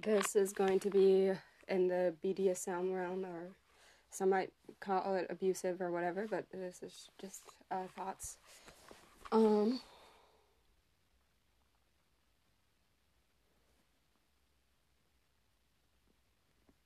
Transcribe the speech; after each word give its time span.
This 0.00 0.36
is 0.36 0.52
going 0.52 0.78
to 0.80 0.90
be 0.90 1.32
in 1.66 1.88
the 1.88 2.14
BDSM 2.24 2.94
realm, 2.94 3.24
or 3.24 3.48
some 4.12 4.30
might 4.30 4.52
call 4.78 5.16
it 5.16 5.26
abusive 5.28 5.80
or 5.80 5.90
whatever, 5.90 6.28
but 6.30 6.44
this 6.52 6.84
is 6.84 7.08
just 7.20 7.42
uh, 7.72 7.88
thoughts. 7.96 8.36
Um, 9.32 9.80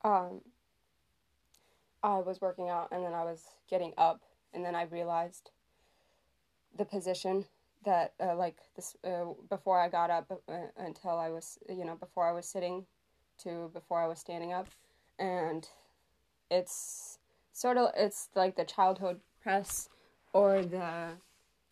um, 0.02 0.40
I 2.02 2.18
was 2.18 2.40
working 2.40 2.70
out 2.70 2.88
and 2.92 3.04
then 3.04 3.12
I 3.12 3.24
was 3.24 3.44
getting 3.68 3.92
up, 3.98 4.22
and 4.54 4.64
then 4.64 4.74
I 4.74 4.84
realized 4.84 5.50
the 6.78 6.86
position 6.86 7.44
that, 7.84 8.14
uh, 8.18 8.36
like, 8.36 8.56
this 8.74 8.96
uh, 9.04 9.34
before 9.50 9.78
I 9.78 9.90
got 9.90 10.08
up 10.08 10.32
uh, 10.48 10.52
until 10.78 11.18
I 11.18 11.28
was, 11.28 11.58
you 11.68 11.84
know, 11.84 11.96
before 11.96 12.26
I 12.26 12.32
was 12.32 12.46
sitting 12.46 12.86
to 13.38 13.70
before 13.72 14.00
I 14.00 14.06
was 14.06 14.18
standing 14.18 14.52
up, 14.52 14.68
and 15.18 15.68
it's 16.50 17.18
sort 17.52 17.76
of 17.76 17.90
it's 17.96 18.28
like 18.34 18.56
the 18.56 18.64
childhood 18.64 19.20
press 19.42 19.88
or 20.32 20.62
the 20.62 21.08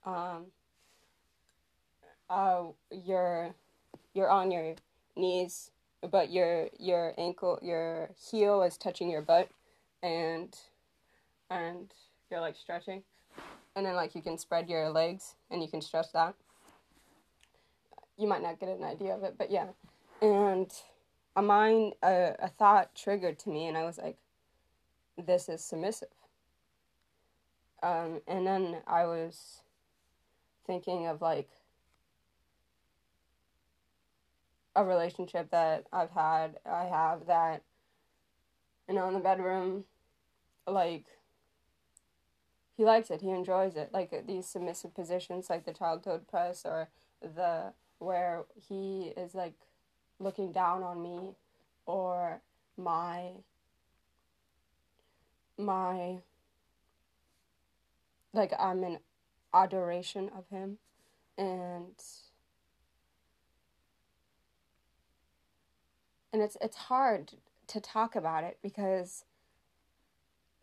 um 0.04 0.46
uh 2.28 2.62
you're 2.90 3.54
you're 4.14 4.30
on 4.30 4.50
your 4.50 4.74
knees 5.16 5.70
but 6.10 6.30
your 6.30 6.68
your 6.78 7.14
ankle 7.18 7.58
your 7.62 8.10
heel 8.30 8.62
is 8.62 8.76
touching 8.76 9.10
your 9.10 9.22
butt 9.22 9.48
and 10.02 10.56
and 11.50 11.92
you're 12.30 12.40
like 12.40 12.56
stretching. 12.56 13.02
And 13.76 13.84
then 13.84 13.94
like 13.94 14.14
you 14.14 14.22
can 14.22 14.38
spread 14.38 14.68
your 14.68 14.90
legs 14.90 15.34
and 15.50 15.62
you 15.62 15.68
can 15.68 15.80
stretch 15.80 16.12
that. 16.12 16.34
You 18.16 18.28
might 18.28 18.42
not 18.42 18.60
get 18.60 18.68
an 18.68 18.84
idea 18.84 19.14
of 19.14 19.24
it 19.24 19.34
but 19.36 19.50
yeah. 19.50 19.68
And 20.22 20.70
a 21.36 21.42
mind 21.42 21.94
a, 22.02 22.34
a 22.40 22.48
thought 22.48 22.94
triggered 22.94 23.38
to 23.38 23.48
me 23.50 23.66
and 23.66 23.76
i 23.76 23.84
was 23.84 23.98
like 23.98 24.16
this 25.18 25.50
is 25.50 25.62
submissive. 25.62 26.08
Um, 27.82 28.20
and 28.26 28.46
then 28.46 28.78
i 28.86 29.04
was 29.04 29.62
thinking 30.66 31.06
of 31.06 31.20
like 31.20 31.48
a 34.76 34.84
relationship 34.84 35.50
that 35.50 35.86
i've 35.92 36.10
had 36.10 36.58
i 36.64 36.84
have 36.84 37.26
that 37.26 37.62
you 38.88 38.94
know 38.94 39.08
in 39.08 39.14
the 39.14 39.20
bedroom 39.20 39.84
like 40.66 41.04
he 42.80 42.86
likes 42.86 43.10
it 43.10 43.20
he 43.20 43.28
enjoys 43.28 43.76
it. 43.76 43.90
Like 43.92 44.26
these 44.26 44.46
submissive 44.46 44.94
positions 44.94 45.50
like 45.50 45.66
the 45.66 45.74
child 45.74 46.02
childhood 46.02 46.26
press 46.26 46.64
or 46.64 46.88
the 47.20 47.74
where 47.98 48.44
he 48.56 49.12
is 49.18 49.34
like 49.34 49.52
looking 50.20 50.52
down 50.52 50.82
on 50.82 51.02
me 51.02 51.34
or 51.86 52.40
my 52.76 53.30
my 55.58 56.18
like 58.32 58.52
I'm 58.58 58.84
in 58.84 58.98
adoration 59.52 60.30
of 60.36 60.48
him. 60.48 60.78
And 61.36 61.94
and 66.32 66.42
it's 66.42 66.56
it's 66.60 66.76
hard 66.76 67.32
to 67.68 67.80
talk 67.80 68.14
about 68.14 68.44
it 68.44 68.58
because 68.62 69.24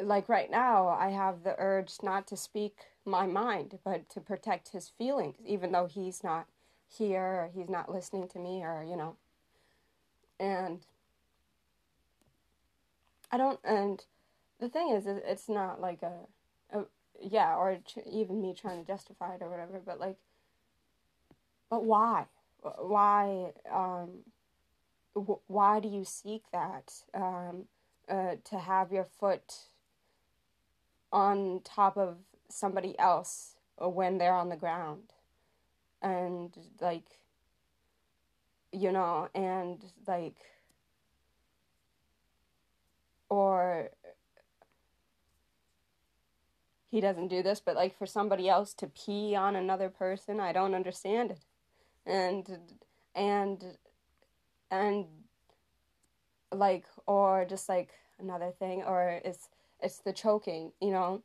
like 0.01 0.29
right 0.29 0.51
now 0.51 0.87
I 0.87 1.09
have 1.09 1.43
the 1.43 1.55
urge 1.57 1.93
not 2.03 2.27
to 2.27 2.37
speak 2.37 2.77
my 3.05 3.25
mind 3.25 3.79
but 3.83 4.09
to 4.09 4.19
protect 4.19 4.69
his 4.69 4.89
feelings 4.89 5.37
even 5.45 5.71
though 5.71 5.87
he's 5.87 6.23
not 6.23 6.47
here 6.87 7.21
or 7.21 7.49
he's 7.53 7.69
not 7.69 7.91
listening 7.91 8.27
to 8.29 8.39
me 8.39 8.61
or 8.61 8.85
you 8.87 8.95
know 8.95 9.15
and 10.39 10.79
I 13.31 13.37
don't 13.37 13.59
and 13.63 14.03
the 14.59 14.69
thing 14.69 14.89
is 14.89 15.05
it's 15.07 15.49
not 15.49 15.81
like 15.81 16.01
a, 16.01 16.77
a 16.77 16.85
yeah 17.21 17.55
or 17.55 17.77
even 18.09 18.41
me 18.41 18.53
trying 18.53 18.81
to 18.81 18.87
justify 18.87 19.35
it 19.35 19.41
or 19.41 19.49
whatever 19.49 19.81
but 19.85 19.99
like 19.99 20.17
but 21.69 21.83
why? 21.85 22.25
Why 22.61 23.51
um 23.71 24.23
why 25.47 25.79
do 25.79 25.87
you 25.87 26.05
seek 26.05 26.43
that 26.51 26.93
um 27.13 27.65
uh 28.07 28.35
to 28.45 28.59
have 28.59 28.91
your 28.91 29.05
foot 29.19 29.69
on 31.11 31.61
top 31.63 31.97
of 31.97 32.17
somebody 32.49 32.97
else 32.99 33.55
when 33.77 34.17
they're 34.17 34.33
on 34.33 34.49
the 34.49 34.55
ground? 34.55 35.13
And 36.01 36.55
like 36.79 37.19
you 38.71 38.91
know, 38.91 39.29
and 39.33 39.83
like, 40.07 40.35
or 43.29 43.89
he 46.89 47.01
doesn't 47.01 47.27
do 47.27 47.43
this, 47.43 47.59
but 47.59 47.75
like 47.75 47.97
for 47.97 48.05
somebody 48.05 48.47
else 48.47 48.73
to 48.75 48.87
pee 48.87 49.35
on 49.35 49.55
another 49.55 49.89
person, 49.89 50.39
I 50.39 50.51
don't 50.51 50.73
understand 50.73 51.31
it. 51.31 51.45
And, 52.05 52.59
and, 53.15 53.63
and 54.71 55.05
like, 56.51 56.85
or 57.05 57.45
just 57.45 57.67
like 57.67 57.89
another 58.19 58.51
thing, 58.57 58.83
or 58.83 59.21
it's, 59.25 59.49
it's 59.81 59.99
the 59.99 60.13
choking, 60.13 60.71
you 60.81 60.91
know, 60.91 61.23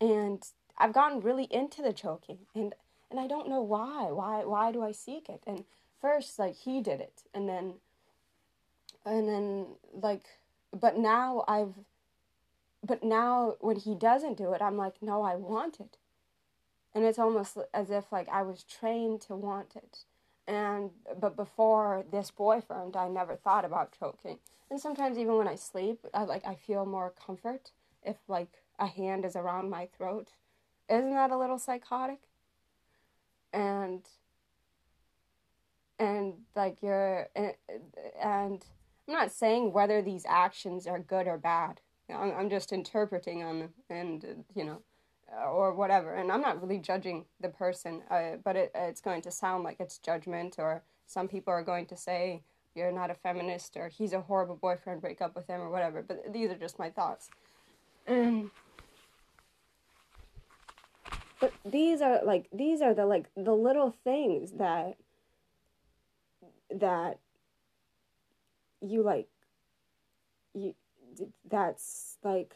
and 0.00 0.42
I've 0.76 0.92
gotten 0.92 1.20
really 1.20 1.48
into 1.50 1.82
the 1.82 1.92
choking 1.92 2.38
and, 2.54 2.74
and 3.10 3.18
I 3.18 3.26
don't 3.26 3.48
know 3.48 3.62
why, 3.62 4.10
why, 4.12 4.44
why 4.44 4.70
do 4.70 4.82
I 4.82 4.92
seek 4.92 5.28
it? 5.30 5.42
And, 5.46 5.64
first 6.00 6.38
like 6.38 6.56
he 6.56 6.80
did 6.80 7.00
it 7.00 7.22
and 7.34 7.48
then 7.48 7.74
and 9.04 9.28
then 9.28 9.66
like 9.92 10.24
but 10.78 10.96
now 10.96 11.44
I've 11.48 11.74
but 12.84 13.02
now 13.02 13.54
when 13.60 13.76
he 13.76 13.94
doesn't 13.94 14.36
do 14.36 14.52
it 14.52 14.62
I'm 14.62 14.76
like 14.76 15.02
no 15.02 15.22
I 15.22 15.36
want 15.36 15.80
it. 15.80 15.96
And 16.94 17.04
it's 17.04 17.18
almost 17.18 17.56
as 17.74 17.90
if 17.90 18.10
like 18.10 18.28
I 18.28 18.42
was 18.42 18.64
trained 18.64 19.20
to 19.22 19.36
want 19.36 19.76
it. 19.76 20.04
And 20.46 20.90
but 21.18 21.36
before 21.36 22.04
this 22.10 22.30
boyfriend 22.30 22.96
I 22.96 23.08
never 23.08 23.36
thought 23.36 23.64
about 23.64 23.96
choking. 23.98 24.38
And 24.70 24.80
sometimes 24.80 25.18
even 25.18 25.36
when 25.36 25.48
I 25.48 25.54
sleep 25.54 26.06
I 26.14 26.24
like 26.24 26.46
I 26.46 26.54
feel 26.54 26.86
more 26.86 27.12
comfort 27.24 27.72
if 28.02 28.16
like 28.28 28.62
a 28.78 28.86
hand 28.86 29.24
is 29.24 29.36
around 29.36 29.70
my 29.70 29.86
throat. 29.96 30.28
Isn't 30.88 31.10
that 31.10 31.30
a 31.30 31.36
little 31.36 31.58
psychotic? 31.58 32.20
And 33.52 34.02
and 35.98 36.34
like 36.54 36.76
you're 36.82 37.28
and, 37.34 37.52
and 38.22 38.64
i'm 39.06 39.14
not 39.14 39.32
saying 39.32 39.72
whether 39.72 40.02
these 40.02 40.24
actions 40.28 40.86
are 40.86 40.98
good 40.98 41.26
or 41.26 41.38
bad. 41.38 41.80
I'm, 42.10 42.32
I'm 42.32 42.50
just 42.50 42.72
interpreting 42.72 43.40
them 43.40 43.70
and 43.90 44.44
you 44.54 44.64
know 44.64 44.82
or 45.46 45.74
whatever. 45.74 46.14
And 46.14 46.32
i'm 46.32 46.40
not 46.40 46.62
really 46.62 46.78
judging 46.78 47.24
the 47.40 47.48
person 47.48 48.02
uh, 48.10 48.36
but 48.42 48.56
it, 48.56 48.70
it's 48.74 49.00
going 49.00 49.22
to 49.22 49.30
sound 49.30 49.64
like 49.64 49.80
it's 49.80 49.98
judgment 49.98 50.56
or 50.58 50.82
some 51.06 51.28
people 51.28 51.52
are 51.52 51.62
going 51.62 51.86
to 51.86 51.96
say 51.96 52.42
you're 52.78 52.92
not 52.92 53.10
a 53.10 53.14
feminist 53.14 53.76
or 53.76 53.88
he's 53.88 54.12
a 54.12 54.20
horrible 54.20 54.56
boyfriend 54.56 55.00
break 55.00 55.20
up 55.20 55.34
with 55.34 55.46
him 55.48 55.60
or 55.60 55.70
whatever. 55.70 56.02
But 56.02 56.32
these 56.32 56.50
are 56.50 56.56
just 56.56 56.78
my 56.78 56.90
thoughts. 56.90 57.28
And 58.06 58.50
but 61.40 61.52
these 61.64 62.00
are 62.00 62.20
like 62.24 62.48
these 62.52 62.80
are 62.80 62.94
the 62.94 63.04
like 63.04 63.26
the 63.36 63.52
little 63.52 63.90
things 63.90 64.52
that 64.52 64.96
that 66.74 67.18
you 68.80 69.02
like 69.02 69.28
you 70.54 70.74
that's 71.48 72.16
like 72.22 72.54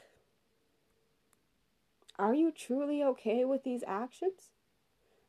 are 2.19 2.35
you 2.35 2.53
truly 2.53 3.03
okay 3.03 3.45
with 3.45 3.65
these 3.65 3.83
actions? 3.87 4.51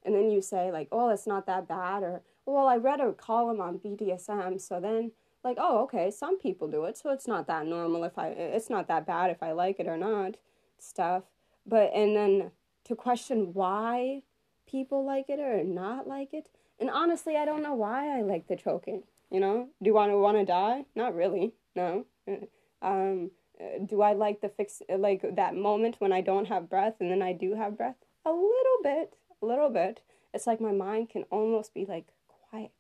And 0.06 0.14
then 0.14 0.30
you 0.30 0.42
say 0.42 0.72
like 0.72 0.90
oh 0.92 1.10
it's 1.10 1.26
not 1.26 1.46
that 1.46 1.68
bad 1.68 2.04
or 2.04 2.22
well 2.46 2.68
i 2.68 2.76
read 2.76 3.00
a 3.00 3.14
column 3.14 3.62
on 3.62 3.80
bdsm 3.80 4.60
so 4.60 4.82
then 4.82 5.12
like 5.46 5.56
oh 5.58 5.84
okay 5.84 6.12
some 6.12 6.38
people 6.38 6.68
do 6.68 6.84
it 6.84 6.98
so 6.98 7.10
it's 7.12 7.26
not 7.26 7.48
that 7.48 7.66
normal 7.66 8.04
if 8.04 8.18
i 8.18 8.28
it's 8.28 8.70
not 8.70 8.90
that 8.90 9.08
bad 9.08 9.32
if 9.32 9.42
i 9.42 9.54
like 9.54 9.80
it 9.80 9.88
or 9.88 9.96
not 9.96 10.36
stuff. 10.84 11.24
But 11.66 11.92
and 11.94 12.16
then 12.16 12.52
to 12.86 12.96
question 12.96 13.54
why 13.54 14.24
people 14.68 15.06
like 15.06 15.30
it 15.30 15.40
or 15.40 15.64
not 15.64 16.08
like 16.08 16.34
it 16.34 16.50
and 16.80 16.90
honestly, 16.90 17.36
I 17.38 17.46
don't 17.46 17.64
know 17.64 17.74
why 17.74 18.18
I 18.18 18.22
like 18.22 18.48
the 18.48 18.56
choking. 18.56 19.04
You 19.32 19.40
know, 19.40 19.70
do 19.82 19.98
I 19.98 20.14
want 20.14 20.38
to 20.38 20.46
die? 20.46 20.86
Not 20.96 21.16
really. 21.16 21.54
No. 21.76 22.06
Uh, 22.28 22.46
um, 22.82 23.32
uh, 23.60 23.80
do 23.86 24.02
I 24.02 24.14
like 24.14 24.42
the 24.42 24.50
fix 24.50 24.82
uh, 24.92 24.98
like 24.98 25.24
that 25.36 25.56
moment 25.56 25.96
when 26.00 26.12
I 26.12 26.22
don't 26.22 26.48
have 26.48 26.70
breath 26.70 26.96
and 27.00 27.10
then 27.10 27.22
I 27.22 27.34
do 27.34 27.56
have 27.56 27.78
breath? 27.78 27.96
A 28.26 28.32
little 28.32 28.80
bit, 28.84 29.14
a 29.42 29.46
little 29.46 29.70
bit. 29.70 30.02
It's 30.34 30.48
like 30.48 30.62
my 30.62 30.72
mind 30.72 31.10
can 31.10 31.24
almost 31.30 31.74
be 31.74 31.86
like 31.86 32.06
quiet 32.50 32.72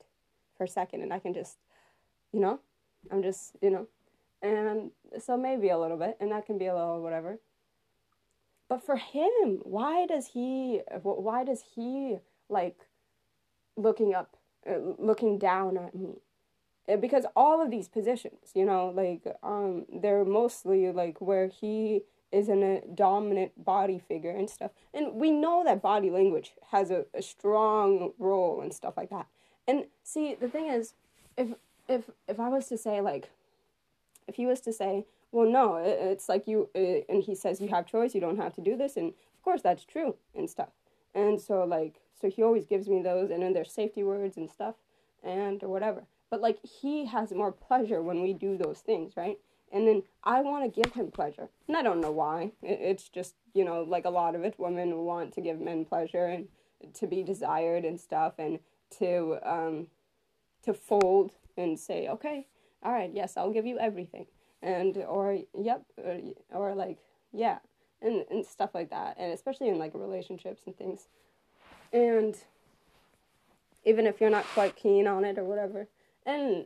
for 0.58 0.64
a 0.64 0.68
second, 0.68 1.02
and 1.02 1.14
I 1.14 1.20
can 1.20 1.34
just, 1.34 1.58
you 2.32 2.40
know, 2.40 2.60
I'm 3.12 3.22
just, 3.22 3.56
you 3.62 3.70
know, 3.70 3.88
and 4.42 4.92
so 5.20 5.38
maybe 5.38 5.70
a 5.70 5.78
little 5.78 5.98
bit, 5.98 6.18
and 6.20 6.32
that 6.32 6.46
can 6.46 6.58
be 6.58 6.66
a 6.66 6.76
little 6.76 7.02
whatever. 7.02 7.40
But 8.70 8.84
for 8.84 8.98
him, 8.98 9.60
why 9.64 10.06
does 10.06 10.28
he? 10.28 10.82
Why 11.02 11.44
does 11.44 11.64
he 11.76 12.18
like? 12.50 12.78
Looking 13.78 14.14
up, 14.14 14.38
uh, 14.70 14.78
looking 14.98 15.38
down 15.38 15.78
at 15.78 15.96
me. 15.96 16.20
eh, 16.88 16.96
because 16.96 17.26
all 17.36 17.62
of 17.62 17.72
these 17.72 17.88
positions, 17.88 18.52
you 18.56 18.66
know, 18.66 18.90
like 18.96 19.24
um, 19.44 19.86
they're 19.94 20.26
mostly 20.26 20.92
like 20.92 21.22
where 21.22 21.48
he 21.48 22.04
is 22.32 22.50
in 22.50 22.64
a 22.64 22.82
dominant 22.96 23.64
body 23.64 24.00
figure 24.00 24.32
and 24.32 24.50
stuff. 24.50 24.72
And 24.94 25.16
we 25.16 25.32
know 25.32 25.64
that 25.64 25.82
body 25.82 26.10
language 26.10 26.54
has 26.72 26.92
a, 26.92 27.06
a 27.14 27.22
strong 27.22 28.14
role 28.20 28.62
and 28.62 28.74
stuff 28.74 28.96
like 28.98 29.10
that. 29.12 29.28
And 29.68 29.86
see, 30.04 30.36
the 30.36 30.50
thing 30.50 30.68
is, 30.70 30.94
if 31.38 31.50
if 31.88 32.10
if 32.28 32.40
I 32.40 32.50
was 32.50 32.68
to 32.70 32.78
say 32.78 33.02
like, 33.02 33.30
if 34.28 34.36
he 34.36 34.46
was 34.46 34.62
to 34.62 34.74
say, 34.74 35.06
well, 35.32 35.50
no, 35.50 35.76
it, 35.78 35.98
it's 36.02 36.30
like 36.30 36.48
you, 36.48 36.70
uh, 36.76 36.80
and 37.10 37.24
he 37.24 37.36
says 37.36 37.62
you 37.62 37.68
have 37.70 37.86
choice, 37.88 38.16
you 38.16 38.22
don't 38.22 38.38
have 38.38 38.54
to 38.56 38.62
do 38.62 38.76
this, 38.78 38.98
and 38.98 39.10
of 39.10 39.44
course 39.44 39.62
that's 39.62 39.86
true 39.86 40.16
and 40.36 40.50
stuff. 40.50 40.70
And 41.16 41.40
so 41.42 41.64
like, 41.64 42.02
so 42.24 42.30
he 42.30 42.42
always 42.42 42.66
gives 42.66 42.88
me 42.88 43.02
those, 43.02 43.32
and 43.32 43.44
then 43.44 43.52
there's 43.52 43.74
safety 43.74 44.02
words 44.02 44.38
and 44.38 44.50
stuff, 44.50 44.76
and 45.22 45.62
or 45.62 45.68
whatever. 45.68 46.06
But 46.32 46.40
like, 46.40 46.58
he 46.64 47.06
has 47.08 47.34
more 47.34 47.52
pleasure 47.52 48.02
when 48.02 48.22
we 48.22 48.32
do 48.32 48.58
those 48.58 48.80
things, 48.80 49.18
right? 49.18 49.38
And 49.74 49.86
then 49.86 50.04
I 50.24 50.40
want 50.40 50.64
to 50.64 50.82
give 50.82 50.94
him 50.94 51.12
pleasure, 51.12 51.50
and 51.68 51.76
I 51.76 51.84
don't 51.84 52.00
know 52.00 52.12
why. 52.12 52.54
It's 52.62 53.10
just 53.10 53.36
you 53.54 53.66
know, 53.66 53.84
like 53.84 54.06
a 54.06 54.10
lot 54.10 54.36
of 54.36 54.46
it, 54.46 54.56
women 54.58 55.00
want 55.00 55.34
to 55.34 55.42
give 55.42 55.60
men 55.60 55.84
pleasure 55.84 56.26
and 56.28 56.48
to 56.94 57.08
be 57.08 57.24
desired 57.24 57.84
and 57.84 58.00
stuff, 58.00 58.36
and 58.38 58.60
to 59.00 59.38
um, 59.44 59.88
to 60.64 60.74
fold 60.74 61.34
and 61.58 61.78
say, 61.78 62.08
okay, 62.08 62.48
all 62.84 62.94
right, 62.94 63.12
yes, 63.14 63.36
I'll 63.36 63.52
give 63.52 63.66
you 63.66 63.78
everything, 63.80 64.28
and 64.62 64.96
or 64.96 65.40
yep, 65.60 65.84
or, 65.98 66.22
or 66.54 66.74
like 66.74 67.00
yeah, 67.34 67.58
and 68.02 68.24
and 68.32 68.46
stuff 68.46 68.70
like 68.74 68.92
that, 68.92 69.18
and 69.20 69.34
especially 69.34 69.68
in 69.68 69.78
like 69.78 69.92
relationships 69.94 70.62
and 70.66 70.78
things, 70.78 71.10
and 71.94 72.36
even 73.86 74.08
if 74.08 74.20
you're 74.20 74.30
not 74.30 74.46
quite 74.46 74.76
keen 74.76 75.08
on 75.08 75.24
it 75.24 75.38
or 75.38 75.44
whatever, 75.46 75.88
and 76.26 76.66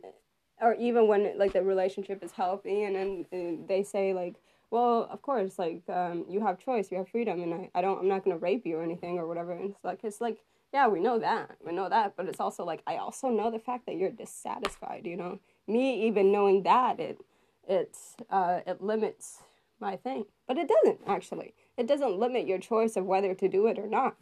or 0.59 0.73
even 0.75 1.07
when 1.07 1.37
like 1.37 1.53
the 1.53 1.61
relationship 1.61 2.23
is 2.23 2.31
healthy, 2.31 2.83
and 2.83 2.95
then 2.95 3.25
and 3.31 3.67
they 3.67 3.83
say 3.83 4.13
like 4.13 4.35
well, 4.69 5.07
of 5.11 5.21
course, 5.21 5.59
like 5.59 5.83
um, 5.87 6.25
you 6.29 6.41
have 6.41 6.59
choice, 6.59 6.91
you 6.91 6.97
have 6.97 7.07
freedom, 7.07 7.41
and 7.41 7.53
I, 7.53 7.69
I 7.75 7.81
don't, 7.81 7.99
I'm 7.99 8.07
not 8.09 8.25
gonna 8.25 8.37
rape 8.37 8.65
you 8.65 8.77
or 8.77 8.83
anything 8.83 9.17
or 9.17 9.25
whatever. 9.25 9.53
And 9.53 9.69
it's 9.69 9.83
like, 9.83 10.03
it's 10.03 10.19
like 10.19 10.39
yeah, 10.73 10.87
we 10.87 10.99
know 10.99 11.19
that. 11.19 11.57
We 11.65 11.71
know 11.71 11.89
that. 11.89 12.13
But 12.15 12.27
it's 12.27 12.39
also 12.39 12.65
like, 12.65 12.81
I 12.85 12.97
also 12.97 13.29
know 13.29 13.51
the 13.51 13.59
fact 13.59 13.85
that 13.85 13.95
you're 13.95 14.11
dissatisfied, 14.11 15.05
you 15.05 15.15
know? 15.15 15.39
Me 15.67 16.05
even 16.07 16.31
knowing 16.31 16.63
that, 16.63 16.99
it, 16.99 17.19
it, 17.67 17.97
uh, 18.29 18.61
it 18.65 18.81
limits 18.81 19.43
my 19.79 19.95
thing. 19.95 20.25
But 20.47 20.57
it 20.57 20.67
doesn't, 20.67 20.99
actually. 21.07 21.53
It 21.77 21.87
doesn't 21.87 22.17
limit 22.17 22.47
your 22.47 22.59
choice 22.59 22.95
of 22.95 23.05
whether 23.05 23.33
to 23.33 23.47
do 23.47 23.67
it 23.67 23.77
or 23.79 23.87
not. 23.87 24.17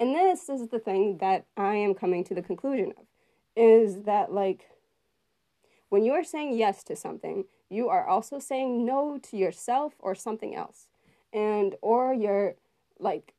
And 0.00 0.14
this 0.14 0.48
is 0.48 0.68
the 0.68 0.78
thing 0.78 1.18
that 1.18 1.46
I 1.56 1.74
am 1.76 1.94
coming 1.94 2.24
to 2.24 2.34
the 2.34 2.42
conclusion 2.42 2.92
of 2.96 3.06
is 3.56 4.02
that, 4.02 4.32
like, 4.32 4.70
when 5.88 6.04
you 6.04 6.12
are 6.12 6.24
saying 6.24 6.58
yes 6.58 6.82
to 6.84 6.96
something, 6.96 7.44
you 7.70 7.88
are 7.88 8.06
also 8.06 8.38
saying 8.38 8.84
no 8.84 9.18
to 9.18 9.36
yourself 9.36 9.94
or 10.00 10.14
something 10.14 10.54
else. 10.54 10.88
And, 11.32 11.76
or 11.80 12.12
you're, 12.12 12.56
like, 12.98 13.34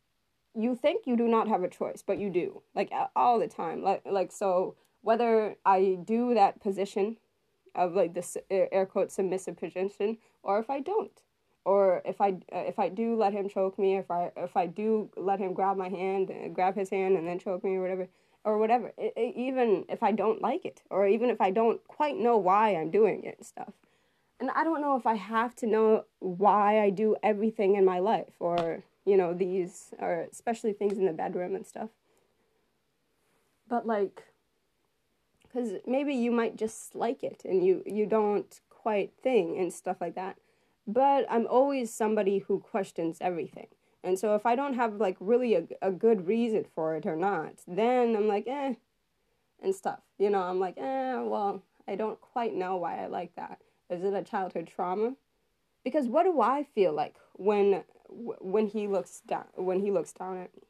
you 0.55 0.75
think 0.75 1.05
you 1.05 1.17
do 1.17 1.27
not 1.27 1.47
have 1.47 1.63
a 1.63 1.69
choice, 1.69 2.03
but 2.05 2.17
you 2.17 2.29
do, 2.29 2.61
like 2.73 2.91
all 3.15 3.39
the 3.39 3.47
time. 3.47 3.83
Like 3.83 4.03
like 4.05 4.31
so, 4.31 4.75
whether 5.01 5.57
I 5.65 5.97
do 6.03 6.33
that 6.33 6.61
position, 6.61 7.17
of 7.75 7.93
like 7.93 8.13
this 8.13 8.37
air 8.49 8.85
quote 8.85 9.11
submissive 9.11 9.57
position, 9.57 10.17
or 10.43 10.59
if 10.59 10.69
I 10.69 10.79
don't, 10.79 11.21
or 11.65 12.01
if 12.05 12.21
I 12.21 12.29
uh, 12.53 12.63
if 12.67 12.79
I 12.79 12.89
do 12.89 13.15
let 13.15 13.33
him 13.33 13.49
choke 13.49 13.77
me, 13.77 13.97
if 13.97 14.09
I 14.09 14.31
if 14.37 14.55
I 14.55 14.67
do 14.67 15.09
let 15.17 15.39
him 15.39 15.53
grab 15.53 15.77
my 15.77 15.89
hand, 15.89 16.31
uh, 16.31 16.47
grab 16.49 16.75
his 16.75 16.89
hand, 16.89 17.17
and 17.17 17.27
then 17.27 17.39
choke 17.39 17.63
me 17.63 17.75
or 17.75 17.81
whatever, 17.81 18.07
or 18.43 18.57
whatever. 18.57 18.93
It, 18.97 19.13
it, 19.17 19.35
even 19.35 19.85
if 19.89 20.03
I 20.03 20.11
don't 20.11 20.41
like 20.41 20.63
it, 20.63 20.81
or 20.89 21.07
even 21.07 21.29
if 21.29 21.41
I 21.41 21.51
don't 21.51 21.85
quite 21.87 22.17
know 22.17 22.37
why 22.37 22.75
I'm 22.75 22.91
doing 22.91 23.23
it 23.23 23.37
and 23.37 23.45
stuff. 23.45 23.73
And 24.39 24.51
I 24.51 24.63
don't 24.63 24.81
know 24.81 24.95
if 24.95 25.07
I 25.07 25.15
have 25.15 25.55
to 25.57 25.67
know 25.67 26.05
why 26.19 26.81
I 26.81 26.89
do 26.89 27.15
everything 27.23 27.75
in 27.75 27.83
my 27.83 27.99
life, 27.99 28.33
or 28.39 28.83
you 29.05 29.17
know, 29.17 29.33
these 29.33 29.93
are 29.99 30.27
especially 30.31 30.73
things 30.73 30.97
in 30.97 31.05
the 31.05 31.13
bedroom 31.13 31.55
and 31.55 31.65
stuff. 31.65 31.89
But 33.67 33.87
like, 33.87 34.23
because 35.41 35.73
maybe 35.87 36.13
you 36.13 36.31
might 36.31 36.57
just 36.57 36.95
like 36.95 37.23
it 37.23 37.41
and 37.45 37.65
you, 37.65 37.81
you 37.85 38.05
don't 38.05 38.59
quite 38.69 39.11
thing 39.21 39.57
and 39.57 39.73
stuff 39.73 39.97
like 40.01 40.15
that. 40.15 40.37
But 40.87 41.25
I'm 41.29 41.47
always 41.47 41.93
somebody 41.93 42.39
who 42.39 42.59
questions 42.59 43.17
everything. 43.19 43.67
And 44.03 44.19
so 44.19 44.35
if 44.35 44.45
I 44.45 44.55
don't 44.55 44.75
have 44.75 44.95
like 44.95 45.17
really 45.19 45.55
a, 45.55 45.63
a 45.81 45.91
good 45.91 46.27
reason 46.27 46.65
for 46.75 46.95
it 46.95 47.05
or 47.05 47.15
not, 47.15 47.53
then 47.67 48.15
I'm 48.15 48.27
like, 48.27 48.45
eh, 48.47 48.75
and 49.63 49.73
stuff. 49.73 50.01
You 50.19 50.29
know, 50.29 50.41
I'm 50.41 50.59
like, 50.59 50.77
eh, 50.77 51.15
well, 51.21 51.63
I 51.87 51.95
don't 51.95 52.21
quite 52.21 52.53
know 52.53 52.77
why 52.77 53.03
I 53.03 53.07
like 53.07 53.35
that. 53.35 53.59
Is 53.89 54.03
it 54.03 54.13
a 54.13 54.21
childhood 54.21 54.67
trauma? 54.67 55.15
Because 55.83 56.07
what 56.07 56.23
do 56.23 56.39
I 56.41 56.63
feel 56.63 56.93
like 56.93 57.15
when 57.33 57.83
when 58.09 58.67
he 58.67 58.87
looks 58.87 59.21
down 59.21 59.45
when 59.55 59.79
he 59.79 59.91
looks 59.91 60.13
down 60.13 60.37
at 60.37 60.55
me. 60.55 60.63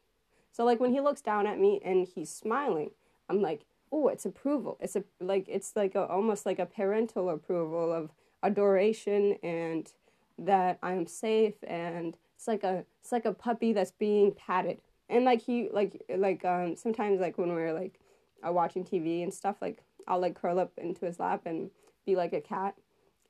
So 0.52 0.64
like 0.64 0.80
when 0.80 0.92
he 0.92 1.00
looks 1.00 1.20
down 1.20 1.46
at 1.46 1.58
me 1.58 1.80
and 1.84 2.06
he's 2.06 2.30
smiling, 2.30 2.90
I'm 3.28 3.42
like, 3.42 3.66
oh, 3.92 4.08
it's 4.08 4.24
approval. 4.24 4.78
It's 4.80 4.96
a 4.96 5.04
like 5.20 5.46
it's 5.48 5.76
like 5.76 5.94
a, 5.94 6.06
almost 6.06 6.46
like 6.46 6.58
a 6.58 6.66
parental 6.66 7.28
approval 7.28 7.92
of 7.92 8.10
adoration 8.42 9.36
and 9.42 9.90
that 10.38 10.78
I'm 10.82 11.06
safe 11.06 11.54
and 11.66 12.16
it's 12.36 12.46
like 12.46 12.64
a 12.64 12.84
it's 13.00 13.12
like 13.12 13.24
a 13.24 13.32
puppy 13.32 13.72
that's 13.72 13.92
being 13.92 14.32
patted. 14.32 14.78
And 15.08 15.24
like 15.24 15.42
he 15.42 15.68
like 15.72 16.02
like 16.16 16.44
um 16.44 16.76
sometimes 16.76 17.20
like 17.20 17.38
when 17.38 17.50
we're 17.50 17.72
like 17.72 18.00
uh, 18.46 18.52
watching 18.52 18.84
TV 18.84 19.22
and 19.22 19.32
stuff 19.32 19.56
like 19.60 19.78
I'll 20.06 20.20
like 20.20 20.34
curl 20.34 20.58
up 20.58 20.72
into 20.76 21.06
his 21.06 21.18
lap 21.18 21.42
and 21.46 21.70
be 22.04 22.16
like 22.16 22.32
a 22.32 22.40
cat 22.40 22.74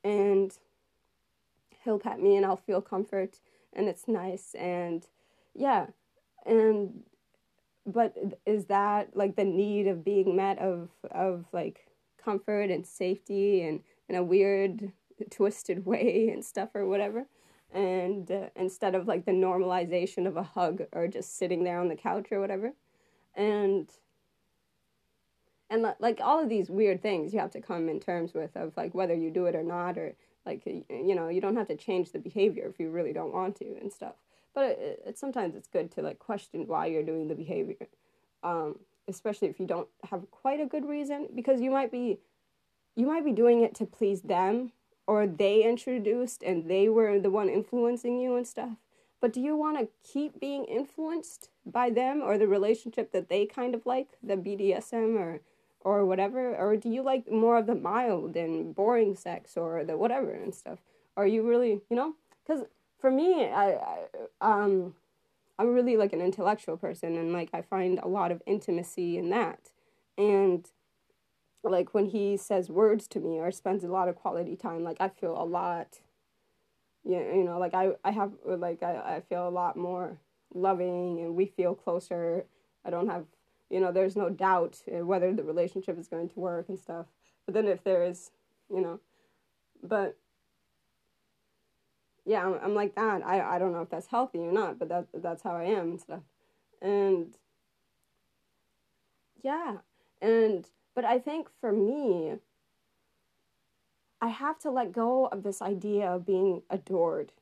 and 0.03 0.53
he'll 1.83 1.99
pet 1.99 2.21
me 2.21 2.35
and 2.35 2.45
I'll 2.45 2.57
feel 2.57 2.81
comfort 2.81 3.39
and 3.73 3.87
it's 3.87 4.07
nice 4.07 4.53
and 4.55 5.05
yeah 5.55 5.87
and 6.45 7.03
but 7.85 8.15
is 8.45 8.65
that 8.65 9.15
like 9.15 9.35
the 9.35 9.45
need 9.45 9.87
of 9.87 10.03
being 10.03 10.35
met 10.35 10.59
of 10.59 10.89
of 11.11 11.45
like 11.53 11.87
comfort 12.23 12.69
and 12.69 12.85
safety 12.85 13.61
and 13.63 13.81
in 14.09 14.15
a 14.15 14.23
weird 14.23 14.91
twisted 15.31 15.85
way 15.85 16.29
and 16.31 16.43
stuff 16.43 16.69
or 16.73 16.85
whatever. 16.85 17.25
And 17.73 18.29
uh, 18.31 18.49
instead 18.55 18.95
of 18.95 19.07
like 19.07 19.25
the 19.25 19.31
normalization 19.31 20.25
of 20.25 20.37
a 20.37 20.43
hug 20.43 20.83
or 20.93 21.07
just 21.07 21.37
sitting 21.37 21.63
there 21.63 21.79
on 21.79 21.89
the 21.89 21.95
couch 21.95 22.27
or 22.31 22.39
whatever. 22.39 22.73
And 23.35 23.89
and 25.69 25.85
like 25.99 26.21
all 26.23 26.41
of 26.41 26.47
these 26.47 26.69
weird 26.69 27.01
things 27.01 27.33
you 27.33 27.39
have 27.39 27.51
to 27.51 27.61
come 27.61 27.89
in 27.89 27.99
terms 27.99 28.33
with 28.33 28.55
of 28.55 28.71
like 28.77 28.95
whether 28.95 29.13
you 29.13 29.29
do 29.29 29.47
it 29.47 29.55
or 29.55 29.63
not 29.63 29.97
or 29.97 30.15
like 30.45 30.65
you 30.65 31.13
know 31.13 31.27
you 31.27 31.41
don't 31.41 31.57
have 31.57 31.67
to 31.67 31.75
change 31.75 32.11
the 32.11 32.19
behavior 32.19 32.67
if 32.69 32.79
you 32.79 32.89
really 32.89 33.11
don't 33.11 33.33
want 33.33 33.57
to 33.57 33.75
and 33.81 33.91
stuff. 33.91 34.15
But 34.55 34.79
it, 34.79 35.03
it 35.07 35.19
sometimes 35.19 35.55
it's 35.55 35.67
good 35.67 35.91
to 35.91 36.01
like 36.01 36.19
question 36.19 36.67
why 36.67 36.85
you're 36.87 37.03
doing 37.03 37.27
the 37.27 37.35
behavior 37.35 37.87
um, 38.43 38.79
especially 39.07 39.47
if 39.47 39.59
you 39.59 39.65
don't 39.65 39.87
have 40.09 40.29
quite 40.31 40.59
a 40.59 40.65
good 40.65 40.85
reason 40.85 41.27
because 41.35 41.61
you 41.61 41.71
might 41.71 41.91
be 41.91 42.19
you 42.95 43.05
might 43.05 43.25
be 43.25 43.31
doing 43.31 43.61
it 43.61 43.75
to 43.75 43.85
please 43.85 44.21
them 44.21 44.71
or 45.07 45.25
they 45.25 45.63
introduced 45.63 46.43
and 46.43 46.69
they 46.69 46.87
were 46.89 47.19
the 47.19 47.31
one 47.31 47.49
influencing 47.49 48.19
you 48.19 48.35
and 48.35 48.47
stuff 48.47 48.77
but 49.19 49.33
do 49.33 49.41
you 49.41 49.55
want 49.55 49.79
to 49.79 49.87
keep 50.03 50.39
being 50.39 50.65
influenced 50.65 51.49
by 51.65 51.89
them 51.89 52.21
or 52.21 52.37
the 52.37 52.47
relationship 52.47 53.11
that 53.11 53.29
they 53.29 53.45
kind 53.45 53.73
of 53.73 53.85
like 53.85 54.09
the 54.21 54.35
bdsm 54.35 55.17
or 55.19 55.41
or 55.81 56.05
whatever? 56.05 56.55
Or 56.55 56.75
do 56.75 56.89
you 56.89 57.01
like 57.01 57.31
more 57.31 57.57
of 57.57 57.65
the 57.65 57.75
mild 57.75 58.35
and 58.35 58.75
boring 58.75 59.15
sex 59.15 59.55
or 59.55 59.85
the 59.85 59.97
whatever 59.97 60.31
and 60.31 60.53
stuff? 60.53 60.79
Are 61.15 61.25
you 61.25 61.47
really 61.47 61.81
you 61.89 61.95
know? 61.95 62.15
Because 62.45 62.65
for 62.99 63.09
me 63.09 63.45
I, 63.45 63.73
I 63.73 63.97
um 64.41 64.95
i'm 65.59 65.73
really 65.73 65.97
like 65.97 66.13
an 66.13 66.21
intellectual 66.21 66.77
person 66.77 67.15
and 67.15 67.31
like 67.31 67.49
i 67.53 67.61
find 67.61 67.99
a 67.99 68.07
lot 68.07 68.31
of 68.31 68.41
intimacy 68.45 69.17
in 69.17 69.29
that. 69.29 69.71
And 70.17 70.69
like 71.63 71.93
when 71.93 72.05
he 72.05 72.37
says 72.37 72.69
words 72.69 73.07
to 73.07 73.19
me 73.19 73.39
or 73.39 73.51
spends 73.51 73.83
a 73.83 73.87
lot 73.87 74.07
of 74.07 74.15
quality 74.15 74.55
time 74.55 74.83
like 74.83 74.97
i 74.99 75.09
feel 75.09 75.41
a 75.41 75.43
lot 75.43 75.99
yeah 77.03 77.19
you 77.33 77.43
know 77.43 77.57
like 77.57 77.73
i 77.73 77.91
i 78.03 78.11
have 78.11 78.31
like 78.45 78.81
i, 78.83 79.15
I 79.17 79.21
feel 79.27 79.47
a 79.47 79.49
lot 79.49 79.75
more 79.75 80.17
loving 80.53 81.19
and 81.19 81.35
we 81.35 81.45
feel 81.45 81.75
closer 81.75 82.45
i 82.85 82.89
don't 82.89 83.09
have 83.09 83.25
you 83.69 83.79
know, 83.79 83.91
there's 83.91 84.15
no 84.15 84.29
doubt 84.29 84.81
whether 84.87 85.33
the 85.33 85.43
relationship 85.43 85.99
is 85.99 86.07
going 86.07 86.29
to 86.29 86.39
work 86.39 86.69
and 86.69 86.79
stuff. 86.79 87.07
But 87.45 87.53
then 87.53 87.67
if 87.67 87.83
there 87.83 88.03
is, 88.03 88.31
you 88.73 88.81
know, 88.81 88.99
but 89.83 90.17
yeah, 92.25 92.45
I'm, 92.45 92.59
I'm 92.63 92.75
like 92.75 92.95
that. 92.95 93.25
I, 93.25 93.55
I 93.55 93.59
don't 93.59 93.73
know 93.73 93.81
if 93.81 93.89
that's 93.89 94.07
healthy 94.07 94.39
or 94.39 94.51
not, 94.51 94.79
but 94.79 94.89
that 94.89 95.07
that's 95.13 95.43
how 95.43 95.51
I 95.55 95.65
am 95.65 95.91
and 95.91 96.01
stuff. 96.01 96.21
And 96.81 97.35
yeah, 99.43 99.77
and 100.21 100.65
but 100.97 101.05
I 101.05 101.19
think 101.19 101.47
for 101.61 101.71
me, 101.71 102.33
I 104.19 104.29
have 104.29 104.57
to 104.61 104.71
let 104.71 104.91
go 104.91 105.27
of 105.27 105.43
this 105.43 105.61
idea 105.61 106.07
of 106.07 106.25
being 106.25 106.63
adored 106.71 107.33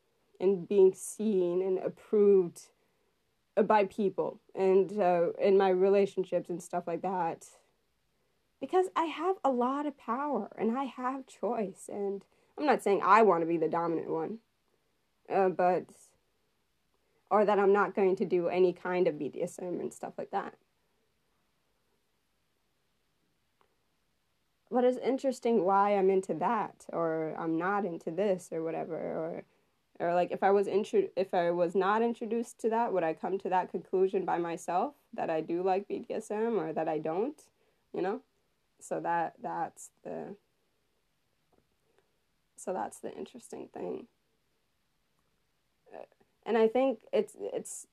and 0.42 0.68
being 0.68 0.94
seen 0.94 1.62
and 1.62 1.78
approved 1.78 2.64
by 3.66 3.86
people 3.86 4.42
and 4.54 5.00
uh, 5.00 5.32
in 5.40 5.58
my 5.58 5.70
relationships 5.70 6.50
and 6.50 6.62
stuff 6.62 6.84
like 6.86 7.02
that 7.04 7.46
because 8.60 8.88
I 8.94 9.06
have 9.06 9.38
a 9.42 9.52
lot 9.52 9.86
of 9.86 9.98
power 9.98 10.52
and 10.58 10.78
I 10.78 10.84
have 10.84 11.26
choice. 11.26 11.90
And 11.90 12.26
I'm 12.58 12.66
not 12.66 12.84
saying 12.84 13.04
I 13.06 13.22
want 13.22 13.40
to 13.44 13.48
be 13.48 13.56
the 13.56 13.70
dominant 13.70 14.10
one, 14.10 14.40
uh, 15.34 15.48
but, 15.48 15.86
or 17.32 17.46
that 17.46 17.58
I'm 17.58 17.72
not 17.72 17.96
going 17.96 18.18
to 18.18 18.26
do 18.26 18.50
any 18.50 18.74
kind 18.74 19.08
of 19.08 19.16
BDSM 19.16 19.80
and 19.80 19.94
stuff 19.94 20.16
like 20.18 20.32
that. 20.32 20.56
But 24.76 24.84
it's 24.84 24.98
interesting 24.98 25.64
why 25.64 25.92
I'm 25.92 26.10
into 26.10 26.34
that 26.34 26.86
or 26.92 27.34
I'm 27.40 27.58
not 27.58 27.86
into 27.86 28.12
this 28.12 28.50
or 28.52 28.62
whatever 28.62 28.98
or 28.98 29.44
or 30.02 30.14
like 30.14 30.34
if 30.34 30.44
I 30.44 30.52
was 30.52 30.68
intro- 30.68 31.08
if 31.16 31.34
I 31.34 31.52
was 31.52 31.76
not 31.76 32.02
introduced 32.02 32.60
to 32.60 32.70
that, 32.72 32.92
would 32.92 33.02
I 33.02 33.14
come 33.14 33.38
to 33.38 33.48
that 33.48 33.72
conclusion 33.72 34.26
by 34.26 34.38
myself 34.38 34.96
that 35.14 35.30
I 35.30 35.40
do 35.40 35.64
like 35.64 35.88
BDSM 35.88 36.60
or 36.60 36.74
that 36.74 36.90
I 36.90 36.98
don't, 36.98 37.42
you 37.94 38.02
know? 38.02 38.20
So 38.82 39.00
that 39.00 39.36
that's 39.42 39.92
the 40.04 40.36
so 42.58 42.74
that's 42.74 43.00
the 43.00 43.14
interesting 43.14 43.70
thing. 43.74 44.08
And 46.46 46.58
I 46.58 46.68
think 46.68 47.00
it's 47.14 47.38
it's 47.40 47.88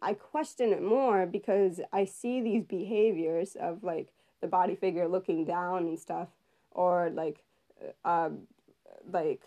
I 0.00 0.14
question 0.14 0.72
it 0.72 0.84
more 0.84 1.26
because 1.26 1.80
I 1.92 2.04
see 2.04 2.40
these 2.40 2.62
behaviors 2.62 3.56
of 3.56 3.82
like 3.82 4.12
the 4.40 4.46
body 4.46 4.74
figure 4.74 5.08
looking 5.08 5.44
down 5.44 5.86
and 5.86 5.98
stuff 5.98 6.28
or 6.72 7.10
like 7.10 7.42
uh, 8.04 8.08
um, 8.08 8.40
like 9.10 9.42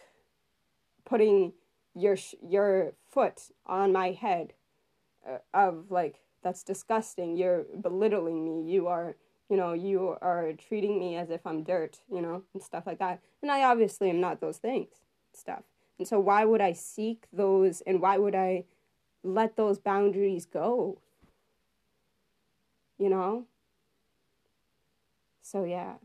putting 1.06 1.54
your 1.94 2.16
sh- 2.16 2.36
your 2.42 2.94
foot 3.10 3.52
on 3.66 3.92
my 3.92 4.12
head 4.12 4.54
uh, 5.28 5.38
of 5.54 5.86
like 5.90 6.20
that's 6.44 6.64
disgusting. 6.64 7.38
You're 7.38 7.66
belittling 7.82 8.44
me. 8.44 8.72
You 8.72 8.88
are 8.88 9.16
you 9.50 9.58
know 9.58 9.74
you 9.74 10.18
are 10.22 10.54
treating 10.54 10.98
me 10.98 11.18
as 11.18 11.30
if 11.30 11.46
i'm 11.46 11.62
dirt 11.62 12.00
you 12.10 12.22
know 12.22 12.44
and 12.54 12.64
stuff 12.64 12.88
like 12.88 13.00
that. 13.00 13.20
And 13.42 13.52
i 13.52 13.64
obviously 13.64 14.10
am 14.10 14.22
not 14.22 14.40
those 14.42 14.58
things 14.58 14.90
stuff. 15.34 15.64
And 16.00 16.08
so 16.08 16.20
why 16.20 16.46
would 16.46 16.62
i 16.62 16.74
seek 16.74 17.26
those 17.34 17.82
and 17.82 18.02
why 18.02 18.18
would 18.18 18.36
i 18.36 18.66
let 19.24 19.56
those 19.56 19.78
boundaries 19.78 20.46
go? 20.46 21.00
You 22.98 23.10
know 23.10 23.46
so 25.51 25.63
yeah 25.63 25.96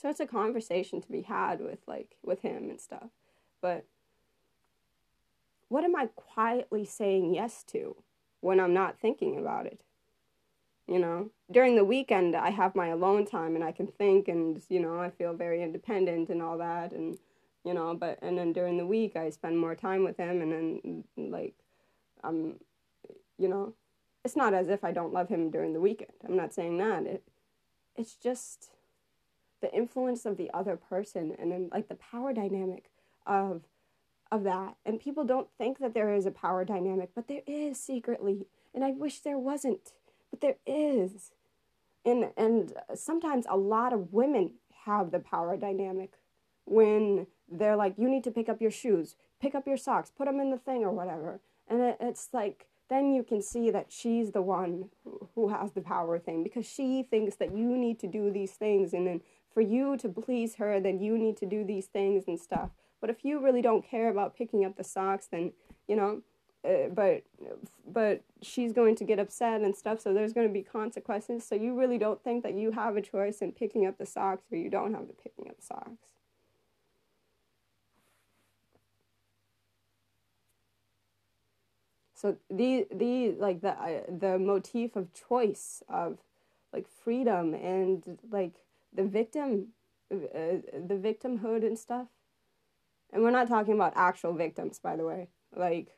So 0.00 0.08
it's 0.08 0.20
a 0.20 0.26
conversation 0.26 1.00
to 1.00 1.10
be 1.10 1.22
had 1.22 1.60
with 1.60 1.80
like 1.88 2.14
with 2.22 2.42
him 2.42 2.70
and 2.70 2.80
stuff. 2.80 3.10
But 3.60 3.84
what 5.68 5.82
am 5.82 5.96
I 5.96 6.06
quietly 6.14 6.84
saying 6.84 7.34
yes 7.34 7.64
to 7.72 7.96
when 8.40 8.60
I'm 8.60 8.72
not 8.72 9.00
thinking 9.00 9.36
about 9.36 9.66
it? 9.66 9.82
You 10.86 11.00
know, 11.00 11.30
during 11.50 11.74
the 11.74 11.84
weekend 11.84 12.36
I 12.36 12.50
have 12.50 12.76
my 12.76 12.88
alone 12.88 13.26
time 13.26 13.56
and 13.56 13.64
I 13.64 13.72
can 13.72 13.88
think 13.88 14.28
and 14.28 14.62
you 14.68 14.78
know, 14.78 15.00
I 15.00 15.10
feel 15.10 15.34
very 15.34 15.64
independent 15.64 16.28
and 16.28 16.40
all 16.40 16.58
that 16.58 16.92
and 16.92 17.18
you 17.64 17.74
know, 17.74 17.92
but 17.96 18.20
and 18.22 18.38
then 18.38 18.52
during 18.52 18.76
the 18.76 18.86
week 18.86 19.16
I 19.16 19.30
spend 19.30 19.58
more 19.58 19.74
time 19.74 20.04
with 20.04 20.16
him 20.16 20.40
and 20.42 20.52
then 20.52 21.04
like 21.16 21.54
I'm 22.22 22.60
you 23.36 23.48
know, 23.48 23.74
it's 24.28 24.36
not 24.36 24.52
as 24.52 24.68
if 24.68 24.84
I 24.84 24.92
don't 24.92 25.14
love 25.14 25.30
him 25.30 25.50
during 25.50 25.72
the 25.72 25.80
weekend. 25.80 26.12
I'm 26.22 26.36
not 26.36 26.52
saying 26.52 26.76
that. 26.76 27.06
It 27.06 27.22
it's 27.96 28.14
just 28.14 28.68
the 29.62 29.74
influence 29.74 30.26
of 30.26 30.36
the 30.36 30.50
other 30.52 30.76
person 30.76 31.34
and 31.38 31.50
then 31.50 31.70
like 31.72 31.88
the 31.88 31.94
power 31.94 32.34
dynamic 32.34 32.90
of 33.26 33.62
of 34.30 34.44
that 34.44 34.76
and 34.84 35.00
people 35.00 35.24
don't 35.24 35.48
think 35.56 35.78
that 35.78 35.94
there 35.94 36.14
is 36.14 36.26
a 36.26 36.30
power 36.30 36.62
dynamic 36.62 37.08
but 37.14 37.26
there 37.26 37.40
is 37.46 37.80
secretly 37.80 38.46
and 38.74 38.84
i 38.84 38.90
wish 38.90 39.20
there 39.20 39.38
wasn't 39.38 39.92
but 40.30 40.42
there 40.42 40.58
is 40.66 41.32
and 42.04 42.30
and 42.36 42.74
sometimes 42.94 43.46
a 43.48 43.56
lot 43.56 43.94
of 43.94 44.12
women 44.12 44.52
have 44.84 45.10
the 45.10 45.18
power 45.18 45.56
dynamic 45.56 46.12
when 46.66 47.26
they're 47.50 47.76
like 47.76 47.94
you 47.96 48.08
need 48.08 48.22
to 48.22 48.30
pick 48.30 48.48
up 48.48 48.60
your 48.60 48.70
shoes 48.70 49.16
pick 49.40 49.54
up 49.54 49.66
your 49.66 49.78
socks 49.78 50.12
put 50.16 50.26
them 50.26 50.38
in 50.38 50.50
the 50.50 50.58
thing 50.58 50.84
or 50.84 50.92
whatever 50.92 51.40
and 51.66 51.80
it, 51.80 51.96
it's 52.00 52.28
like 52.32 52.66
then 52.88 53.12
you 53.14 53.22
can 53.22 53.42
see 53.42 53.70
that 53.70 53.86
she's 53.90 54.32
the 54.32 54.42
one 54.42 54.88
who 55.34 55.48
has 55.48 55.72
the 55.72 55.80
power 55.80 56.18
thing 56.18 56.42
because 56.42 56.66
she 56.66 57.02
thinks 57.02 57.36
that 57.36 57.56
you 57.56 57.76
need 57.76 57.98
to 58.00 58.06
do 58.06 58.30
these 58.30 58.52
things 58.52 58.92
and 58.92 59.06
then 59.06 59.20
for 59.52 59.60
you 59.60 59.96
to 59.96 60.08
please 60.08 60.56
her, 60.56 60.80
then 60.80 61.00
you 61.00 61.18
need 61.18 61.36
to 61.38 61.46
do 61.46 61.64
these 61.64 61.86
things 61.86 62.24
and 62.28 62.38
stuff. 62.38 62.70
But 63.00 63.10
if 63.10 63.24
you 63.24 63.40
really 63.40 63.62
don't 63.62 63.84
care 63.84 64.08
about 64.08 64.36
picking 64.36 64.64
up 64.64 64.76
the 64.76 64.84
socks, 64.84 65.26
then 65.30 65.52
you 65.86 65.96
know, 65.96 66.22
uh, 66.64 66.88
but 66.94 67.22
but 67.86 68.22
she's 68.42 68.72
going 68.72 68.96
to 68.96 69.04
get 69.04 69.18
upset 69.18 69.62
and 69.62 69.74
stuff. 69.74 70.00
So 70.00 70.12
there's 70.12 70.32
going 70.32 70.46
to 70.46 70.52
be 70.52 70.62
consequences. 70.62 71.46
So 71.46 71.54
you 71.54 71.78
really 71.78 71.98
don't 71.98 72.22
think 72.22 72.42
that 72.42 72.54
you 72.54 72.72
have 72.72 72.96
a 72.96 73.02
choice 73.02 73.38
in 73.38 73.52
picking 73.52 73.86
up 73.86 73.98
the 73.98 74.06
socks, 74.06 74.44
or 74.50 74.58
you 74.58 74.70
don't 74.70 74.94
have 74.94 75.06
the 75.08 75.14
picking 75.14 75.48
up 75.48 75.60
socks. 75.60 76.17
So 82.18 82.36
the 82.50 82.88
the 82.92 83.30
like 83.38 83.60
the 83.60 83.80
uh, 83.80 84.00
the 84.08 84.40
motif 84.40 84.96
of 84.96 85.06
choice 85.14 85.84
of 85.88 86.18
like 86.72 86.88
freedom 86.88 87.54
and 87.54 88.18
like 88.32 88.54
the 88.92 89.04
victim, 89.04 89.68
uh, 90.12 90.16
the 90.74 90.98
victimhood 91.00 91.64
and 91.64 91.78
stuff. 91.78 92.08
And 93.12 93.22
we're 93.22 93.30
not 93.30 93.46
talking 93.46 93.74
about 93.74 93.92
actual 93.94 94.32
victims, 94.34 94.80
by 94.80 94.96
the 94.96 95.04
way. 95.04 95.28
Like, 95.54 95.96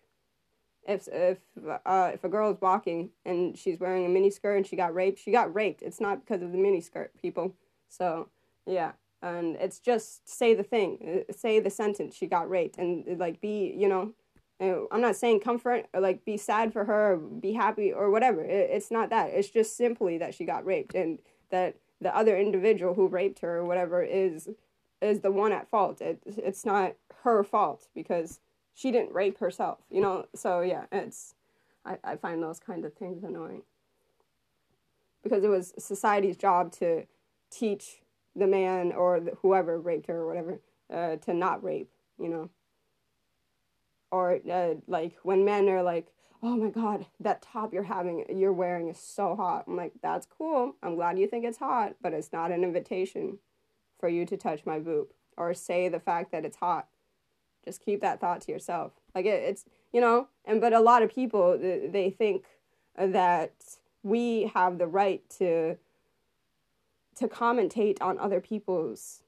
if 0.87 1.09
if 1.11 1.39
uh, 1.87 2.11
if 2.13 2.23
a 2.23 2.29
girl 2.29 2.53
is 2.53 2.61
walking 2.61 3.13
and 3.25 3.57
she's 3.57 3.81
wearing 3.81 4.05
a 4.05 4.11
mini 4.11 4.31
skirt 4.31 4.57
and 4.57 4.67
she 4.67 4.77
got 4.77 4.95
raped, 4.95 5.21
she 5.21 5.31
got 5.33 5.55
raped. 5.55 5.81
It's 5.81 6.03
not 6.03 6.21
because 6.21 6.43
of 6.43 6.53
the 6.53 6.59
mini 6.59 6.83
skirt, 6.83 7.13
people. 7.23 7.55
So 7.89 8.29
yeah, 8.67 8.93
and 9.23 9.57
it's 9.57 9.79
just 9.79 10.29
say 10.29 10.53
the 10.53 10.65
thing, 10.65 11.25
uh, 11.31 11.33
say 11.33 11.61
the 11.61 11.71
sentence. 11.71 12.15
She 12.15 12.27
got 12.27 12.51
raped, 12.51 12.77
and 12.77 13.19
like 13.19 13.41
be 13.41 13.75
you 13.75 13.89
know. 13.89 14.13
I'm 14.61 15.01
not 15.01 15.17
saying 15.17 15.41
comfort 15.41 15.87
or 15.95 16.01
like 16.01 16.25
be 16.25 16.37
sad 16.37 16.73
for 16.73 16.85
her, 16.85 17.15
or 17.15 17.17
be 17.17 17.53
happy 17.53 17.93
or 17.93 18.11
whatever. 18.11 18.43
It's 18.45 18.91
not 18.91 19.11
that. 19.11 19.31
It's 19.31 19.49
just 19.49 19.77
simply 19.77 20.19
that 20.19 20.35
she 20.35 20.45
got 20.45 20.67
raped 20.67 20.95
and 20.95 21.19
that 21.51 21.77
the 22.01 22.15
other 22.15 22.37
individual 22.37 22.95
who 22.95 23.09
raped 23.09 23.41
her 23.41 23.59
or 23.59 23.65
whatever 23.65 24.03
is 24.03 24.49
is 25.01 25.21
the 25.21 25.31
one 25.31 25.53
at 25.53 25.69
fault. 25.69 26.01
It, 26.01 26.21
it's 26.27 26.67
not 26.67 26.95
her 27.23 27.43
fault 27.43 27.89
because 27.95 28.41
she 28.75 28.91
didn't 28.91 29.13
rape 29.13 29.39
herself, 29.39 29.79
you 29.91 30.01
know? 30.01 30.27
So 30.35 30.61
yeah, 30.61 30.85
it's 30.93 31.35
I, 31.85 31.99
I 32.05 32.17
find 32.17 32.43
those 32.43 32.61
kind 32.61 32.85
of 32.85 32.95
things 32.95 33.25
annoying. 33.25 33.63
Because 35.23 35.43
it 35.43 35.49
was 35.49 35.75
society's 35.79 36.37
job 36.37 36.73
to 36.73 37.05
teach 37.51 38.01
the 38.37 38.47
man 38.47 38.93
or 38.93 39.21
the, 39.21 39.33
whoever 39.43 39.79
raped 39.79 40.07
her 40.07 40.19
or 40.19 40.27
whatever 40.27 40.61
uh, 40.93 41.17
to 41.17 41.35
not 41.35 41.63
rape, 41.65 41.91
you 42.19 42.29
know? 42.29 42.51
Or 44.11 44.41
uh, 44.51 44.75
like 44.87 45.17
when 45.23 45.45
men 45.45 45.69
are 45.69 45.83
like, 45.83 46.09
oh 46.43 46.57
my 46.57 46.71
god 46.71 47.05
that 47.19 47.43
top 47.43 47.73
you're 47.73 47.83
having 47.83 48.25
you're 48.35 48.53
wearing 48.53 48.89
is 48.89 48.99
so 48.99 49.37
hot. 49.37 49.65
I'm 49.67 49.77
like 49.77 49.93
that's 50.03 50.27
cool. 50.27 50.75
I'm 50.83 50.97
glad 50.97 51.19
you 51.19 51.27
think 51.27 51.45
it's 51.45 51.59
hot 51.59 51.97
but 52.03 52.13
it's 52.13 52.33
not 52.33 52.51
an 52.51 52.65
invitation 52.65 53.39
for 53.99 54.09
you 54.09 54.25
to 54.27 54.37
touch 54.37 54.65
my 54.65 54.79
boob 54.79 55.09
or 55.37 55.53
say 55.55 55.89
the 55.89 56.01
fact 56.01 56.33
that 56.33 56.45
it's 56.45 56.57
hot. 56.57 56.89
Just 57.65 57.85
keep 57.85 58.01
that 58.01 58.21
thought 58.21 58.41
to 58.43 58.53
yourself. 58.53 58.93
Like 59.15 59.27
it, 59.27 59.43
it's 59.43 59.65
you 59.93 60.01
know 60.01 60.29
and 60.45 60.61
but 60.61 60.73
a 60.73 60.81
lot 60.81 61.03
of 61.03 61.15
people 61.15 61.59
they 61.59 62.15
think 62.17 62.47
that 62.97 63.53
we 64.03 64.51
have 64.55 64.79
the 64.79 64.87
right 64.87 65.23
to 65.39 65.77
to 67.17 67.29
commentate 67.29 67.99
on 68.01 68.19
other 68.19 68.41
people's 68.41 69.23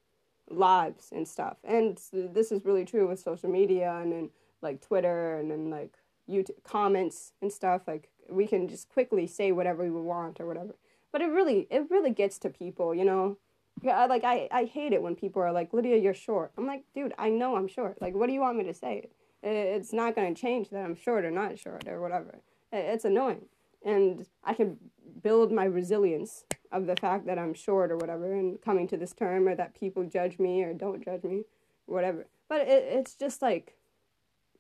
lives 0.49 1.11
and 1.13 1.29
stuff. 1.29 1.59
And 1.63 2.01
this 2.13 2.51
is 2.51 2.65
really 2.65 2.87
true 2.87 3.07
with 3.07 3.21
social 3.21 3.51
media 3.51 3.99
and, 4.03 4.13
and 4.15 4.31
like 4.63 4.81
twitter 4.81 5.37
and 5.37 5.51
then 5.51 5.71
like 5.71 5.95
YouTube 6.29 6.63
comments 6.65 7.33
and 7.41 7.53
stuff. 7.53 7.83
Like 7.87 8.09
we 8.29 8.47
can 8.47 8.69
just 8.69 8.89
quickly 8.89 9.27
say 9.27 9.53
whatever 9.53 9.83
we 9.83 9.91
want 9.91 10.41
or 10.41 10.47
whatever. 10.47 10.75
But 11.11 11.21
it 11.21 11.27
really 11.27 11.67
it 11.71 11.91
really 11.91 12.11
gets 12.11 12.39
to 12.39 12.51
people, 12.51 12.95
you 12.95 13.05
know. 13.05 13.39
Yeah, 13.81 14.05
like 14.07 14.23
I, 14.23 14.49
I 14.53 14.65
hate 14.65 14.93
it 14.93 15.03
when 15.03 15.17
people 15.17 15.43
are 15.43 15.53
like, 15.53 15.73
Lydia, 15.73 15.97
you're 15.97 16.15
short. 16.15 16.53
I'm 16.57 16.67
like, 16.67 16.85
dude, 16.95 17.15
I 17.19 17.31
know 17.31 17.57
I'm 17.57 17.67
short. 17.67 18.01
Like, 18.01 18.15
what 18.15 18.27
do 18.27 18.33
you 18.33 18.41
want 18.41 18.59
me 18.59 18.65
to 18.65 18.75
say? 18.75 19.09
It's 19.43 19.93
not 19.93 20.15
going 20.15 20.33
to 20.33 20.41
change 20.41 20.69
that 20.71 20.85
I'm 20.85 20.95
short 20.95 21.25
or 21.25 21.31
not 21.31 21.59
short 21.59 21.89
or 21.89 22.01
whatever. 22.01 22.39
It's 22.71 23.05
annoying. 23.05 23.47
And 23.85 24.27
I 24.45 24.55
can 24.55 24.77
build 25.23 25.51
my 25.51 25.65
resilience 25.65 26.45
of 26.71 26.87
the 26.87 26.95
fact 26.97 27.27
that 27.27 27.39
I'm 27.39 27.55
short 27.55 27.91
or 27.91 27.97
whatever 27.97 28.33
and 28.35 28.61
coming 28.61 28.87
to 28.89 28.97
this 28.97 29.13
term 29.13 29.49
or 29.49 29.57
that 29.57 29.79
people 29.79 30.05
judge 30.05 30.39
me 30.39 30.63
or 30.63 30.75
don't 30.75 31.05
judge 31.05 31.25
me, 31.25 31.43
whatever. 31.87 32.27
But 32.49 32.61
it, 32.61 32.85
it's 32.89 33.15
just 33.15 33.43
like, 33.43 33.75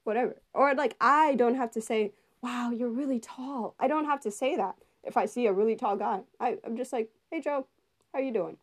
whatever. 0.04 0.36
Or 0.54 0.74
like 0.74 0.96
I 1.00 1.34
don't 1.34 1.54
have 1.54 1.70
to 1.72 1.80
say, 1.80 2.12
wow, 2.42 2.70
you're 2.70 2.88
really 2.88 3.18
tall. 3.18 3.74
I 3.78 3.88
don't 3.88 4.04
have 4.04 4.20
to 4.20 4.30
say 4.30 4.56
that 4.56 4.76
if 5.04 5.16
I 5.16 5.26
see 5.26 5.46
a 5.46 5.52
really 5.52 5.76
tall 5.76 5.96
guy. 5.96 6.20
I, 6.40 6.58
I'm 6.64 6.76
just 6.76 6.92
like, 6.92 7.10
hey 7.30 7.40
Joe, 7.40 7.66
how 8.12 8.20
you 8.20 8.32
doing? 8.32 8.56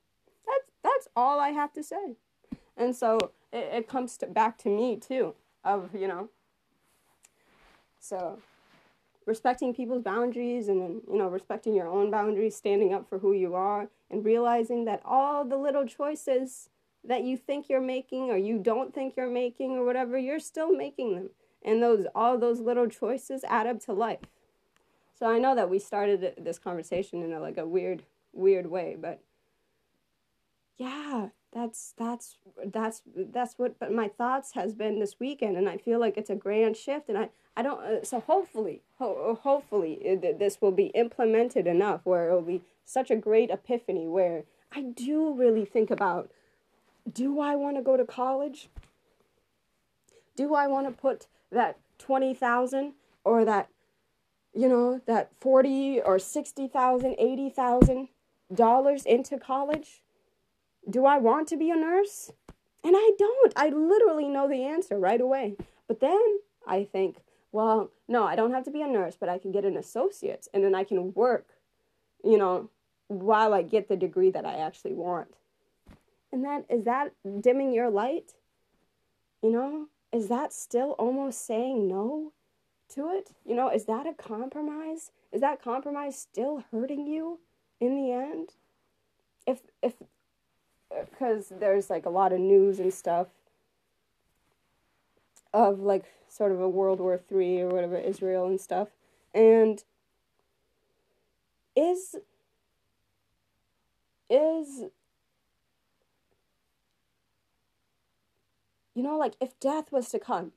That's 0.46 0.72
that's 0.84 1.08
all 1.16 1.40
I 1.40 1.50
have 1.50 1.74
to 1.74 1.84
say. 1.84 2.16
And 2.78 2.96
so 2.96 3.18
it, 3.52 3.70
it 3.74 3.88
comes 3.88 4.18
to, 4.18 4.28
back 4.28 4.58
to 4.60 4.70
me 4.70 4.96
too, 4.96 5.36
of, 5.64 5.90
you 5.94 6.08
know. 6.08 6.30
So 8.00 8.40
respecting 9.26 9.74
people's 9.74 10.02
boundaries 10.02 10.70
and 10.70 10.82
then, 10.82 11.02
you 11.12 11.18
know 11.18 11.28
respecting 11.28 11.76
your 11.76 11.88
own 11.88 12.10
boundaries 12.10 12.56
standing 12.56 12.94
up 12.94 13.08
for 13.08 13.20
who 13.20 13.34
you 13.34 13.54
are 13.54 13.88
and 14.10 14.26
realizing 14.26 14.86
that 14.86 15.02
all 15.06 15.46
the 15.46 15.58
little 15.58 15.86
choices 15.86 16.70
that 17.04 17.24
you 17.24 17.38
think 17.38 17.70
you're 17.70 17.82
making 17.82 18.30
or 18.30 18.38
you 18.38 18.60
don't 18.60 18.94
think 18.94 19.16
you're 19.16 19.30
making 19.30 19.72
or 19.72 19.86
whatever 19.86 20.18
you're 20.18 20.40
still 20.40 20.76
making 20.76 21.16
them. 21.16 21.30
And 21.64 21.82
those 21.82 22.06
all 22.16 22.38
those 22.38 22.60
little 22.60 22.88
choices 22.88 23.44
add 23.48 23.68
up 23.68 23.80
to 23.82 23.94
life. 23.94 24.20
So 25.20 25.26
i 25.26 25.38
know 25.38 25.54
that 25.54 25.70
we 25.70 25.80
started 25.80 26.34
this 26.38 26.58
conversation 26.58 27.22
in 27.22 27.34
a, 27.34 27.40
like 27.42 27.58
a 27.58 27.68
weird 27.68 28.04
weird 28.32 28.68
way 28.68 28.96
but 29.00 29.22
yeah 30.78 31.28
that's 31.52 31.94
that's 31.98 32.38
that's 32.68 33.02
that's 33.16 33.56
what 33.58 33.78
but 33.80 33.92
my 33.92 34.08
thoughts 34.08 34.54
has 34.54 34.74
been 34.74 35.00
this 35.00 35.20
weekend 35.20 35.58
and 35.58 35.68
i 35.68 35.76
feel 35.76 36.00
like 36.00 36.18
it's 36.18 36.30
a 36.30 36.36
grand 36.36 36.78
shift 36.78 37.10
and 37.10 37.18
i 37.18 37.30
i 37.58 37.62
don't 37.62 37.82
uh, 37.82 38.04
so 38.04 38.20
hopefully 38.22 38.82
ho- 38.98 39.38
hopefully 39.42 40.18
this 40.40 40.62
will 40.62 40.72
be 40.72 40.88
implemented 40.88 41.68
enough 41.68 42.02
where 42.06 42.30
it 42.30 42.34
will 42.34 42.42
be 42.42 42.62
such 42.86 43.12
a 43.12 43.16
great 43.16 43.50
epiphany 43.50 44.08
where 44.08 44.44
i 44.72 44.82
do 44.82 45.34
really 45.34 45.66
think 45.66 45.90
about 45.92 46.32
do 47.14 47.40
i 47.40 47.56
want 47.56 47.76
to 47.76 47.82
go 47.82 47.98
to 47.98 48.06
college 48.06 48.70
do 50.36 50.54
i 50.54 50.68
want 50.68 50.88
to 50.88 50.92
put 50.92 51.28
that 51.52 51.78
20,000 51.98 52.94
or 53.24 53.46
that 53.46 53.70
you 54.54 54.68
know 54.68 55.02
that 55.06 55.32
40 55.40 56.02
or 56.02 56.20
60,000 56.20 57.16
80,000 57.18 58.08
dollars 58.54 59.06
into 59.06 59.38
college 59.38 60.02
do 60.90 61.06
I 61.06 61.18
want 61.18 61.48
to 61.50 61.58
be 61.58 61.72
a 61.72 61.76
nurse? 61.76 62.32
And 62.84 62.96
I 62.96 63.12
don't. 63.18 63.54
I 63.56 63.70
literally 63.70 64.28
know 64.28 64.48
the 64.48 64.64
answer 64.64 64.98
right 64.98 65.20
away. 65.20 65.56
But 65.88 66.00
then 66.00 66.40
I 66.68 66.84
think, 66.84 67.18
well, 67.52 67.92
no, 68.08 68.24
I 68.24 68.36
don't 68.36 68.54
have 68.54 68.64
to 68.66 68.72
be 68.72 68.82
a 68.82 68.88
nurse, 68.88 69.18
but 69.20 69.30
I 69.30 69.38
can 69.38 69.52
get 69.52 69.66
an 69.66 69.78
associate 69.78 70.48
and 70.54 70.64
then 70.64 70.76
I 70.76 70.84
can 70.84 71.14
work, 71.14 71.48
you 72.24 72.38
know, 72.38 72.70
while 73.08 73.54
I 73.54 73.64
get 73.64 73.90
the 73.90 73.98
degree 73.98 74.30
that 74.32 74.46
I 74.46 74.56
actually 74.56 74.94
want. 74.94 75.36
And 76.32 76.44
that 76.44 76.66
is 76.70 76.86
that 76.86 77.14
dimming 77.42 77.74
your 77.74 77.90
light? 77.90 78.34
You 79.42 79.52
know, 79.52 79.88
is 80.12 80.28
that 80.28 80.54
still 80.54 80.92
almost 80.92 81.46
saying 81.46 81.88
no 81.88 82.34
to 82.94 83.10
it? 83.10 83.32
You 83.46 83.56
know, 83.56 83.70
is 83.70 83.86
that 83.86 84.06
a 84.06 84.14
compromise? 84.14 85.12
Is 85.32 85.42
that 85.42 85.62
compromise 85.62 86.18
still 86.18 86.64
hurting 86.72 87.08
you 87.08 87.40
in 87.80 87.96
the 87.96 88.12
end? 88.12 88.50
If 89.48 89.62
if 89.82 89.94
because 90.90 91.52
there's 91.60 91.90
like 91.90 92.06
a 92.06 92.10
lot 92.10 92.34
of 92.34 92.40
news 92.40 92.80
and 92.80 92.94
stuff 92.94 93.28
of 95.54 95.80
like 95.80 96.06
sort 96.28 96.52
of 96.52 96.60
a 96.60 96.70
World 96.70 97.00
War 97.00 97.18
Three 97.18 97.60
or 97.60 97.70
whatever 97.70 97.98
Israel 97.98 98.48
and 98.48 98.60
stuff, 98.60 98.90
and 99.34 99.84
is 101.76 102.16
is 104.30 104.84
you 109.00 109.06
know 109.06 109.18
like 109.18 109.36
if 109.40 109.58
death 109.62 109.94
was 109.94 110.10
to 110.10 110.20
come 110.20 110.52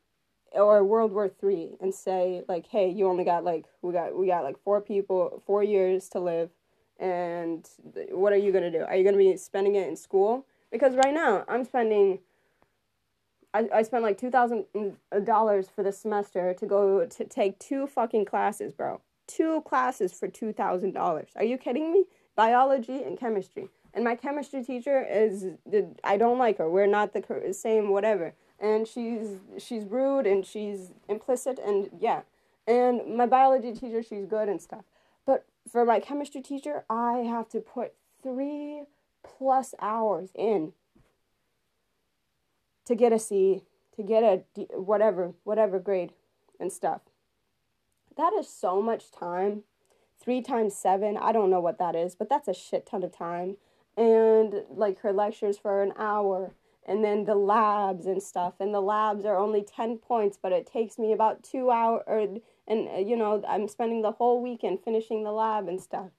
or 0.50 0.82
World 0.82 1.12
War 1.12 1.28
Three 1.28 1.76
and 1.80 1.94
say 1.94 2.42
like 2.48 2.66
hey 2.66 2.90
you 2.90 3.06
only 3.06 3.22
got 3.22 3.44
like 3.44 3.66
we 3.82 3.92
got 3.92 4.18
we 4.18 4.26
got 4.26 4.42
like 4.42 4.58
four 4.64 4.80
people 4.80 5.40
four 5.46 5.62
years 5.62 6.08
to 6.08 6.18
live 6.18 6.50
and 6.98 7.68
what 8.10 8.32
are 8.32 8.36
you 8.36 8.52
to 8.64 8.78
do? 8.78 8.84
Are 8.84 8.96
you 8.96 9.04
to 9.14 9.18
be 9.18 9.36
spending 9.36 9.76
it 9.76 9.88
in 9.88 9.96
school? 9.96 10.46
Because 10.70 10.94
right 10.94 11.12
now, 11.12 11.44
I'm 11.48 11.64
spending 11.64 12.18
I, 13.54 13.68
I 13.74 13.82
spent 13.82 14.02
like 14.02 14.18
$2,000 14.18 14.64
mm, 14.74 15.70
for 15.70 15.84
the 15.84 15.92
semester 15.92 16.54
to 16.54 16.66
go 16.66 17.04
to 17.04 17.24
take 17.24 17.58
two 17.58 17.86
fucking 17.86 18.24
classes, 18.24 18.72
bro. 18.72 19.02
Two 19.26 19.60
classes 19.62 20.12
for 20.12 20.26
$2,000. 20.26 21.26
Are 21.36 21.44
you 21.44 21.58
kidding 21.58 21.92
me? 21.92 22.04
Biology 22.34 23.02
and 23.02 23.18
chemistry. 23.18 23.68
And 23.94 24.04
my 24.04 24.14
chemistry 24.14 24.64
teacher 24.64 25.04
is 25.04 25.46
I 26.02 26.16
don't 26.16 26.38
like 26.38 26.58
her. 26.58 26.68
We're 26.68 26.86
not 26.86 27.12
the 27.12 27.52
same 27.52 27.90
whatever. 27.90 28.34
And 28.58 28.86
she's 28.86 29.38
she's 29.58 29.84
rude 29.84 30.26
and 30.26 30.46
she's 30.46 30.92
implicit 31.08 31.58
and 31.58 31.90
yeah. 31.98 32.22
And 32.66 33.16
my 33.16 33.26
biology 33.26 33.72
teacher, 33.72 34.02
she's 34.02 34.24
good 34.24 34.48
and 34.48 34.62
stuff. 34.62 34.84
But 35.26 35.44
for 35.70 35.84
my 35.84 36.00
chemistry 36.00 36.40
teacher, 36.40 36.84
I 36.88 37.18
have 37.18 37.48
to 37.50 37.60
put 37.60 37.94
three 38.22 38.84
plus 39.22 39.74
hours 39.80 40.30
in 40.34 40.72
to 42.84 42.94
get 42.94 43.12
a 43.12 43.18
C, 43.18 43.62
to 43.96 44.02
get 44.02 44.22
a 44.22 44.42
D, 44.54 44.66
whatever, 44.74 45.32
whatever 45.44 45.78
grade 45.78 46.12
and 46.58 46.72
stuff. 46.72 47.02
That 48.16 48.32
is 48.32 48.48
so 48.48 48.80
much 48.80 49.10
time. 49.10 49.62
Three 50.20 50.40
times 50.40 50.76
seven, 50.76 51.16
I 51.16 51.32
don't 51.32 51.50
know 51.50 51.60
what 51.60 51.78
that 51.78 51.96
is, 51.96 52.14
but 52.14 52.28
that's 52.28 52.46
a 52.46 52.54
shit 52.54 52.86
ton 52.86 53.02
of 53.02 53.16
time. 53.16 53.56
And 53.96 54.62
like 54.70 55.00
her 55.00 55.12
lectures 55.12 55.58
for 55.58 55.82
an 55.82 55.92
hour, 55.98 56.54
and 56.86 57.04
then 57.04 57.24
the 57.24 57.34
labs 57.34 58.06
and 58.06 58.22
stuff. 58.22 58.54
And 58.58 58.74
the 58.74 58.80
labs 58.80 59.24
are 59.24 59.36
only 59.36 59.62
10 59.62 59.98
points, 59.98 60.38
but 60.40 60.52
it 60.52 60.66
takes 60.66 60.98
me 60.98 61.12
about 61.12 61.42
two 61.42 61.70
hours 61.70 62.40
and 62.66 62.88
uh, 62.88 62.98
you 62.98 63.16
know 63.16 63.42
i'm 63.48 63.68
spending 63.68 64.02
the 64.02 64.12
whole 64.12 64.42
weekend 64.42 64.80
finishing 64.84 65.24
the 65.24 65.32
lab 65.32 65.68
and 65.68 65.80
stuff. 65.80 66.10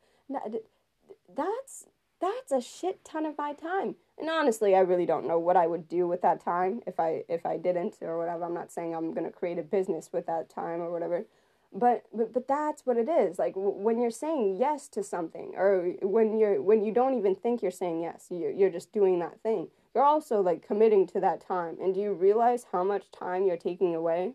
That's 1.35 1.85
that's 2.21 2.51
a 2.51 2.61
shit 2.61 3.03
ton 3.03 3.25
of 3.25 3.37
my 3.37 3.53
time. 3.53 3.95
And 4.17 4.29
honestly 4.29 4.75
i 4.75 4.79
really 4.79 5.05
don't 5.05 5.27
know 5.27 5.39
what 5.39 5.57
i 5.57 5.67
would 5.67 5.87
do 5.87 6.07
with 6.07 6.21
that 6.21 6.39
time 6.39 6.81
if 6.85 6.99
i 6.99 7.23
if 7.27 7.45
i 7.45 7.57
didn't 7.57 7.97
or 8.01 8.17
whatever. 8.17 8.45
I'm 8.45 8.53
not 8.53 8.71
saying 8.71 8.95
i'm 8.95 9.13
going 9.13 9.25
to 9.25 9.31
create 9.31 9.59
a 9.59 9.63
business 9.63 10.09
with 10.13 10.25
that 10.27 10.49
time 10.49 10.81
or 10.81 10.91
whatever 10.91 11.25
but, 11.73 12.03
but 12.13 12.33
but 12.33 12.47
that's 12.47 12.85
what 12.85 12.97
it 12.97 13.09
is. 13.09 13.39
Like 13.39 13.53
when 13.55 13.99
you're 13.99 14.11
saying 14.11 14.57
yes 14.59 14.87
to 14.89 15.03
something 15.03 15.53
or 15.55 15.95
when 16.01 16.37
you're 16.37 16.61
when 16.61 16.83
you 16.83 16.93
don't 16.93 17.17
even 17.17 17.35
think 17.35 17.61
you're 17.61 17.71
saying 17.71 18.01
yes 18.01 18.27
you're, 18.29 18.51
you're 18.51 18.69
just 18.69 18.91
doing 18.91 19.19
that 19.19 19.41
thing. 19.41 19.69
You're 19.93 20.03
also 20.03 20.41
like 20.41 20.65
committing 20.65 21.07
to 21.07 21.19
that 21.19 21.45
time. 21.45 21.77
And 21.81 21.93
do 21.93 21.99
you 21.99 22.13
realize 22.13 22.67
how 22.71 22.83
much 22.83 23.11
time 23.11 23.45
you're 23.45 23.57
taking 23.57 23.95
away? 23.95 24.33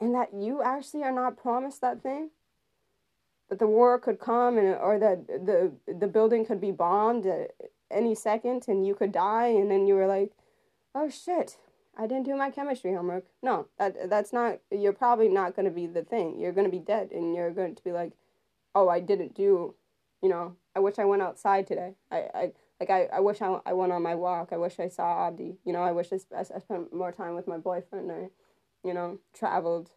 And 0.00 0.14
that 0.14 0.34
you 0.34 0.62
actually 0.62 1.02
are 1.02 1.12
not 1.12 1.36
promised 1.36 1.80
that 1.80 2.02
thing? 2.02 2.30
That 3.48 3.58
the 3.58 3.66
war 3.66 3.98
could 3.98 4.18
come 4.18 4.58
and 4.58 4.74
or 4.74 4.98
that 4.98 5.26
the 5.26 5.72
the 5.86 6.08
building 6.08 6.44
could 6.44 6.60
be 6.60 6.72
bombed 6.72 7.26
at 7.26 7.52
any 7.90 8.14
second 8.14 8.64
and 8.68 8.86
you 8.86 8.94
could 8.94 9.12
die 9.12 9.48
and 9.48 9.70
then 9.70 9.86
you 9.86 9.94
were 9.94 10.06
like 10.08 10.32
oh 10.94 11.08
shit 11.08 11.56
i 11.96 12.06
didn't 12.06 12.24
do 12.24 12.36
my 12.36 12.50
chemistry 12.50 12.92
homework 12.92 13.24
no 13.42 13.66
that 13.78 14.08
that's 14.08 14.32
not 14.32 14.58
you're 14.70 14.92
probably 14.92 15.28
not 15.28 15.54
going 15.56 15.66
to 15.66 15.70
be 15.72 15.86
the 15.86 16.02
thing 16.02 16.38
you're 16.38 16.52
going 16.52 16.66
to 16.66 16.70
be 16.70 16.78
dead 16.78 17.10
and 17.12 17.34
you're 17.34 17.50
going 17.50 17.74
to 17.74 17.84
be 17.84 17.92
like 17.92 18.12
oh 18.74 18.88
i 18.88 19.00
didn't 19.00 19.34
do 19.34 19.74
you 20.22 20.28
know 20.28 20.56
i 20.74 20.80
wish 20.80 20.98
i 20.98 21.04
went 21.04 21.22
outside 21.22 21.66
today 21.66 21.94
i 22.10 22.18
i 22.34 22.52
like 22.78 22.90
I, 22.90 23.04
I 23.06 23.20
wish 23.20 23.40
I, 23.40 23.58
I 23.64 23.72
went 23.72 23.92
on 23.92 24.02
my 24.02 24.14
walk. 24.14 24.50
I 24.52 24.58
wish 24.58 24.78
I 24.78 24.88
saw 24.88 25.28
Abdi. 25.28 25.56
You 25.64 25.72
know, 25.72 25.82
I 25.82 25.92
wish 25.92 26.08
I, 26.12 26.18
I 26.38 26.42
spent 26.42 26.92
more 26.92 27.10
time 27.10 27.34
with 27.34 27.48
my 27.48 27.56
boyfriend 27.56 28.10
or 28.10 28.28
you 28.86 28.94
know, 28.94 29.18
traveled 29.34 29.90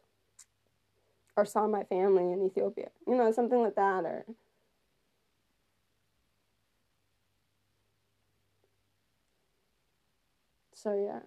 or 1.38 1.46
saw 1.46 1.68
my 1.68 1.84
family 1.84 2.32
in 2.32 2.42
Ethiopia, 2.44 2.90
you 3.08 3.16
know, 3.16 3.32
something 3.32 3.62
like 3.62 3.76
that, 3.76 4.04
or 4.04 4.26
so 10.74 10.94
yeah. 10.96 11.20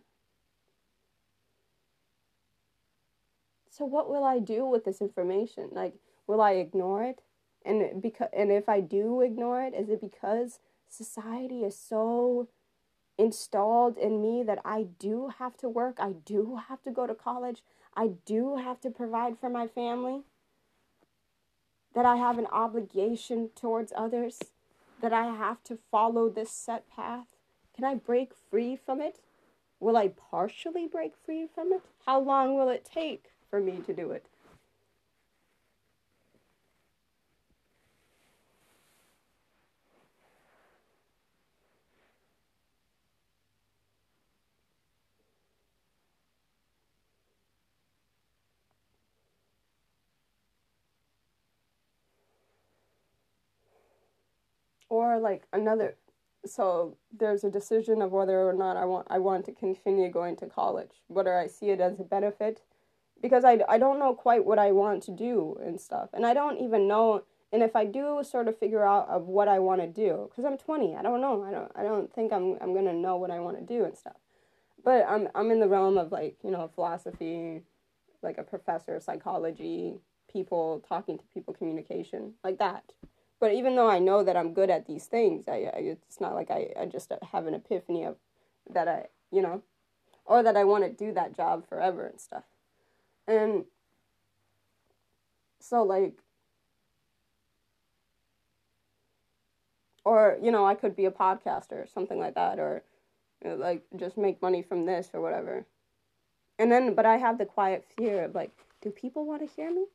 So 3.83 3.87
what 3.87 4.09
will 4.09 4.23
I 4.23 4.38
do 4.38 4.64
with 4.64 4.85
this 4.85 5.01
information? 5.01 5.71
Like, 5.73 5.95
will 6.29 6.40
I 6.40 6.53
ignore 6.53 7.03
it? 7.03 7.21
And 7.64 8.01
because 8.01 8.29
and 8.33 8.53
if 8.53 8.68
I 8.68 8.81
do 8.81 9.23
ignore 9.23 9.61
it, 9.61 9.75
is 9.75 9.88
it 9.88 10.01
because 10.01 10.61
society 10.88 11.64
is 11.64 11.77
so 11.77 12.47
installed 13.18 13.99
in 13.99 14.23
me 14.23 14.45
that 14.45 14.61
I 14.64 14.87
do 15.01 15.33
have 15.40 15.57
to 15.57 15.68
work, 15.68 15.97
I 15.99 16.12
do 16.25 16.61
have 16.68 16.81
to 16.85 16.92
go 16.92 17.09
to 17.09 17.14
college, 17.16 17.64
I 17.97 18.11
do 18.25 18.55
have 18.55 18.81
to 18.83 18.90
provide 18.90 19.40
for 19.40 19.51
my 19.51 19.66
family, 19.66 20.21
that 21.92 22.07
I 22.07 22.14
have 22.14 22.38
an 22.38 22.47
obligation 22.53 23.51
towards 23.57 23.92
others, 23.97 24.38
that 25.01 25.12
I 25.12 25.25
have 25.35 25.64
to 25.64 25.77
follow 25.90 26.29
this 26.29 26.53
set 26.53 26.88
path. 26.88 27.27
Can 27.75 27.85
I 27.85 27.97
break 27.97 28.31
free 28.49 28.77
from 28.77 29.01
it? 29.01 29.18
Will 29.81 29.97
I 29.97 30.07
partially 30.07 30.87
break 30.87 31.14
free 31.27 31.49
from 31.53 31.73
it? 31.73 31.83
How 32.07 32.21
long 32.21 32.55
will 32.55 32.68
it 32.68 32.85
take 32.85 33.33
for 33.53 33.61
me 33.61 33.83
to 33.87 33.93
do 33.93 34.12
it? 34.12 34.25
or 54.93 55.19
like 55.19 55.45
another 55.55 55.97
so 56.45 56.97
there's 57.19 57.45
a 57.45 57.51
decision 57.51 58.03
of 58.03 58.12
whether 58.12 58.47
or 58.47 58.53
not 58.53 58.77
I 58.77 58.85
want 58.85 59.07
I 59.09 59.19
want 59.19 59.47
to 59.47 59.53
continue 59.53 60.11
going 60.11 60.37
to 60.37 60.47
college, 60.47 61.01
whether 61.07 61.38
I 61.38 61.47
see 61.47 61.71
it 61.71 61.81
as 61.81 61.99
a 61.99 62.05
benefit 62.05 62.61
because 63.22 63.44
I, 63.44 63.61
I 63.68 63.78
don't 63.78 63.98
know 63.98 64.14
quite 64.14 64.44
what 64.44 64.58
I 64.58 64.72
want 64.72 65.02
to 65.04 65.12
do 65.12 65.56
and 65.64 65.80
stuff. 65.80 66.11
And 66.12 66.26
I 66.26 66.35
don't 66.35 66.58
even 66.58 66.87
know 66.87 67.22
and 67.54 67.62
if 67.62 67.76
I 67.76 67.85
do 67.85 68.22
sort 68.24 68.48
of 68.48 68.58
figure 68.58 68.82
out 68.82 69.08
of 69.11 69.26
what 69.26 69.46
I 69.46 69.58
want 69.58 69.82
to 69.82 69.87
do 69.87 70.30
cuz 70.35 70.44
I'm 70.44 70.58
20, 70.58 70.96
I 70.96 71.02
don't 71.02 71.20
know. 71.20 71.42
I 71.44 71.50
don't 71.50 71.72
I 71.74 71.82
don't 71.82 72.12
think 72.12 72.32
I'm 72.32 72.58
I'm 72.61 72.72
going 72.72 72.87
to 72.87 72.92
know 72.92 73.16
what 73.16 73.30
I 73.30 73.40
want 73.40 73.58
to 73.58 73.64
do 73.64 73.85
and 73.85 73.96
stuff. 73.96 74.16
But 74.85 75.06
I'm 75.08 75.28
I'm 75.35 75.50
in 75.50 75.61
the 75.61 75.68
realm 75.68 75.96
of 75.96 76.12
like, 76.12 76.37
you 76.42 76.50
know, 76.50 76.68
philosophy, 76.74 77.62
like 78.22 78.38
a 78.38 78.42
professor, 78.42 78.96
of 78.96 79.02
psychology, 79.02 80.00
people 80.32 80.82
talking 80.88 81.18
to 81.18 81.24
people, 81.32 81.54
communication, 81.54 82.35
like 82.42 82.58
that. 82.58 82.92
But 83.38 83.52
even 83.52 83.74
though 83.74 83.88
I 83.88 83.98
know 83.98 84.22
that 84.22 84.37
I'm 84.37 84.54
good 84.54 84.70
at 84.70 84.87
these 84.87 85.06
things, 85.06 85.48
I, 85.48 85.70
I 85.74 85.96
it's 86.08 86.20
not 86.20 86.35
like 86.35 86.50
I, 86.50 86.72
I 86.78 86.87
just 86.87 87.12
uh, 87.12 87.18
have 87.32 87.46
an 87.46 87.54
epiphany 87.54 88.04
of 88.04 88.16
that 88.70 88.88
I, 88.88 89.06
you 89.30 89.42
know, 89.42 89.62
or 90.24 90.42
that 90.42 90.56
I 90.56 90.64
want 90.64 90.85
to 90.85 90.90
do 90.90 91.12
that 91.12 91.37
job 91.37 91.68
forever 91.68 92.06
and 92.06 92.20
stuff. 92.20 92.44
And 93.26 93.64
so, 95.61 95.82
like, 95.82 96.14
or, 100.04 100.38
you 100.42 100.50
know, 100.50 100.64
I 100.66 100.74
could 100.74 100.96
be 100.96 101.06
a 101.06 101.11
podcaster 101.11 101.82
or 101.85 101.87
something 101.87 102.18
like 102.18 102.35
that, 102.35 102.58
or 102.58 102.82
you 103.42 103.50
know, 103.50 103.56
like 103.56 103.85
just 103.96 104.16
make 104.18 104.42
money 104.42 104.62
from 104.62 104.87
this 104.87 105.11
or 105.14 105.20
whatever. 105.20 105.66
And 106.58 106.70
then, 106.70 106.94
but 106.94 107.06
I 107.06 107.16
have 107.18 107.38
the 107.38 107.46
quiet 107.46 107.85
fear 107.96 108.24
of 108.24 108.35
like, 108.35 108.52
do 108.82 108.90
people 108.90 109.26
want 109.26 109.40
to 109.48 109.54
hear 109.56 109.72
me? 109.72 109.87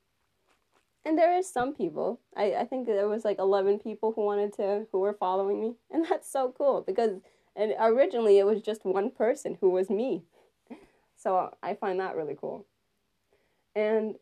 And 1.06 1.18
there 1.18 1.38
is 1.38 1.50
some 1.50 1.74
people. 1.74 2.20
I, 2.36 2.54
I 2.56 2.66
think 2.66 2.86
there 2.86 3.08
was 3.08 3.24
like 3.24 3.40
11 3.40 3.80
people 3.80 4.12
who 4.14 4.26
wanted 4.26 4.54
to, 4.56 4.88
who 4.92 5.00
were 5.00 5.14
following 5.14 5.62
me. 5.62 5.76
And 5.92 6.06
that's 6.10 6.30
so 6.30 6.54
cool 6.58 6.82
because 6.86 7.22
and 7.56 7.74
originally 7.80 8.38
it 8.38 8.46
was 8.46 8.62
just 8.62 8.86
one 8.86 9.10
person 9.10 9.58
who 9.62 9.70
was 9.70 9.90
me. 9.90 10.24
So 11.16 11.56
I 11.64 11.74
find 11.74 12.00
that 12.00 12.16
really 12.16 12.38
cool. 12.40 12.66
And 13.78 14.16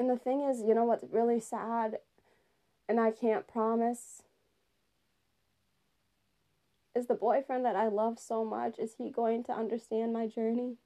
and 0.00 0.10
the 0.10 0.16
thing 0.16 0.40
is, 0.42 0.62
you 0.66 0.74
know 0.74 0.82
what's 0.82 1.04
really 1.12 1.38
sad 1.38 1.98
and 2.88 2.98
I 2.98 3.12
can't 3.12 3.46
promise 3.46 4.24
is 6.92 7.06
the 7.06 7.14
boyfriend 7.14 7.64
that 7.64 7.76
I 7.76 7.86
love 7.86 8.18
so 8.18 8.44
much 8.44 8.80
is 8.80 8.96
he 8.98 9.10
going 9.10 9.44
to 9.44 9.52
understand 9.52 10.12
my 10.12 10.26
journey? 10.26 10.78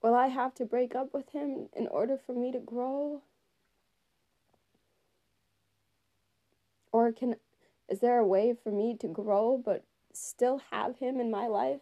Will 0.00 0.14
I 0.14 0.28
have 0.28 0.54
to 0.54 0.64
break 0.64 0.94
up 0.94 1.12
with 1.12 1.28
him 1.32 1.68
in 1.76 1.86
order 1.88 2.16
for 2.16 2.32
me 2.32 2.50
to 2.52 2.60
grow? 2.60 3.20
Or 7.06 7.12
can 7.12 7.36
is 7.88 8.00
there 8.00 8.18
a 8.18 8.26
way 8.26 8.52
for 8.52 8.72
me 8.72 8.96
to 8.96 9.06
grow 9.06 9.62
but 9.64 9.84
still 10.12 10.60
have 10.72 10.98
him 10.98 11.20
in 11.20 11.30
my 11.30 11.46
life? 11.46 11.80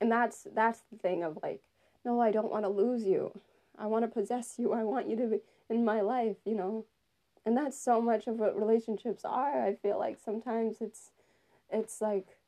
And 0.00 0.10
that's 0.10 0.46
that's 0.54 0.80
the 0.90 0.96
thing 0.96 1.22
of 1.22 1.38
like, 1.42 1.60
no, 2.06 2.20
I 2.20 2.30
don't 2.30 2.50
want 2.50 2.64
to 2.64 2.70
lose 2.70 3.04
you. 3.04 3.38
I 3.78 3.86
want 3.86 4.04
to 4.04 4.08
possess 4.08 4.54
you. 4.56 4.72
I 4.72 4.82
want 4.82 5.10
you 5.10 5.16
to 5.16 5.26
be 5.26 5.40
in 5.68 5.84
my 5.84 6.00
life, 6.00 6.36
you 6.46 6.54
know. 6.54 6.86
And 7.44 7.54
that's 7.54 7.78
so 7.78 8.00
much 8.00 8.26
of 8.26 8.38
what 8.38 8.58
relationships 8.58 9.24
are. 9.24 9.62
I 9.62 9.74
feel 9.74 9.98
like 9.98 10.18
sometimes 10.18 10.78
it's 10.80 11.10
it's 11.70 12.00
like 12.00 12.38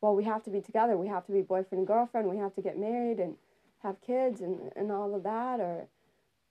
well, 0.00 0.16
we 0.16 0.24
have 0.24 0.42
to 0.42 0.50
be 0.50 0.60
together. 0.60 0.96
We 0.96 1.06
have 1.06 1.24
to 1.26 1.32
be 1.32 1.42
boyfriend 1.42 1.78
and 1.78 1.86
girlfriend. 1.86 2.28
We 2.28 2.38
have 2.38 2.56
to 2.56 2.62
get 2.62 2.76
married 2.76 3.20
and 3.20 3.36
have 3.84 4.00
kids 4.00 4.40
and, 4.40 4.72
and 4.74 4.90
all 4.90 5.14
of 5.14 5.22
that 5.22 5.60
or 5.60 5.86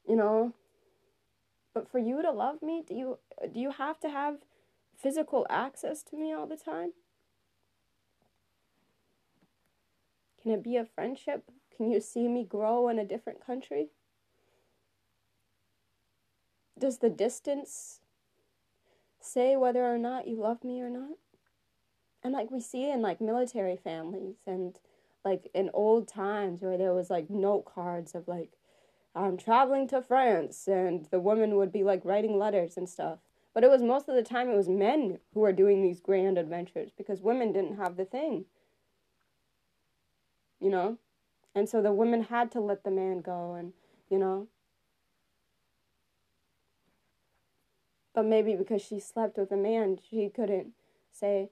you 0.08 0.16
know, 0.16 0.54
but 1.74 1.90
for 1.90 2.00
you 2.00 2.22
to 2.22 2.32
love 2.32 2.62
me, 2.62 2.84
do 2.86 2.94
you 2.94 3.20
do 3.54 3.60
you 3.60 3.72
have 3.72 4.00
to 4.02 4.10
have 4.10 4.38
physical 4.98 5.46
access 5.50 6.04
to 6.04 6.18
me 6.18 6.34
all 6.34 6.46
the 6.46 6.58
time? 6.58 6.94
Can 10.42 10.52
it 10.52 10.64
be 10.64 10.76
a 10.76 10.86
friendship? 10.86 11.44
Can 11.76 11.92
you 11.92 12.02
see 12.02 12.28
me 12.28 12.44
grow 12.44 12.90
in 12.90 13.00
a 13.00 13.06
different 13.06 13.46
country? 13.46 13.90
Does 16.78 16.98
the 16.98 17.10
distance 17.10 18.00
say 19.20 19.56
whether 19.56 19.86
or 19.86 19.98
not 19.98 20.28
you 20.28 20.36
love 20.36 20.64
me 20.64 20.82
or 20.82 20.90
not? 20.90 21.18
And 22.24 22.34
like 22.34 22.52
we 22.52 22.60
see 22.60 22.90
in 22.90 23.02
like 23.02 23.22
military 23.22 23.78
families 23.78 24.38
and 24.46 24.78
like 25.24 25.50
in 25.54 25.70
old 25.74 26.08
times 26.08 26.62
where 26.62 26.78
there 26.78 26.94
was 26.94 27.10
like 27.10 27.30
note 27.30 27.66
cards 27.66 28.16
of 28.16 28.28
like 28.28 28.50
I'm 29.14 29.38
traveling 29.38 29.88
to 29.90 30.02
France, 30.02 30.68
and 30.68 31.06
the 31.12 31.20
woman 31.20 31.56
would 31.56 31.72
be 31.72 31.84
like 31.84 32.06
writing 32.06 32.38
letters 32.38 32.78
and 32.78 32.88
stuff. 32.88 33.20
But 33.54 33.64
it 33.64 33.70
was 33.70 33.82
most 33.82 34.08
of 34.08 34.16
the 34.16 34.24
time 34.24 34.50
it 34.50 34.56
was 34.56 34.70
men 34.70 35.20
who 35.34 35.42
were 35.42 35.52
doing 35.52 35.82
these 35.82 36.00
grand 36.00 36.38
adventures 36.38 36.92
because 36.98 37.22
women 37.22 37.52
didn't 37.52 37.78
have 37.78 37.98
the 37.98 38.06
thing. 38.06 38.46
You 40.60 40.70
know? 40.70 40.98
And 41.54 41.68
so 41.68 41.82
the 41.82 41.92
women 41.92 42.24
had 42.24 42.52
to 42.52 42.62
let 42.62 42.86
the 42.86 42.92
man 42.92 43.20
go 43.20 43.56
and, 43.56 43.74
you 44.10 44.18
know. 44.18 44.48
But 48.14 48.26
maybe 48.26 48.56
because 48.56 48.82
she 48.82 49.00
slept 49.00 49.38
with 49.38 49.52
a 49.52 49.58
man, 49.58 49.98
she 50.10 50.30
couldn't 50.30 50.72
say, 51.12 51.50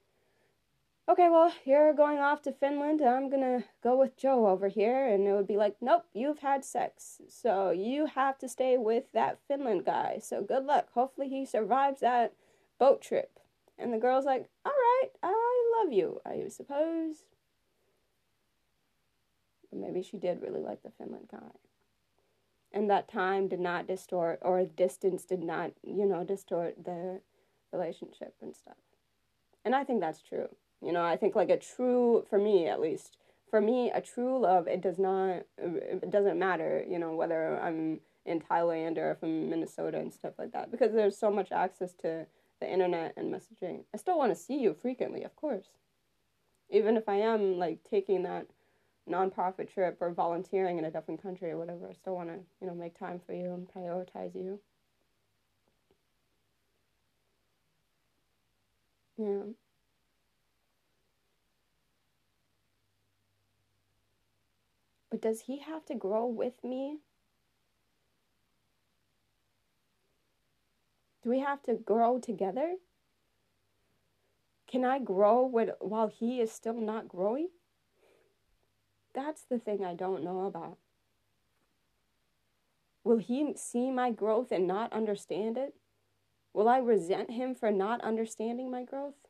okay, 1.09 1.27
well, 1.27 1.51
you're 1.65 1.91
going 1.93 2.19
off 2.19 2.43
to 2.43 2.51
Finland. 2.51 3.01
I'm 3.01 3.31
to 3.31 3.63
go 3.83 3.97
with 3.97 4.15
Joe 4.15 4.47
over 4.47 4.67
here. 4.67 5.07
And 5.07 5.27
it 5.27 5.33
would 5.33 5.47
be 5.47 5.57
like, 5.57 5.75
nope, 5.81 6.05
you've 6.13 6.39
had 6.39 6.63
sex. 6.63 7.19
So 7.27 7.71
you 7.71 8.05
have 8.05 8.37
to 8.39 8.47
stay 8.47 8.77
with 8.77 9.05
that 9.13 9.39
Finland 9.47 9.85
guy. 9.85 10.19
So 10.21 10.43
good 10.43 10.65
luck. 10.65 10.89
Hopefully 10.93 11.27
he 11.27 11.45
survives 11.45 12.01
that 12.01 12.33
boat 12.77 13.01
trip. 13.01 13.39
And 13.77 13.91
the 13.91 13.97
girl's 13.97 14.25
like, 14.25 14.49
all 14.63 14.71
right, 14.71 15.09
I 15.23 15.73
love 15.79 15.91
you, 15.91 16.21
I 16.25 16.47
suppose. 16.49 17.23
But 19.71 19.79
maybe 19.79 20.03
she 20.03 20.17
did 20.17 20.41
really 20.41 20.61
like 20.61 20.83
the 20.83 20.91
Finland 20.91 21.29
guy. 21.31 21.51
And 22.71 22.87
that 22.89 23.11
time 23.11 23.47
did 23.47 23.59
not 23.59 23.87
distort, 23.87 24.37
or 24.43 24.63
distance 24.63 25.25
did 25.25 25.41
not, 25.41 25.71
you 25.81 26.05
know, 26.05 26.23
distort 26.23 26.83
the 26.85 27.21
relationship 27.71 28.35
and 28.41 28.55
stuff. 28.55 28.77
And 29.65 29.73
I 29.73 29.83
think 29.83 30.01
that's 30.01 30.21
true. 30.21 30.49
You 30.81 30.93
know, 30.93 31.03
I 31.03 31.17
think 31.17 31.35
like 31.35 31.49
a 31.49 31.57
true, 31.57 32.25
for 32.29 32.39
me 32.39 32.67
at 32.67 32.79
least, 32.79 33.17
for 33.49 33.59
me, 33.59 33.91
a 33.91 33.99
true 33.99 34.39
love, 34.39 34.67
it 34.67 34.81
does 34.81 34.99
not, 34.99 35.43
it 35.57 36.11
doesn't 36.11 36.37
matter, 36.37 36.85
you 36.87 36.99
know, 36.99 37.15
whether 37.15 37.59
I'm 37.59 37.99
in 38.25 38.39
Thailand 38.39 38.97
or 38.97 39.17
in 39.23 39.49
Minnesota 39.49 39.97
and 39.97 40.13
stuff 40.13 40.33
like 40.37 40.51
that, 40.51 40.71
because 40.71 40.93
there's 40.93 41.17
so 41.17 41.31
much 41.31 41.51
access 41.51 41.93
to 42.01 42.27
the 42.61 42.71
internet 42.71 43.13
and 43.17 43.33
messaging. 43.33 43.85
I 43.93 43.97
still 43.97 44.17
want 44.17 44.31
to 44.31 44.39
see 44.39 44.59
you 44.59 44.75
frequently, 44.79 45.23
of 45.23 45.35
course. 45.35 45.69
Even 46.69 46.95
if 46.95 47.09
I 47.09 47.15
am 47.15 47.57
like 47.57 47.79
taking 47.89 48.23
that 48.23 48.45
nonprofit 49.09 49.73
trip 49.73 49.97
or 49.99 50.11
volunteering 50.13 50.77
in 50.77 50.85
a 50.85 50.91
different 50.91 51.21
country 51.21 51.49
or 51.49 51.57
whatever, 51.57 51.89
I 51.89 51.93
still 51.93 52.15
want 52.15 52.29
to, 52.29 52.39
you 52.61 52.67
know, 52.67 52.75
make 52.75 52.97
time 52.99 53.19
for 53.25 53.33
you 53.33 53.53
and 53.53 53.67
prioritize 53.67 54.35
you. 54.35 54.59
Yeah. 59.17 59.53
But 65.19 65.27
does 65.27 65.41
he 65.41 65.60
have 65.60 65.86
to 65.88 65.95
grow 65.95 66.25
with 66.25 66.63
me? 66.63 66.99
Do 71.21 71.29
we 71.29 71.39
have 71.39 71.62
to 71.63 71.73
grow 71.73 72.19
together? 72.19 72.75
Can 74.65 74.86
I 74.86 74.99
grow 74.99 75.45
with, 75.45 75.71
while 75.82 76.08
he 76.08 76.39
is 76.39 76.53
still 76.53 76.79
not 76.79 77.10
growing? 77.10 77.49
That's 79.13 79.41
the 79.41 79.60
thing 79.60 79.84
I 79.84 79.93
don't 79.93 80.23
know 80.23 80.45
about. 80.45 80.77
Will 83.03 83.17
he 83.17 83.53
see 83.58 83.91
my 83.91 84.12
growth 84.12 84.53
and 84.53 84.67
not 84.67 84.93
understand 84.93 85.58
it? 85.58 85.75
Will 86.53 86.69
I 86.69 86.77
resent 86.77 87.32
him 87.32 87.55
for 87.55 87.71
not 87.71 87.99
understanding 88.01 88.71
my 88.71 88.84
growth? 88.84 89.27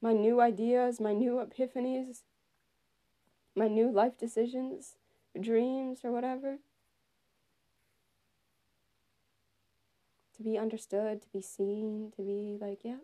My 0.00 0.12
new 0.12 0.40
ideas, 0.40 1.00
my 1.00 1.12
new 1.12 1.34
epiphanies? 1.34 2.22
My 3.54 3.68
new 3.68 3.90
life 3.90 4.18
decisions, 4.18 4.96
dreams, 5.40 6.00
or 6.04 6.12
whatever. 6.12 6.58
To 10.36 10.42
be 10.42 10.58
understood, 10.58 11.22
to 11.22 11.28
be 11.28 11.40
seen, 11.40 12.10
to 12.16 12.22
be 12.22 12.58
like, 12.60 12.80
yeah. 12.84 12.98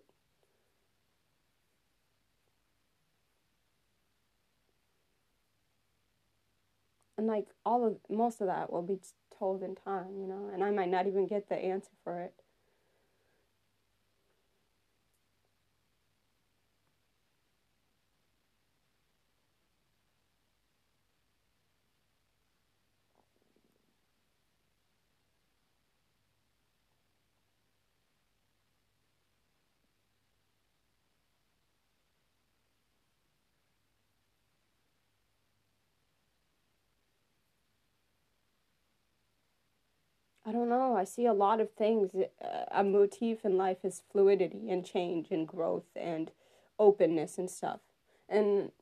And 7.18 7.26
like 7.26 7.48
all 7.66 7.84
of 7.84 7.98
most 8.08 8.40
of 8.40 8.46
that 8.46 8.72
will 8.72 8.82
be 8.82 9.00
told 9.38 9.62
in 9.62 9.74
time, 9.74 10.18
you 10.18 10.26
know, 10.26 10.50
and 10.52 10.64
I 10.64 10.70
might 10.70 10.88
not 10.88 11.06
even 11.06 11.26
get 11.26 11.48
the 11.48 11.56
answer 11.56 11.90
for 12.02 12.20
it. 12.20 12.34
I 40.48 40.52
don't 40.52 40.70
know. 40.70 40.96
I 40.96 41.04
see 41.04 41.26
a 41.26 41.34
lot 41.34 41.60
of 41.60 41.70
things. 41.72 42.10
Uh, 42.14 42.64
a 42.70 42.82
motif 42.82 43.44
in 43.44 43.58
life 43.58 43.84
is 43.84 44.02
fluidity 44.10 44.70
and 44.70 44.84
change 44.84 45.30
and 45.30 45.46
growth 45.46 45.84
and 45.94 46.30
openness 46.78 47.36
and 47.36 47.50
stuff. 47.50 47.80
And 48.30 48.72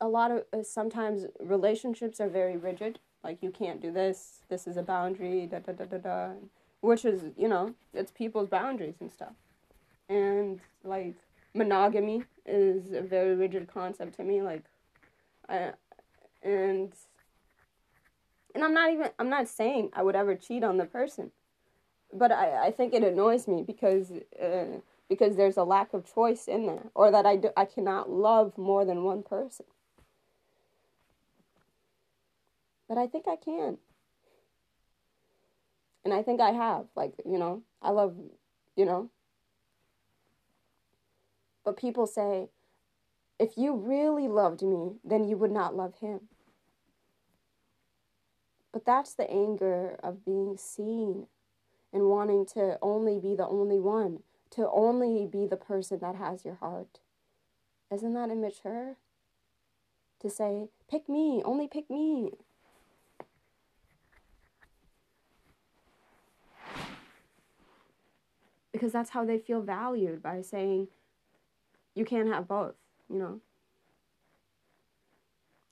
a 0.00 0.06
lot 0.06 0.30
of 0.30 0.44
uh, 0.52 0.62
sometimes 0.62 1.26
relationships 1.40 2.20
are 2.20 2.28
very 2.28 2.56
rigid. 2.56 3.00
Like 3.24 3.42
you 3.42 3.50
can't 3.50 3.82
do 3.82 3.90
this. 3.90 4.42
This 4.48 4.68
is 4.68 4.76
a 4.76 4.82
boundary. 4.82 5.46
Da 5.46 5.58
da 5.58 5.72
da 5.72 5.86
da 5.86 5.98
da. 5.98 6.28
Which 6.82 7.04
is 7.04 7.22
you 7.36 7.48
know 7.48 7.74
it's 7.92 8.12
people's 8.12 8.48
boundaries 8.48 9.00
and 9.00 9.10
stuff. 9.10 9.34
And 10.08 10.60
like 10.84 11.16
monogamy 11.52 12.22
is 12.46 12.92
a 12.92 13.00
very 13.00 13.34
rigid 13.34 13.66
concept 13.66 14.14
to 14.16 14.22
me. 14.22 14.40
Like, 14.40 14.62
I 15.48 15.72
and 16.44 16.92
and 18.54 18.64
I'm 18.64 18.74
not 18.74 18.92
even 18.92 19.10
I'm 19.18 19.30
not 19.30 19.48
saying 19.48 19.90
I 19.92 20.02
would 20.02 20.16
ever 20.16 20.34
cheat 20.34 20.64
on 20.64 20.76
the 20.76 20.84
person, 20.84 21.30
but 22.12 22.32
I 22.32 22.66
I 22.66 22.70
think 22.70 22.94
it 22.94 23.02
annoys 23.02 23.48
me 23.48 23.62
because. 23.62 24.12
Uh, 24.40 24.80
because 25.08 25.36
there's 25.36 25.56
a 25.56 25.64
lack 25.64 25.94
of 25.94 26.12
choice 26.12 26.46
in 26.46 26.66
there 26.66 26.90
or 26.94 27.10
that 27.10 27.24
I, 27.24 27.36
do, 27.36 27.50
I 27.56 27.64
cannot 27.64 28.10
love 28.10 28.58
more 28.58 28.84
than 28.84 29.04
one 29.04 29.22
person. 29.22 29.64
But 32.88 32.98
I 32.98 33.06
think 33.06 33.26
I 33.28 33.36
can. 33.36 33.78
And 36.04 36.14
I 36.14 36.22
think 36.22 36.40
I 36.40 36.50
have. 36.50 36.86
Like, 36.96 37.14
you 37.24 37.38
know, 37.38 37.62
I 37.82 37.90
love, 37.90 38.16
you 38.76 38.84
know. 38.84 39.10
But 41.64 41.76
people 41.76 42.06
say, 42.06 42.48
if 43.38 43.56
you 43.56 43.74
really 43.74 44.26
loved 44.26 44.62
me, 44.62 44.92
then 45.04 45.28
you 45.28 45.36
would 45.36 45.52
not 45.52 45.76
love 45.76 45.94
him. 46.00 46.20
But 48.72 48.84
that's 48.84 49.14
the 49.14 49.30
anger 49.30 49.98
of 50.02 50.24
being 50.24 50.56
seen 50.56 51.26
and 51.92 52.08
wanting 52.08 52.46
to 52.54 52.78
only 52.82 53.18
be 53.18 53.34
the 53.34 53.46
only 53.46 53.80
one 53.80 54.20
to 54.50 54.68
only 54.70 55.26
be 55.26 55.46
the 55.46 55.56
person 55.56 55.98
that 56.00 56.16
has 56.16 56.44
your 56.44 56.56
heart. 56.56 57.00
Isn't 57.92 58.14
that 58.14 58.30
immature? 58.30 58.96
To 60.20 60.30
say, 60.30 60.68
pick 60.90 61.08
me, 61.08 61.42
only 61.44 61.68
pick 61.68 61.88
me. 61.88 62.32
Because 68.72 68.92
that's 68.92 69.10
how 69.10 69.24
they 69.24 69.38
feel 69.38 69.60
valued 69.60 70.22
by 70.22 70.42
saying, 70.42 70.88
you 71.94 72.04
can't 72.04 72.28
have 72.28 72.46
both, 72.46 72.74
you 73.08 73.18
know? 73.18 73.40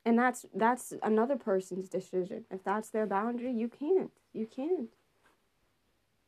And 0.06 0.16
that's 0.16 0.46
that's 0.54 0.94
another 1.02 1.34
person's 1.34 1.88
decision. 1.88 2.44
If 2.48 2.62
that's 2.62 2.90
their 2.90 3.06
boundary, 3.06 3.52
you 3.52 3.68
can't. 3.68 4.12
You 4.32 4.46
can't. 4.46 4.88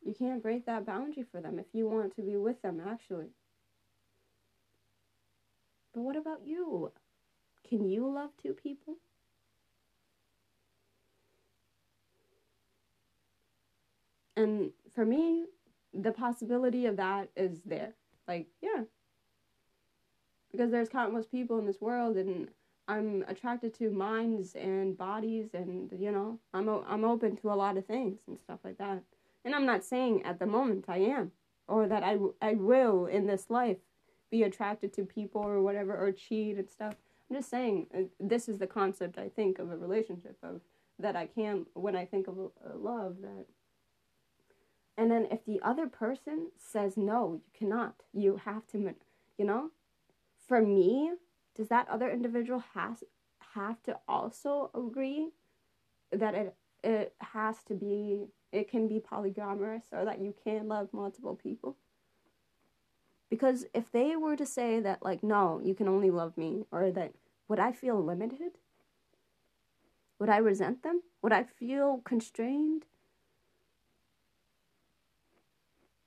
You 0.05 0.14
can't 0.14 0.43
break 0.43 0.67
that 0.67 0.85
boundary 0.85 1.25
for 1.31 1.41
them 1.41 1.61
if 1.61 1.67
you 1.73 1.88
want 1.88 2.17
to 2.17 2.23
be 2.23 2.37
with 2.37 2.61
them, 2.61 2.83
actually. 2.85 3.29
But 5.95 6.01
what 6.01 6.17
about 6.17 6.41
you? 6.45 6.91
Can 7.69 7.88
you 7.88 8.12
love 8.12 8.31
two 8.43 8.53
people? 8.53 8.97
And 14.37 14.73
for 14.93 15.05
me, 15.05 15.47
the 15.95 16.12
possibility 16.12 16.87
of 16.87 16.97
that 16.97 17.29
is 17.37 17.61
there. 17.64 17.95
Like, 18.27 18.49
yeah. 18.61 18.85
Because 20.51 20.73
there's 20.73 20.88
countless 20.88 21.27
people 21.27 21.59
in 21.61 21.67
this 21.67 21.81
world 21.81 22.17
and 22.17 22.49
I'm 22.88 23.24
attracted 23.29 23.74
to 23.74 23.90
minds 23.90 24.55
and 24.55 24.96
bodies 24.96 25.51
and 25.53 25.92
you 25.96 26.11
know, 26.11 26.38
I'm 26.55 26.68
o- 26.68 26.85
I'm 26.88 27.05
open 27.05 27.37
to 27.37 27.53
a 27.53 27.55
lot 27.55 27.77
of 27.77 27.87
things 27.87 28.18
and 28.27 28.38
stuff 28.40 28.61
like 28.64 28.79
that. 28.79 29.03
And 29.44 29.55
I'm 29.55 29.66
not 29.66 29.85
saying 29.85 30.24
at 30.24 30.38
the 30.38 30.46
moment 30.46 30.87
I 30.88 30.98
am, 30.98 31.33
or 31.68 31.87
that 31.87 32.03
I, 32.03 32.16
I 32.40 32.55
will 32.55 33.07
in 33.07 33.27
this 33.27 33.51
life 33.51 33.77
be 34.31 34.42
attracted 34.42 34.92
to 34.94 35.05
people 35.05 35.42
or 35.42 35.62
whatever, 35.62 35.96
or 35.96 36.12
cheat 36.12 36.57
and 36.57 36.68
stuff. 36.68 36.94
I'm 37.31 37.37
just 37.37 37.51
saying 37.51 37.87
uh, 37.94 38.03
this 38.18 38.48
is 38.48 38.59
the 38.59 38.66
concept 38.66 39.18
I 39.18 39.29
think 39.29 39.59
of 39.59 39.70
a 39.70 39.77
relationship 39.77 40.37
of 40.42 40.62
that 40.98 41.14
I 41.14 41.27
can 41.27 41.66
when 41.74 41.94
I 41.94 42.07
think 42.07 42.27
of 42.27 42.38
a, 42.38 42.74
a 42.74 42.77
love 42.77 43.16
that. 43.20 43.44
And 44.96 45.11
then 45.11 45.29
if 45.31 45.44
the 45.44 45.61
other 45.62 45.87
person 45.87 46.48
says 46.57 46.96
no, 46.96 47.35
you 47.35 47.51
cannot. 47.57 48.03
You 48.12 48.40
have 48.44 48.66
to, 48.68 48.94
you 49.37 49.44
know. 49.44 49.70
For 50.48 50.61
me, 50.62 51.12
does 51.59 51.68
that 51.68 51.88
other 51.88 52.11
individual 52.11 52.62
has 52.75 53.05
have 53.55 53.83
to 53.83 53.99
also 54.09 54.71
agree 54.75 55.31
that 56.12 56.35
it 56.35 56.55
it 56.83 57.14
has 57.21 57.57
to 57.64 57.75
be 57.75 58.29
it 58.53 58.71
can 58.71 58.88
be 58.88 59.01
polygamous 59.01 59.85
or 59.92 60.05
that 60.05 60.21
you 60.21 60.35
can 60.44 60.68
love 60.68 60.88
multiple 60.92 61.35
people. 61.35 61.77
Because 63.29 63.66
if 63.75 63.92
they 63.92 64.16
were 64.16 64.37
to 64.37 64.47
say 64.47 64.81
that, 64.81 65.03
like, 65.03 65.23
no, 65.23 65.61
you 65.62 65.75
can 65.75 65.87
only 65.87 66.11
love 66.11 66.37
me, 66.38 66.64
or 66.73 66.90
that, 66.90 67.12
would 67.47 67.59
I 67.59 67.73
feel 67.73 68.03
limited? 68.03 68.53
Would 70.18 70.31
I 70.31 70.38
resent 70.38 70.83
them? 70.83 71.03
Would 71.23 71.33
I 71.33 71.44
feel 71.44 72.01
constrained? 72.05 72.87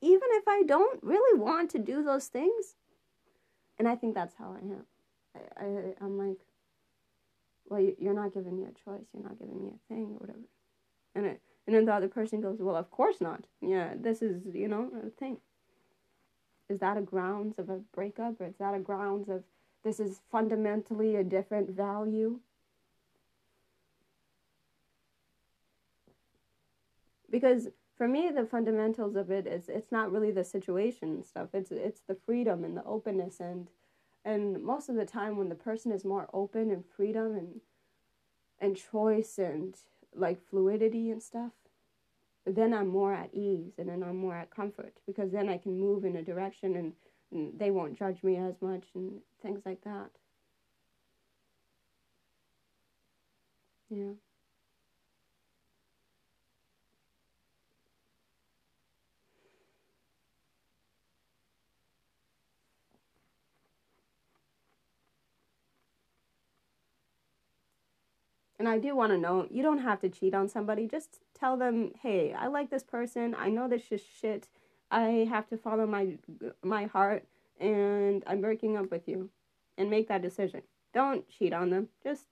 Even 0.01 0.29
if 0.31 0.47
I 0.47 0.63
don't 0.63 1.01
really 1.03 1.39
want 1.39 1.69
to 1.71 1.79
do 1.79 2.03
those 2.03 2.25
things. 2.25 2.75
And 3.77 3.87
I 3.87 3.95
think 3.95 4.15
that's 4.15 4.35
how 4.37 4.55
I 4.55 4.65
am. 4.65 4.85
I, 5.35 5.63
I, 5.63 5.93
I'm 6.01 6.17
like, 6.17 6.39
well, 7.69 7.81
you're 7.99 8.13
not 8.13 8.33
giving 8.33 8.57
me 8.57 8.63
a 8.63 8.89
choice. 8.89 9.05
You're 9.13 9.23
not 9.23 9.39
giving 9.39 9.61
me 9.61 9.69
a 9.69 9.93
thing 9.93 10.15
or 10.15 10.19
whatever. 10.19 10.39
And 11.15 11.25
it, 11.25 11.41
and 11.65 11.75
then 11.75 11.85
the 11.85 11.93
other 11.93 12.07
person 12.07 12.41
goes, 12.41 12.57
Well, 12.59 12.75
of 12.75 12.91
course 12.91 13.21
not. 13.21 13.45
Yeah, 13.61 13.93
this 13.99 14.21
is, 14.21 14.41
you 14.53 14.67
know, 14.67 14.89
a 15.05 15.09
thing. 15.09 15.37
Is 16.69 16.79
that 16.79 16.97
a 16.97 17.01
grounds 17.01 17.59
of 17.59 17.69
a 17.69 17.79
breakup? 17.93 18.39
Or 18.41 18.47
is 18.47 18.55
that 18.59 18.73
a 18.73 18.79
grounds 18.79 19.29
of 19.29 19.43
this 19.83 19.99
is 19.99 20.21
fundamentally 20.31 21.15
a 21.15 21.23
different 21.23 21.69
value? 21.69 22.39
Because 27.29 27.69
for 27.97 28.07
me, 28.07 28.31
the 28.35 28.45
fundamentals 28.45 29.15
of 29.15 29.31
it 29.31 29.47
is 29.47 29.69
it's 29.69 29.91
not 29.91 30.11
really 30.11 30.31
the 30.31 30.43
situation 30.43 31.23
stuff. 31.23 31.49
It's 31.53 31.71
it's 31.71 32.01
the 32.07 32.17
freedom 32.25 32.63
and 32.63 32.75
the 32.75 32.83
openness 32.83 33.39
and 33.39 33.67
and 34.23 34.61
most 34.63 34.89
of 34.89 34.95
the 34.95 35.05
time 35.05 35.37
when 35.37 35.49
the 35.49 35.55
person 35.55 35.91
is 35.91 36.05
more 36.05 36.29
open 36.33 36.69
and 36.71 36.85
freedom 36.85 37.35
and 37.35 37.61
and 38.59 38.77
choice 38.77 39.39
and 39.39 39.75
like 40.15 40.39
fluidity 40.49 41.09
and 41.09 41.21
stuff, 41.23 41.51
then 42.45 42.73
I'm 42.73 42.87
more 42.87 43.13
at 43.13 43.33
ease 43.33 43.73
and 43.77 43.89
then 43.89 44.03
I'm 44.03 44.17
more 44.17 44.35
at 44.35 44.51
comfort 44.51 44.93
because 45.07 45.31
then 45.31 45.49
I 45.49 45.57
can 45.57 45.79
move 45.79 46.05
in 46.05 46.15
a 46.15 46.21
direction 46.23 46.75
and, 46.75 46.93
and 47.31 47.57
they 47.59 47.71
won't 47.71 47.97
judge 47.97 48.23
me 48.23 48.37
as 48.37 48.61
much 48.61 48.83
and 48.93 49.21
things 49.41 49.61
like 49.65 49.83
that. 49.83 50.11
Yeah. 53.89 54.13
And 68.61 68.69
I 68.69 68.77
do 68.77 68.95
want 68.95 69.11
to 69.11 69.17
know 69.17 69.47
you 69.49 69.63
don't 69.63 69.79
have 69.79 70.01
to 70.01 70.09
cheat 70.09 70.35
on 70.35 70.47
somebody. 70.47 70.87
Just 70.87 71.17
tell 71.33 71.57
them, 71.57 71.93
hey, 71.99 72.31
I 72.31 72.45
like 72.45 72.69
this 72.69 72.83
person. 72.83 73.35
I 73.35 73.49
know 73.49 73.67
this 73.67 73.81
is 73.89 74.03
shit. 74.03 74.49
I 74.91 75.27
have 75.31 75.47
to 75.47 75.57
follow 75.57 75.87
my 75.87 76.19
my 76.61 76.85
heart, 76.85 77.25
and 77.59 78.23
I'm 78.27 78.39
breaking 78.39 78.77
up 78.77 78.91
with 78.91 79.07
you, 79.07 79.31
and 79.79 79.89
make 79.89 80.07
that 80.09 80.21
decision. 80.21 80.61
Don't 80.93 81.27
cheat 81.27 81.53
on 81.53 81.71
them. 81.71 81.87
Just 82.03 82.27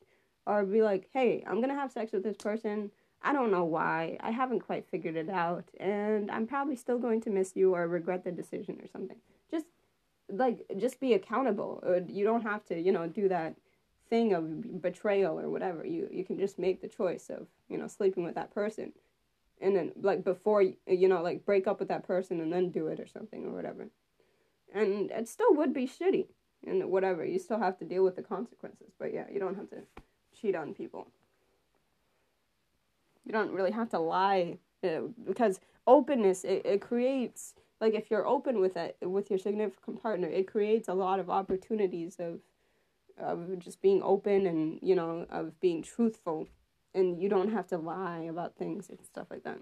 or 0.45 0.63
be 0.65 0.83
like, 0.83 1.09
hey, 1.15 1.43
I'm 1.47 1.61
gonna 1.61 1.73
have 1.73 1.91
sex 1.91 2.11
with 2.11 2.21
this 2.21 2.37
person. 2.37 2.91
I 3.23 3.33
don't 3.33 3.49
know 3.49 3.65
why. 3.65 4.17
I 4.19 4.29
haven't 4.29 4.59
quite 4.59 4.87
figured 4.87 5.15
it 5.15 5.31
out, 5.31 5.65
and 5.79 6.29
I'm 6.29 6.45
probably 6.45 6.75
still 6.75 6.99
going 6.99 7.21
to 7.21 7.31
miss 7.31 7.55
you 7.55 7.73
or 7.73 7.87
regret 7.87 8.23
the 8.23 8.31
decision 8.31 8.77
or 8.83 8.87
something. 8.87 9.17
Just 9.49 9.65
like 10.31 10.63
just 10.77 10.99
be 10.99 11.15
accountable. 11.15 11.83
Uh, 11.83 12.01
you 12.07 12.23
don't 12.23 12.43
have 12.43 12.63
to, 12.65 12.79
you 12.79 12.91
know, 12.91 13.07
do 13.07 13.27
that 13.29 13.55
thing 14.09 14.33
of 14.33 14.81
betrayal 14.81 15.39
or 15.39 15.49
whatever. 15.49 15.85
You 15.85 16.07
you 16.11 16.23
can 16.23 16.39
just 16.39 16.59
make 16.59 16.81
the 16.81 16.87
choice 16.87 17.29
of 17.29 17.47
you 17.69 17.77
know 17.77 17.87
sleeping 17.87 18.23
with 18.23 18.35
that 18.35 18.53
person, 18.53 18.93
and 19.61 19.75
then 19.75 19.91
like 20.01 20.23
before 20.23 20.61
you 20.61 21.07
know 21.07 21.21
like 21.21 21.45
break 21.45 21.67
up 21.67 21.79
with 21.79 21.89
that 21.89 22.05
person 22.05 22.39
and 22.41 22.51
then 22.51 22.69
do 22.69 22.87
it 22.87 22.99
or 22.99 23.07
something 23.07 23.45
or 23.45 23.51
whatever, 23.51 23.89
and 24.73 25.11
it 25.11 25.27
still 25.27 25.53
would 25.55 25.73
be 25.73 25.87
shitty 25.87 26.27
and 26.65 26.89
whatever. 26.89 27.25
You 27.25 27.39
still 27.39 27.59
have 27.59 27.77
to 27.79 27.85
deal 27.85 28.03
with 28.03 28.15
the 28.15 28.23
consequences. 28.23 28.91
But 28.99 29.13
yeah, 29.13 29.25
you 29.31 29.39
don't 29.39 29.55
have 29.55 29.69
to 29.69 29.83
cheat 30.39 30.55
on 30.55 30.73
people. 30.73 31.07
You 33.25 33.31
don't 33.31 33.51
really 33.51 33.71
have 33.71 33.89
to 33.89 33.99
lie 33.99 34.57
uh, 34.83 35.01
because 35.25 35.59
openness 35.85 36.43
it, 36.43 36.65
it 36.65 36.81
creates 36.81 37.53
like 37.81 37.93
if 37.93 38.11
you're 38.11 38.27
open 38.27 38.59
with 38.59 38.75
it 38.75 38.97
with 39.01 39.29
your 39.29 39.39
significant 39.39 40.01
partner, 40.01 40.27
it 40.27 40.47
creates 40.47 40.87
a 40.89 40.93
lot 40.93 41.19
of 41.19 41.29
opportunities 41.29 42.17
of 42.19 42.39
of 43.19 43.59
just 43.59 43.81
being 43.81 44.01
open 44.03 44.45
and 44.47 44.79
you 44.81 44.95
know 44.95 45.25
of 45.29 45.59
being 45.59 45.81
truthful. 45.83 46.47
And 46.93 47.21
you 47.21 47.29
don't 47.29 47.51
have 47.51 47.67
to 47.67 47.77
lie 47.77 48.21
about 48.21 48.57
things 48.57 48.89
and 48.89 48.99
stuff 49.05 49.27
like 49.29 49.43
that. 49.43 49.59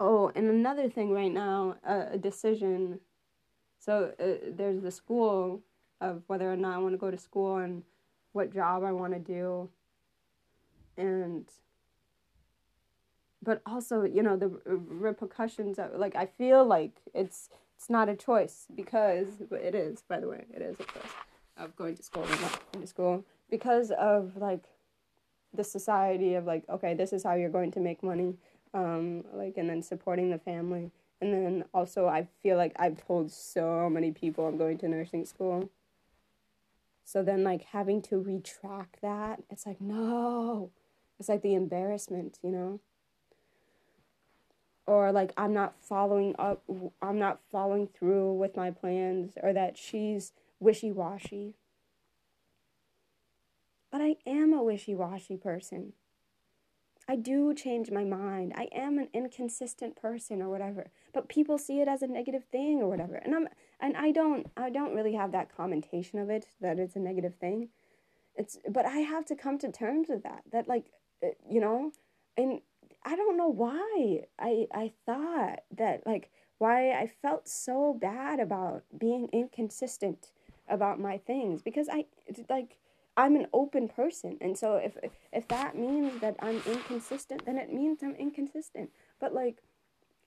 Oh 0.00 0.30
and 0.34 0.48
another 0.48 0.88
thing 0.88 1.10
right 1.12 1.32
now 1.32 1.76
uh, 1.86 2.06
a 2.12 2.18
decision. 2.18 3.00
So 3.80 4.14
uh, 4.20 4.50
there's 4.56 4.82
the 4.82 4.90
school 4.92 5.62
of 6.00 6.22
whether 6.28 6.52
or 6.52 6.56
not 6.56 6.76
i 6.76 6.78
want 6.78 6.94
to 6.94 6.98
go 6.98 7.10
to 7.10 7.18
school 7.18 7.58
and 7.58 7.84
what 8.32 8.52
job 8.54 8.84
i 8.84 8.92
want 8.92 9.14
to 9.14 9.20
do. 9.20 9.70
And 10.96 11.48
but 13.42 13.62
also, 13.66 14.02
you 14.02 14.22
know, 14.22 14.36
the 14.36 14.48
repercussions 14.66 15.78
of 15.78 15.94
like 15.94 16.16
I 16.16 16.26
feel 16.26 16.64
like 16.64 17.00
it's 17.14 17.48
it's 17.76 17.88
not 17.88 18.08
a 18.08 18.16
choice 18.16 18.66
because 18.74 19.28
it 19.52 19.74
is, 19.74 20.02
by 20.02 20.18
the 20.20 20.28
way, 20.28 20.44
it 20.52 20.62
is 20.62 20.74
a 20.80 20.84
choice 20.84 21.12
of 21.56 21.76
going 21.76 21.96
to 21.96 22.02
school 22.02 22.24
or 22.24 22.40
not 22.40 22.72
going 22.72 22.82
to 22.82 22.86
school 22.86 23.24
because 23.50 23.90
of 23.92 24.36
like 24.36 24.64
the 25.54 25.64
society 25.64 26.34
of 26.34 26.44
like 26.46 26.64
okay, 26.68 26.94
this 26.94 27.12
is 27.12 27.22
how 27.22 27.34
you're 27.34 27.50
going 27.50 27.70
to 27.72 27.80
make 27.80 28.02
money 28.02 28.34
um, 28.74 29.24
like 29.32 29.56
and 29.56 29.68
then 29.70 29.82
supporting 29.82 30.30
the 30.30 30.38
family. 30.38 30.90
And 31.20 31.32
then 31.32 31.64
also 31.74 32.06
i 32.06 32.28
feel 32.44 32.56
like 32.56 32.74
i've 32.78 33.04
told 33.04 33.32
so 33.32 33.90
many 33.90 34.12
people 34.12 34.46
i'm 34.46 34.56
going 34.56 34.78
to 34.78 34.88
nursing 34.88 35.24
school. 35.24 35.68
So 37.04 37.24
then 37.24 37.42
like 37.42 37.64
having 37.64 38.02
to 38.02 38.20
retract 38.20 39.00
that 39.02 39.42
it's 39.50 39.66
like 39.66 39.80
no 39.80 40.70
it's 41.18 41.28
like 41.28 41.42
the 41.42 41.54
embarrassment 41.54 42.38
you 42.42 42.50
know 42.50 42.80
or 44.88 45.12
like 45.12 45.32
i'm 45.36 45.52
not 45.52 45.74
following 45.80 46.34
up 46.38 46.62
i'm 47.02 47.18
not 47.18 47.40
following 47.52 47.86
through 47.86 48.32
with 48.32 48.56
my 48.56 48.70
plans 48.70 49.34
or 49.42 49.52
that 49.52 49.76
she's 49.76 50.32
wishy-washy 50.58 51.54
but 53.92 54.00
i 54.00 54.16
am 54.26 54.52
a 54.52 54.62
wishy-washy 54.62 55.36
person 55.36 55.92
I 57.10 57.16
do 57.16 57.54
change 57.54 57.90
my 57.90 58.04
mind. 58.04 58.52
I 58.54 58.68
am 58.70 58.98
an 58.98 59.08
inconsistent 59.14 59.96
person 59.96 60.42
or 60.42 60.50
whatever. 60.50 60.90
But 61.14 61.30
people 61.30 61.56
see 61.56 61.80
it 61.80 61.88
as 61.88 62.02
a 62.02 62.06
negative 62.06 62.44
thing 62.52 62.82
or 62.82 62.88
whatever. 62.88 63.14
And 63.14 63.34
I'm 63.34 63.48
and 63.80 63.96
I 63.96 64.10
don't 64.10 64.46
I 64.58 64.68
don't 64.68 64.94
really 64.94 65.14
have 65.14 65.32
that 65.32 65.56
commentation 65.56 66.18
of 66.18 66.28
it 66.28 66.48
that 66.60 66.78
it's 66.78 66.96
a 66.96 67.00
negative 67.00 67.34
thing. 67.36 67.70
It's 68.34 68.58
but 68.68 68.84
I 68.84 68.98
have 68.98 69.24
to 69.26 69.34
come 69.34 69.58
to 69.60 69.72
terms 69.72 70.08
with 70.10 70.22
that. 70.24 70.42
That 70.52 70.68
like 70.68 70.84
uh, 71.24 71.28
you 71.48 71.62
know, 71.62 71.92
and 72.36 72.60
I 73.04 73.16
don't 73.16 73.36
know 73.36 73.48
why 73.48 74.24
I 74.38 74.66
I 74.72 74.92
thought 75.06 75.60
that 75.76 76.06
like 76.06 76.30
why 76.58 76.90
I 76.90 77.06
felt 77.06 77.48
so 77.48 77.96
bad 77.98 78.40
about 78.40 78.82
being 78.96 79.28
inconsistent 79.32 80.30
about 80.68 81.00
my 81.00 81.18
things 81.18 81.62
because 81.62 81.88
I 81.88 82.06
like 82.48 82.78
I'm 83.16 83.34
an 83.34 83.46
open 83.52 83.88
person. 83.88 84.38
And 84.40 84.56
so 84.56 84.76
if 84.76 84.96
if 85.32 85.48
that 85.48 85.76
means 85.76 86.20
that 86.20 86.36
I'm 86.40 86.62
inconsistent, 86.66 87.44
then 87.46 87.58
it 87.58 87.72
means 87.72 88.02
I'm 88.02 88.14
inconsistent. 88.14 88.90
But 89.20 89.34
like 89.34 89.62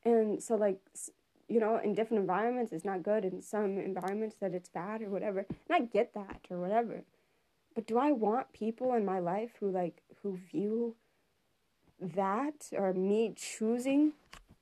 and 0.04 0.42
so 0.42 0.56
like 0.56 0.80
you 1.48 1.60
know, 1.60 1.78
in 1.84 1.94
different 1.94 2.22
environments 2.22 2.72
it's 2.72 2.86
not 2.86 3.04
good, 3.04 3.26
in 3.26 3.42
some 3.42 3.78
environments 3.78 4.36
that 4.42 4.54
it's 4.54 4.70
bad 4.70 5.02
or 5.02 5.10
whatever. 5.10 5.46
And 5.50 5.72
I 5.72 5.80
get 5.82 6.14
that 6.14 6.48
or 6.50 6.60
whatever. 6.60 7.04
But 7.76 7.88
do 7.88 7.98
I 7.98 8.12
want 8.12 8.52
people 8.54 8.94
in 8.94 9.06
my 9.06 9.20
life 9.20 9.52
who 9.60 9.70
like 9.70 10.02
who 10.22 10.38
view 10.38 10.96
that 12.02 12.70
or 12.74 12.94
me 12.94 13.34
choosing 13.36 14.14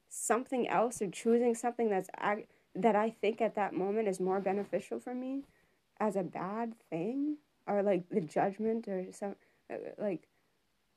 something 0.10 0.67
else 0.67 1.02
or 1.02 1.08
choosing 1.08 1.56
something 1.56 1.89
that's 1.89 2.10
that 2.75 2.95
I 2.95 3.10
think 3.10 3.41
at 3.41 3.56
that 3.56 3.73
moment 3.73 4.08
is 4.08 4.19
more 4.19 4.39
beneficial 4.39 4.99
for 4.99 5.15
me 5.15 5.43
as 5.99 6.15
a 6.15 6.23
bad 6.23 6.73
thing? 6.89 7.38
or 7.69 7.84
like 7.84 8.10
the 8.10 8.21
judgment 8.21 8.88
or 8.88 9.06
some 9.12 9.36
uh, 9.71 9.75
like 9.97 10.28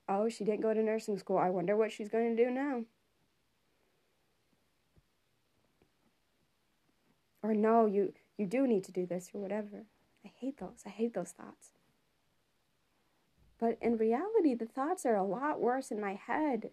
oh 0.08 0.28
she 0.28 0.44
didn't 0.44 0.62
go 0.62 0.74
to 0.74 0.82
nursing 0.82 1.18
school. 1.18 1.38
I 1.38 1.50
wonder 1.50 1.76
what 1.76 1.92
she's 1.92 2.08
going 2.08 2.34
to 2.34 2.44
do 2.44 2.50
now. 2.50 2.82
Or 7.42 7.54
no 7.54 7.86
you 7.86 8.14
you 8.38 8.46
do 8.46 8.66
need 8.66 8.84
to 8.84 8.92
do 8.92 9.06
this 9.06 9.30
or 9.34 9.40
whatever. 9.40 9.84
I 10.24 10.30
hate 10.38 10.58
those 10.58 10.82
i 10.86 10.88
hate 10.88 11.14
those 11.14 11.30
thoughts 11.30 11.72
but 13.62 13.78
in 13.80 13.96
reality 13.96 14.54
the 14.54 14.66
thoughts 14.66 15.06
are 15.06 15.16
a 15.16 15.24
lot 15.24 15.60
worse 15.60 15.90
in 15.90 16.00
my 16.00 16.14
head 16.14 16.70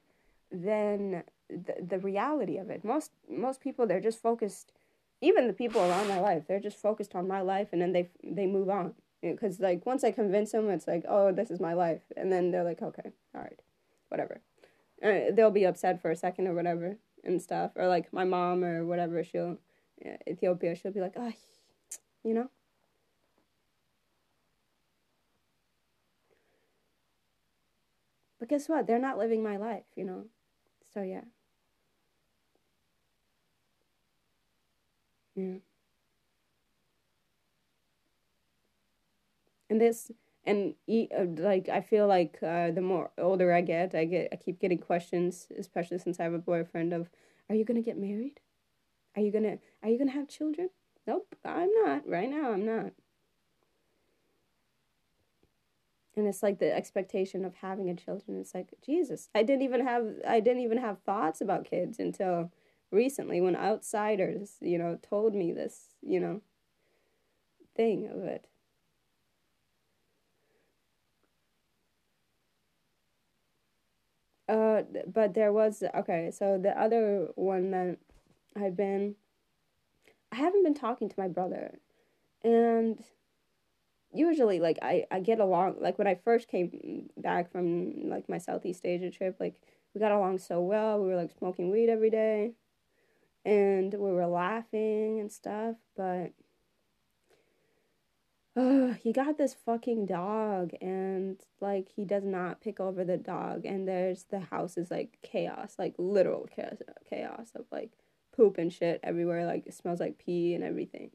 than 0.52 1.23
the, 1.49 1.75
the 1.88 1.99
reality 1.99 2.58
of 2.58 2.69
it 2.69 2.84
most 2.84 3.12
most 3.30 3.62
people 3.62 3.86
they're 3.86 4.08
just 4.10 4.21
focused 4.21 4.73
even 5.21 5.47
the 5.47 5.54
people 5.54 5.82
around 5.82 6.08
my 6.08 6.19
life 6.19 6.43
they're 6.47 6.60
just 6.69 6.82
focused 6.82 7.13
on 7.13 7.28
my 7.28 7.41
life 7.41 7.69
and 7.71 7.82
then 7.82 7.93
they 7.93 8.10
they 8.23 8.47
move 8.47 8.69
on 8.69 8.93
because 9.21 9.60
like 9.60 9.86
once 9.86 10.04
I 10.04 10.12
convince 10.12 10.52
them, 10.52 10.69
it's 10.69 10.88
like, 10.88 11.04
oh, 11.08 11.32
this 11.32 11.52
is 11.52 11.60
my 11.60 11.73
life, 11.73 12.02
and 12.15 12.32
then 12.32 12.52
they're 12.52 12.63
like, 12.63 12.82
okay, 12.82 13.12
all 13.36 13.41
right, 13.41 13.60
whatever. 14.10 14.41
Uh, 15.04 15.32
they'll 15.34 15.52
be 15.52 15.65
upset 15.65 16.02
for 16.02 16.12
a 16.12 16.15
second 16.15 16.47
or 16.47 16.54
whatever 16.54 16.97
and 17.23 17.41
stuff, 17.41 17.71
or 17.75 17.88
like 17.88 18.12
my 18.13 18.23
mom 18.23 18.63
or 18.63 18.86
whatever, 18.86 19.23
she'll 19.23 19.58
Ethiopia, 20.28 20.75
she'll 20.75 20.93
be 20.93 21.02
like, 21.02 21.13
oh, 21.17 21.34
you 22.23 22.34
know. 22.34 22.49
But 28.39 28.49
guess 28.49 28.67
what? 28.69 28.88
They're 28.88 28.99
not 28.99 29.17
living 29.17 29.43
my 29.43 29.58
life, 29.58 29.86
you 29.95 30.04
know. 30.06 30.25
So 30.93 31.02
yeah. 31.04 31.23
Yeah. 35.36 35.60
and 39.69 39.80
this 39.80 40.12
and 40.45 40.73
uh, 40.89 41.25
like 41.38 41.69
I 41.69 41.82
feel 41.82 42.08
like 42.08 42.38
uh, 42.41 42.71
the 42.71 42.82
more 42.82 43.12
older 43.17 43.54
I 43.54 43.62
get, 43.62 43.93
I 43.93 44.06
get 44.06 44.30
I 44.32 44.36
keep 44.36 44.60
getting 44.60 44.78
questions, 44.80 45.47
especially 45.58 45.99
since 45.99 46.19
I 46.19 46.23
have 46.23 46.34
a 46.34 46.39
boyfriend. 46.39 46.93
Of, 46.93 47.10
are 47.49 47.56
you 47.56 47.65
gonna 47.65 47.82
get 47.82 47.97
married? 47.97 48.39
Are 49.15 49.21
you 49.21 49.32
gonna 49.32 49.58
Are 49.84 49.89
you 49.89 49.99
gonna 49.99 50.12
have 50.12 50.30
children? 50.30 50.69
Nope, 51.08 51.36
I'm 51.45 51.69
not. 51.86 52.08
Right 52.08 52.30
now, 52.30 52.52
I'm 52.52 52.65
not. 52.65 52.93
And 56.19 56.27
it's 56.27 56.43
like 56.43 56.60
the 56.60 56.75
expectation 56.75 57.45
of 57.45 57.55
having 57.55 57.89
a 57.89 57.95
children. 57.95 58.38
It's 58.41 58.53
like 58.53 58.73
Jesus. 58.86 59.29
I 59.34 59.41
didn't 59.41 59.62
even 59.62 59.88
have 59.88 60.05
I 60.27 60.41
didn't 60.41 60.63
even 60.63 60.77
have 60.77 60.99
thoughts 60.99 61.39
about 61.39 61.63
kids 61.63 61.97
until 61.97 62.51
recently 62.91 63.39
when 63.39 63.55
outsiders, 63.55 64.58
you 64.60 64.77
know, 64.77 64.99
told 65.01 65.34
me 65.34 65.53
this, 65.53 65.95
you 66.01 66.19
know, 66.19 66.41
thing 67.73 68.10
of 68.13 68.25
it. 68.25 68.47
Uh, 74.49 74.82
but 75.08 75.36
there 75.36 75.53
was 75.53 75.84
okay. 75.95 76.32
So 76.34 76.60
the 76.62 76.77
other 76.77 77.29
one 77.36 77.71
that 77.71 77.97
I've 78.58 78.75
been, 78.75 79.15
I 80.34 80.36
haven't 80.36 80.65
been 80.65 80.73
talking 80.73 81.08
to 81.08 81.15
my 81.17 81.29
brother, 81.29 81.79
and 82.43 82.99
usually 84.13 84.59
like 84.59 84.79
I 84.81 85.05
I 85.11 85.19
get 85.19 85.39
along 85.39 85.75
like 85.79 85.97
when 85.97 86.07
I 86.07 86.15
first 86.15 86.47
came 86.47 87.09
back 87.17 87.51
from 87.51 88.09
like 88.09 88.29
my 88.29 88.37
Southeast 88.37 88.85
Asia 88.85 89.11
trip, 89.11 89.37
like 89.39 89.55
we 89.93 89.99
got 89.99 90.11
along 90.11 90.39
so 90.39 90.61
well. 90.61 90.99
We 91.01 91.07
were 91.07 91.15
like 91.15 91.31
smoking 91.37 91.71
weed 91.71 91.89
every 91.89 92.09
day, 92.09 92.53
and 93.45 93.93
we 93.93 94.11
were 94.11 94.27
laughing 94.27 95.19
and 95.19 95.31
stuff, 95.31 95.75
but 95.95 96.33
uh, 98.55 98.93
he 98.93 99.13
got 99.13 99.37
this 99.37 99.55
fucking 99.65 100.05
dog 100.05 100.71
and 100.81 101.39
like 101.62 101.87
he 101.95 102.03
does 102.03 102.23
not 102.25 102.62
pick 102.62 102.79
over 102.79 103.03
the 103.03 103.17
dog 103.17 103.63
and 103.65 103.87
there's 103.87 104.23
the 104.23 104.39
house 104.39 104.75
is 104.75 104.89
like 104.91 105.17
chaos 105.21 105.75
like 105.77 105.93
literal 105.97 106.47
chaos 106.53 106.77
chaos 107.10 107.51
of 107.55 107.65
like 107.71 107.91
poop 108.35 108.57
and 108.57 108.73
shit 108.73 108.99
everywhere 109.03 109.45
like 109.45 109.65
it 109.67 109.73
smells 109.73 109.99
like 109.99 110.17
pee 110.17 110.55
and 110.55 110.63
everything 110.63 111.12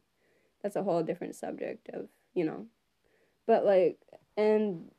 that's 0.62 0.76
a 0.76 0.82
whole 0.82 1.02
different 1.02 1.34
subject 1.34 1.88
of 1.92 2.08
you 2.34 2.44
know 2.44 2.66
but 3.46 3.64
like 3.64 3.98
and 4.36 4.90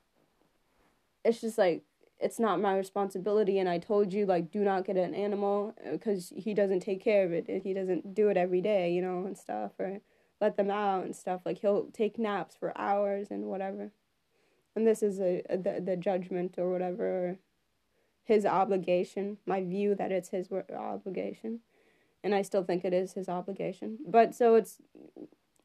it's 1.23 1.41
just 1.41 1.57
like 1.57 1.83
it's 2.19 2.39
not 2.39 2.61
my 2.61 2.77
responsibility 2.77 3.59
and 3.59 3.67
i 3.67 3.77
told 3.77 4.13
you 4.13 4.25
like 4.25 4.51
do 4.51 4.59
not 4.59 4.85
get 4.85 4.95
an 4.97 5.13
animal 5.13 5.73
uh, 5.85 5.91
because 5.91 6.31
he 6.35 6.53
doesn't 6.53 6.79
take 6.79 7.03
care 7.03 7.25
of 7.25 7.33
it 7.33 7.47
and 7.47 7.63
he 7.63 7.73
doesn't 7.73 8.13
do 8.13 8.29
it 8.29 8.37
every 8.37 8.61
day 8.61 8.91
you 8.91 9.01
know 9.01 9.25
and 9.25 9.37
stuff 9.37 9.71
or 9.79 9.99
let 10.41 10.57
them 10.57 10.69
out 10.69 11.05
and 11.05 11.15
stuff. 11.15 11.41
Like 11.45 11.59
he'll 11.59 11.87
take 11.91 12.19
naps 12.19 12.55
for 12.55 12.77
hours 12.77 13.27
and 13.29 13.45
whatever. 13.45 13.91
And 14.75 14.85
this 14.85 15.01
is 15.01 15.19
a, 15.19 15.41
a 15.49 15.57
the, 15.57 15.81
the 15.83 15.95
judgment 15.95 16.55
or 16.57 16.69
whatever, 16.69 17.05
or 17.05 17.37
his 18.23 18.45
obligation. 18.45 19.37
My 19.45 19.63
view 19.63 19.95
that 19.95 20.11
it's 20.11 20.29
his 20.29 20.49
obligation, 20.51 21.61
and 22.23 22.35
I 22.35 22.41
still 22.41 22.63
think 22.63 22.83
it 22.83 22.93
is 22.93 23.13
his 23.13 23.29
obligation. 23.29 23.99
But 24.05 24.35
so 24.35 24.55
it's 24.55 24.81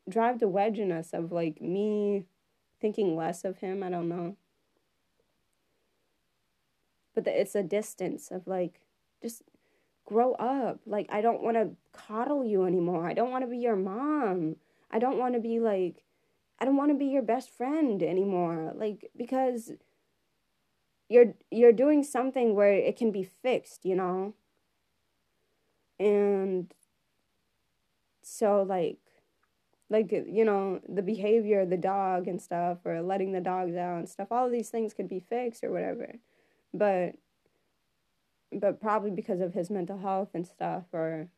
drive 0.08 0.38
the 0.38 0.48
wedge 0.48 0.78
in 0.78 0.92
us 0.92 1.12
of 1.12 1.32
like 1.32 1.60
me 1.60 2.24
thinking 2.80 3.16
less 3.16 3.44
of 3.44 3.58
him. 3.58 3.82
I 3.82 3.90
don't 3.90 4.08
know. 4.08 4.36
But 7.14 7.24
the, 7.24 7.40
it's 7.40 7.54
a 7.54 7.62
distance 7.62 8.30
of 8.30 8.46
like 8.46 8.80
just 9.22 9.42
grow 10.04 10.32
up. 10.34 10.80
Like, 10.86 11.06
I 11.10 11.20
don't 11.20 11.42
want 11.42 11.56
to 11.56 11.70
coddle 11.92 12.44
you 12.44 12.64
anymore. 12.64 13.08
I 13.08 13.14
don't 13.14 13.30
want 13.30 13.44
to 13.44 13.50
be 13.50 13.58
your 13.58 13.76
mom. 13.76 14.56
I 14.90 14.98
don't 14.98 15.18
want 15.18 15.34
to 15.34 15.40
be 15.40 15.60
like, 15.60 16.04
I 16.58 16.64
don't 16.64 16.76
want 16.76 16.90
to 16.90 16.98
be 16.98 17.06
your 17.06 17.22
best 17.22 17.50
friend 17.50 18.02
anymore. 18.02 18.72
Like, 18.74 19.10
because 19.16 19.72
you're 21.08 21.34
you're 21.50 21.72
doing 21.72 22.02
something 22.02 22.54
where 22.54 22.72
it 22.72 22.96
can 22.96 23.10
be 23.10 23.24
fixed, 23.24 23.84
you 23.84 23.96
know? 23.96 24.34
and 26.00 26.72
so 28.22 28.62
like 28.62 28.98
like 29.90 30.12
you 30.12 30.44
know 30.44 30.80
the 30.88 31.02
behavior 31.02 31.60
of 31.60 31.70
the 31.70 31.76
dog 31.76 32.28
and 32.28 32.40
stuff 32.40 32.78
or 32.84 33.02
letting 33.02 33.32
the 33.32 33.40
dogs 33.40 33.76
out 33.76 33.98
and 33.98 34.08
stuff 34.08 34.28
all 34.30 34.46
of 34.46 34.52
these 34.52 34.70
things 34.70 34.94
could 34.94 35.08
be 35.08 35.20
fixed 35.20 35.64
or 35.64 35.70
whatever. 35.70 36.14
But 36.72 37.16
but 38.52 38.80
probably 38.80 39.10
because 39.10 39.40
of 39.40 39.52
his 39.52 39.68
mental 39.68 39.98
health 39.98 40.30
and 40.32 40.46
stuff 40.46 40.84
or 40.92 41.28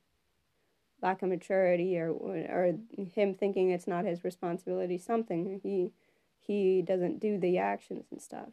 lack 1.00 1.22
of 1.22 1.30
maturity 1.30 1.98
or 1.98 2.10
or 2.10 2.74
him 3.14 3.34
thinking 3.34 3.70
it's 3.70 3.88
not 3.88 4.04
his 4.04 4.22
responsibility 4.22 4.98
something 4.98 5.60
he 5.62 5.90
he 6.38 6.82
doesn't 6.82 7.20
do 7.20 7.38
the 7.38 7.56
actions 7.58 8.04
and 8.10 8.20
stuff. 8.20 8.48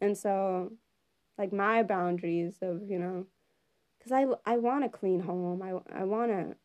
And 0.00 0.16
so 0.16 0.72
like 1.36 1.52
my 1.52 1.82
boundaries 1.82 2.56
of 2.62 2.82
you 2.88 2.98
know 2.98 3.26
because 3.98 4.12
i 4.12 4.26
i 4.50 4.56
want 4.56 4.84
a 4.84 4.88
clean 4.88 5.20
home. 5.20 5.60
I 5.62 6.00
i 6.00 6.04
want 6.04 6.30
to 6.30 6.56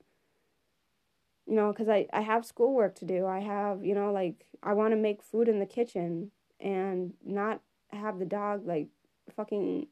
you 1.45 1.55
know 1.55 1.71
because 1.71 1.89
I, 1.89 2.07
I 2.13 2.21
have 2.21 2.45
schoolwork 2.45 2.95
to 2.95 3.05
do. 3.05 3.25
I 3.25 3.39
have 3.39 3.83
you 3.83 3.95
know 3.95 4.11
like 4.11 4.45
i 4.61 4.73
want 4.73 4.91
to 4.91 4.97
make 4.97 5.21
food 5.21 5.47
in 5.47 5.59
the 5.59 5.65
kitchen 5.65 6.31
and 6.59 7.13
not 7.23 7.61
have 7.91 8.19
the 8.19 8.25
dog 8.25 8.65
like 8.65 8.87
fucking 9.35 9.87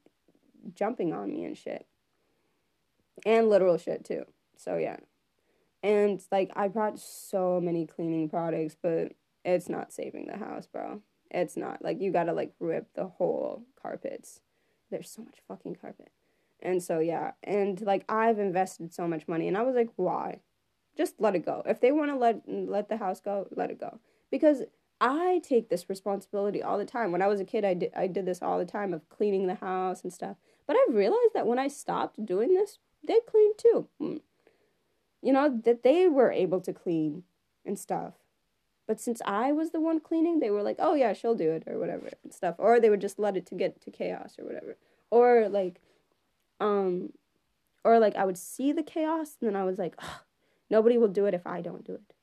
jumping 0.74 1.14
on 1.14 1.32
me 1.32 1.43
and 1.43 1.58
shit. 1.58 1.86
And 3.26 3.49
literal 3.49 3.78
shit 3.78 4.06
too. 4.06 4.26
So 4.58 4.78
yeah. 4.78 4.97
And 5.84 6.22
like 6.32 6.52
i 6.56 6.68
brought 6.68 6.99
so 6.99 7.60
many 7.62 7.86
cleaning 7.86 8.30
products 8.30 8.76
but 8.82 9.14
it's 9.43 9.70
not 9.70 9.91
saving 9.91 10.28
the 10.28 10.38
house 10.38 10.68
bro. 10.68 11.02
It's 11.30 11.58
not. 11.58 11.84
Like 11.84 12.02
you 12.02 12.12
gotta 12.12 12.34
like 12.34 12.54
rip 12.60 12.93
the 12.93 13.08
whole 13.08 13.64
carpets. 13.82 14.41
There's 14.89 15.10
so 15.10 15.24
much 15.24 15.39
fucking 15.47 15.76
carpet. 15.76 16.12
And 16.62 16.82
so 16.82 16.99
yeah. 16.99 17.32
And 17.43 17.82
like 17.82 18.06
i've 18.08 18.39
invested 18.39 18.93
so 18.93 19.08
much 19.08 19.28
money 19.28 19.47
and 19.47 19.58
i 19.58 19.64
was 19.64 19.76
like 19.76 19.89
why 19.97 20.39
just 20.97 21.15
let 21.19 21.35
it 21.35 21.45
go. 21.45 21.63
If 21.65 21.79
they 21.79 21.91
want 21.91 22.11
to 22.11 22.17
let 22.17 22.41
let 22.47 22.89
the 22.89 22.97
house 22.97 23.21
go, 23.21 23.47
let 23.55 23.71
it 23.71 23.79
go. 23.79 23.99
Because 24.29 24.63
I 24.99 25.41
take 25.43 25.69
this 25.69 25.89
responsibility 25.89 26.61
all 26.61 26.77
the 26.77 26.85
time. 26.85 27.11
When 27.11 27.21
I 27.21 27.27
was 27.27 27.39
a 27.39 27.45
kid, 27.45 27.65
I 27.65 27.73
did 27.73 27.91
I 27.95 28.07
did 28.07 28.25
this 28.25 28.41
all 28.41 28.59
the 28.59 28.65
time 28.65 28.93
of 28.93 29.07
cleaning 29.09 29.47
the 29.47 29.55
house 29.55 30.03
and 30.03 30.13
stuff. 30.13 30.37
But 30.67 30.75
I 30.75 30.85
realized 30.91 31.33
that 31.33 31.47
when 31.47 31.59
I 31.59 31.67
stopped 31.67 32.25
doing 32.25 32.53
this, 32.53 32.77
they 33.05 33.19
cleaned 33.27 33.57
too. 33.57 33.87
Hmm. 33.99 34.17
You 35.21 35.33
know, 35.33 35.61
that 35.65 35.83
they 35.83 36.07
were 36.07 36.31
able 36.31 36.61
to 36.61 36.73
clean 36.73 37.23
and 37.65 37.77
stuff. 37.77 38.13
But 38.87 38.99
since 38.99 39.21
I 39.25 39.51
was 39.51 39.71
the 39.71 39.79
one 39.79 39.99
cleaning, 39.99 40.39
they 40.39 40.49
were 40.49 40.63
like, 40.63 40.77
"Oh 40.79 40.95
yeah, 40.95 41.13
she'll 41.13 41.35
do 41.35 41.51
it" 41.51 41.63
or 41.67 41.79
whatever 41.79 42.09
and 42.23 42.33
stuff. 42.33 42.55
Or 42.57 42.79
they 42.79 42.89
would 42.89 43.01
just 43.01 43.19
let 43.19 43.37
it 43.37 43.45
to 43.47 43.55
get 43.55 43.81
to 43.81 43.91
chaos 43.91 44.35
or 44.37 44.45
whatever. 44.45 44.77
Or 45.09 45.49
like 45.49 45.81
um 46.59 47.13
or 47.83 47.99
like 47.99 48.15
I 48.15 48.25
would 48.25 48.37
see 48.37 48.71
the 48.71 48.83
chaos 48.83 49.37
and 49.39 49.49
then 49.49 49.55
I 49.55 49.63
was 49.63 49.79
like, 49.79 49.95
oh, 50.01 50.21
Nobody 50.72 50.97
will 50.97 51.09
do 51.09 51.26
it 51.26 51.34
if 51.34 51.45
I 51.45 51.59
don't 51.61 51.84
do 51.86 51.95
it. 51.95 52.13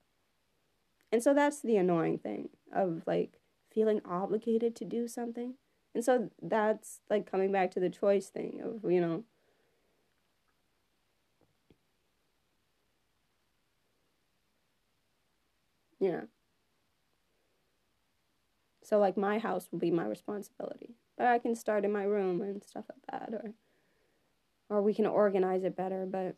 And 1.13 1.23
so 1.23 1.35
that's 1.35 1.61
the 1.61 1.77
annoying 1.77 2.19
thing 2.19 2.49
of 2.73 3.03
like 3.07 3.41
feeling 3.71 4.01
obligated 4.07 4.75
to 4.77 4.87
do 4.87 5.07
something. 5.07 5.55
And 5.95 6.03
so 6.03 6.31
that's 6.43 7.01
like 7.11 7.31
coming 7.31 7.53
back 7.53 7.71
to 7.73 7.81
the 7.81 7.91
choice 7.91 8.29
thing 8.29 8.61
of, 8.65 8.91
you 8.91 9.03
know, 9.03 9.25
yeah. 16.01 16.23
So 18.83 18.99
like 18.99 19.19
my 19.19 19.39
house 19.39 19.69
will 19.71 19.79
be 19.79 19.91
my 19.91 20.07
responsibility. 20.07 20.95
But 21.19 21.27
I 21.27 21.39
can 21.39 21.55
start 21.55 21.85
in 21.85 21.93
my 21.93 22.05
room 22.05 22.41
and 22.41 22.65
stuff 22.65 22.87
like 22.89 23.05
that 23.11 23.35
or 23.35 23.53
or 24.71 24.83
we 24.83 24.95
can 24.95 25.07
organize 25.07 25.65
it 25.65 25.77
better, 25.77 26.07
but 26.07 26.37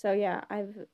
so 0.00 0.12
yeah, 0.12 0.44
I've 0.48 0.86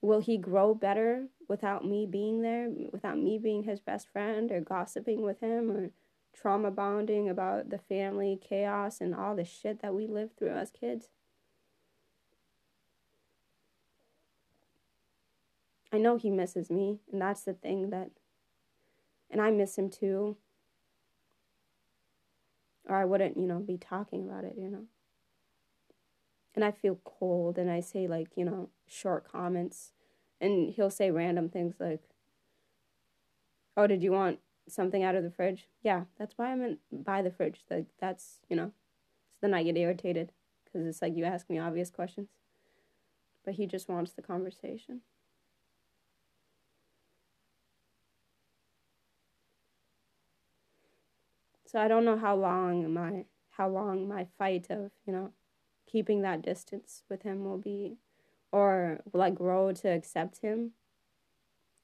will 0.00 0.20
he 0.20 0.38
grow 0.38 0.74
better 0.74 1.26
without 1.46 1.84
me 1.84 2.06
being 2.06 2.40
there, 2.40 2.70
without 2.90 3.18
me 3.18 3.38
being 3.38 3.64
his 3.64 3.80
best 3.80 4.08
friend 4.08 4.50
or 4.50 4.62
gossiping 4.62 5.20
with 5.20 5.40
him 5.40 5.70
or 5.70 5.90
trauma 6.32 6.70
bonding 6.70 7.28
about 7.28 7.68
the 7.68 7.76
family 7.76 8.40
chaos 8.40 9.02
and 9.02 9.14
all 9.14 9.36
the 9.36 9.44
shit 9.44 9.82
that 9.82 9.94
we 9.94 10.06
lived 10.06 10.38
through 10.38 10.56
as 10.56 10.70
kids? 10.70 11.08
I 15.92 15.98
know 15.98 16.16
he 16.16 16.30
misses 16.30 16.70
me, 16.70 17.00
and 17.12 17.20
that's 17.20 17.42
the 17.42 17.52
thing 17.52 17.90
that 17.90 18.10
and 19.30 19.40
I 19.40 19.50
miss 19.50 19.76
him 19.76 19.90
too. 19.90 20.38
Or 22.88 22.96
I 22.96 23.04
wouldn't, 23.04 23.36
you 23.36 23.46
know, 23.46 23.58
be 23.58 23.76
talking 23.76 24.26
about 24.26 24.44
it, 24.44 24.54
you 24.56 24.70
know 24.70 24.84
and 26.54 26.64
I 26.64 26.70
feel 26.70 27.00
cold 27.04 27.58
and 27.58 27.70
I 27.70 27.80
say 27.80 28.06
like, 28.06 28.36
you 28.36 28.44
know, 28.44 28.70
short 28.86 29.30
comments 29.30 29.92
and 30.40 30.70
he'll 30.72 30.90
say 30.90 31.10
random 31.10 31.48
things 31.48 31.76
like, 31.80 32.02
"Oh, 33.76 33.86
did 33.86 34.02
you 34.02 34.10
want 34.10 34.40
something 34.66 35.02
out 35.04 35.14
of 35.14 35.22
the 35.22 35.30
fridge?" 35.30 35.68
Yeah, 35.82 36.06
that's 36.16 36.36
why 36.36 36.50
I'm 36.50 36.60
in 36.62 36.78
by 36.90 37.22
the 37.22 37.30
fridge. 37.30 37.64
Like 37.70 37.86
that's, 37.98 38.40
you 38.48 38.56
know. 38.56 38.72
So 39.34 39.38
then 39.42 39.54
I 39.54 39.62
get 39.62 39.76
irritated 39.76 40.32
cuz 40.72 40.86
it's 40.86 41.02
like 41.02 41.16
you 41.16 41.24
ask 41.24 41.50
me 41.50 41.58
obvious 41.58 41.90
questions. 41.90 42.30
But 43.44 43.54
he 43.54 43.66
just 43.68 43.88
wants 43.88 44.10
the 44.12 44.22
conversation. 44.22 45.02
So 51.66 51.78
I 51.80 51.88
don't 51.88 52.04
know 52.04 52.16
how 52.16 52.34
long 52.36 52.92
my 52.92 53.26
how 53.50 53.68
long 53.68 54.08
my 54.08 54.24
fight 54.38 54.70
of, 54.70 54.90
you 55.06 55.12
know, 55.12 55.32
keeping 55.86 56.22
that 56.22 56.42
distance 56.42 57.02
with 57.08 57.22
him 57.22 57.44
will 57.44 57.58
be 57.58 57.98
or 58.54 59.00
will 59.12 59.20
I 59.20 59.30
grow 59.30 59.72
to 59.72 59.88
accept 59.88 60.40
him? 60.40 60.72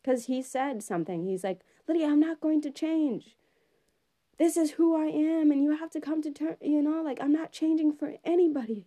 Because 0.01 0.27
he 0.27 0.41
said 0.41 0.85
something. 0.85 1.27
He's 1.27 1.43
like, 1.43 1.63
Lydia, 1.89 2.07
I'm 2.07 2.21
not 2.21 2.41
going 2.41 2.63
to 2.63 2.71
change. 2.71 3.37
This 4.39 4.57
is 4.57 4.73
who 4.73 4.97
I 4.97 5.07
am, 5.07 5.51
and 5.51 5.63
you 5.63 5.77
have 5.77 5.91
to 5.91 6.01
come 6.01 6.23
to 6.23 6.31
terms, 6.31 6.57
you 6.63 6.81
know, 6.81 7.03
like, 7.03 7.19
I'm 7.21 7.33
not 7.33 7.53
changing 7.53 7.93
for 7.93 8.15
anybody. 8.25 8.87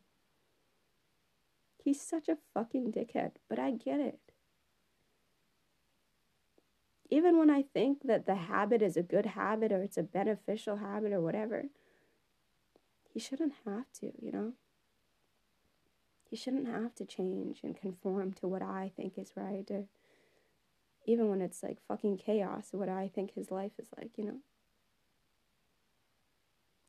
He's 1.84 2.02
such 2.02 2.30
a 2.30 2.38
fucking 2.54 2.94
dickhead, 2.94 3.34
but 3.50 3.60
I 3.60 3.72
get 3.72 4.00
it. 4.00 4.20
Even 7.10 7.38
when 7.38 7.50
I 7.50 7.62
think 7.62 8.00
that 8.06 8.26
the 8.26 8.36
habit 8.36 8.82
is 8.82 8.96
a 8.96 9.04
good 9.04 9.26
habit 9.26 9.74
or 9.74 9.84
it's 9.84 9.98
a 9.98 10.04
beneficial 10.04 10.78
habit 10.78 11.12
or 11.12 11.20
whatever, 11.20 11.66
he 13.14 13.20
shouldn't 13.20 13.54
have 13.66 13.92
to, 14.00 14.14
you 14.20 14.32
know? 14.32 14.54
He 16.34 16.38
shouldn't 16.38 16.66
have 16.66 16.96
to 16.96 17.06
change 17.06 17.60
and 17.62 17.80
conform 17.80 18.34
to 18.34 18.48
what 18.48 18.64
I 18.64 18.92
think 18.98 19.20
is 19.20 19.34
right 19.36 19.70
or 19.70 19.84
even 21.06 21.30
when 21.30 21.42
it's 21.42 21.62
like 21.62 21.78
fucking 21.88 22.18
chaos 22.18 22.70
what 22.72 22.90
I 22.90 23.12
think 23.14 23.36
his 23.36 23.52
life 23.52 23.74
is 23.78 23.90
like, 23.96 24.10
you 24.18 24.26
know. 24.26 24.38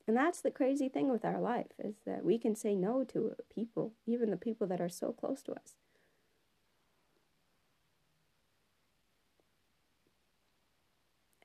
And 0.09 0.17
that's 0.17 0.41
the 0.41 0.51
crazy 0.51 0.89
thing 0.89 1.11
with 1.11 1.27
our 1.27 1.39
life 1.39 1.73
is 1.79 1.97
that 2.07 2.25
we 2.25 2.39
can 2.39 2.57
say 2.57 2.75
no 2.75 3.05
to 3.05 3.35
people, 3.55 3.93
even 4.07 4.31
the 4.31 4.39
people 4.39 4.67
that 4.67 4.81
are 4.81 4.89
so 4.89 5.13
close 5.13 5.43
to 5.43 5.53
us. 5.53 5.75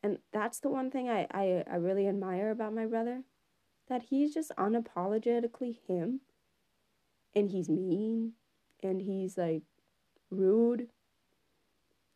And 0.01 0.19
that's 0.31 0.61
the 0.61 0.69
one 0.69 0.89
thing 0.89 1.09
I, 1.09 1.27
I, 1.31 1.65
I 1.69 1.75
really 1.75 2.07
admire 2.07 2.49
about 2.49 2.73
my 2.73 2.85
brother. 2.85 3.23
That 3.89 4.03
he's 4.03 4.33
just 4.33 4.53
unapologetically 4.57 5.79
him 5.85 6.21
and 7.35 7.51
he's 7.51 7.69
mean 7.69 8.33
and 8.83 9.01
he's 9.01 9.37
like 9.37 9.63
rude 10.31 10.89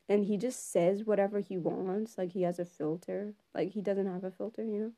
and 0.09 0.25
he 0.25 0.37
just 0.37 0.71
says 0.71 1.03
whatever 1.03 1.39
he 1.39 1.57
wants 1.57 2.17
like 2.17 2.31
he 2.31 2.43
has 2.43 2.59
a 2.59 2.65
filter 2.65 3.33
like 3.53 3.71
he 3.71 3.81
doesn't 3.81 4.07
have 4.11 4.23
a 4.23 4.31
filter 4.31 4.63
you 4.63 4.79
know? 4.79 4.91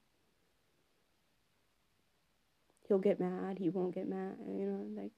He'll 2.88 3.00
get 3.00 3.20
mad 3.20 3.58
he 3.60 3.70
won't 3.70 3.94
get 3.96 4.08
mad 4.08 4.38
you 4.48 4.66
know 4.66 4.86
like 5.02 5.12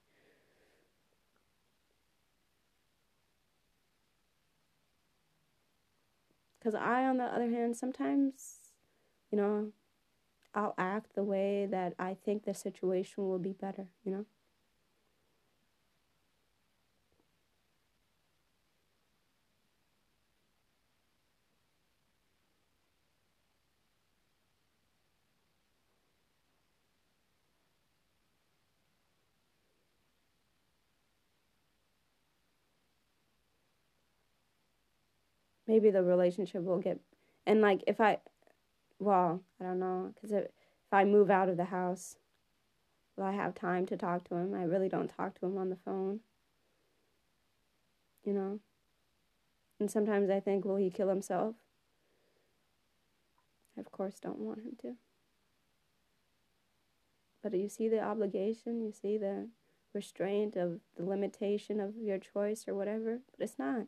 because 6.60 6.76
i 6.76 7.06
on 7.06 7.18
the 7.18 7.24
other 7.24 7.50
hand 7.50 7.76
sometimes 7.76 8.72
you 9.32 9.38
know 9.38 9.72
i'll 10.56 10.76
act 10.78 11.16
the 11.16 11.24
way 11.24 11.68
that 11.70 11.94
i 12.00 12.14
think 12.14 12.46
the 12.46 12.54
situation 12.54 13.28
will 13.28 13.40
be 13.40 13.54
better 13.54 13.88
you 14.06 14.12
know 14.12 14.26
maybe 35.68 35.90
the 35.90 36.04
relationship 36.04 36.64
will 36.64 36.80
get 36.80 37.00
and 37.46 37.62
like 37.62 37.84
if 37.88 38.00
I 38.00 38.20
well, 39.00 39.42
I 39.60 39.66
don't 39.66 39.80
know 39.80 40.14
cuz 40.20 40.32
if 40.32 40.48
I 40.92 41.06
move 41.06 41.30
out 41.30 41.50
of 41.50 41.58
the 41.58 41.66
house 41.66 42.18
will 43.18 43.26
I 43.26 43.34
have 43.34 43.56
time 43.56 43.86
to 43.88 43.98
talk 43.98 44.24
to 44.30 44.36
him? 44.36 44.54
I 44.54 44.64
really 44.64 44.88
don't 44.88 45.10
talk 45.10 45.38
to 45.40 45.46
him 45.48 45.58
on 45.58 45.70
the 45.70 45.76
phone. 45.76 46.22
You 48.24 48.34
know? 48.34 48.60
And 49.80 49.92
sometimes 49.92 50.30
I 50.30 50.40
think, 50.40 50.64
will 50.64 50.76
he 50.76 50.90
kill 50.90 51.10
himself? 51.10 51.56
I, 53.76 53.82
of 53.82 53.92
course, 53.92 54.20
don't 54.20 54.40
want 54.40 54.60
him 54.60 54.78
to. 54.82 54.96
But 57.44 57.54
you 57.54 57.70
see 57.70 57.88
the 57.88 58.02
obligation, 58.02 58.82
you 58.82 58.92
see 58.92 59.18
the 59.18 59.48
restraint 59.94 60.56
of 60.56 60.80
the 60.96 61.06
limitation 61.06 61.80
of 61.80 61.96
your 61.98 62.18
choice 62.18 62.68
or 62.68 62.76
whatever, 62.76 63.20
but 63.32 63.44
it's 63.44 63.60
not. 63.60 63.88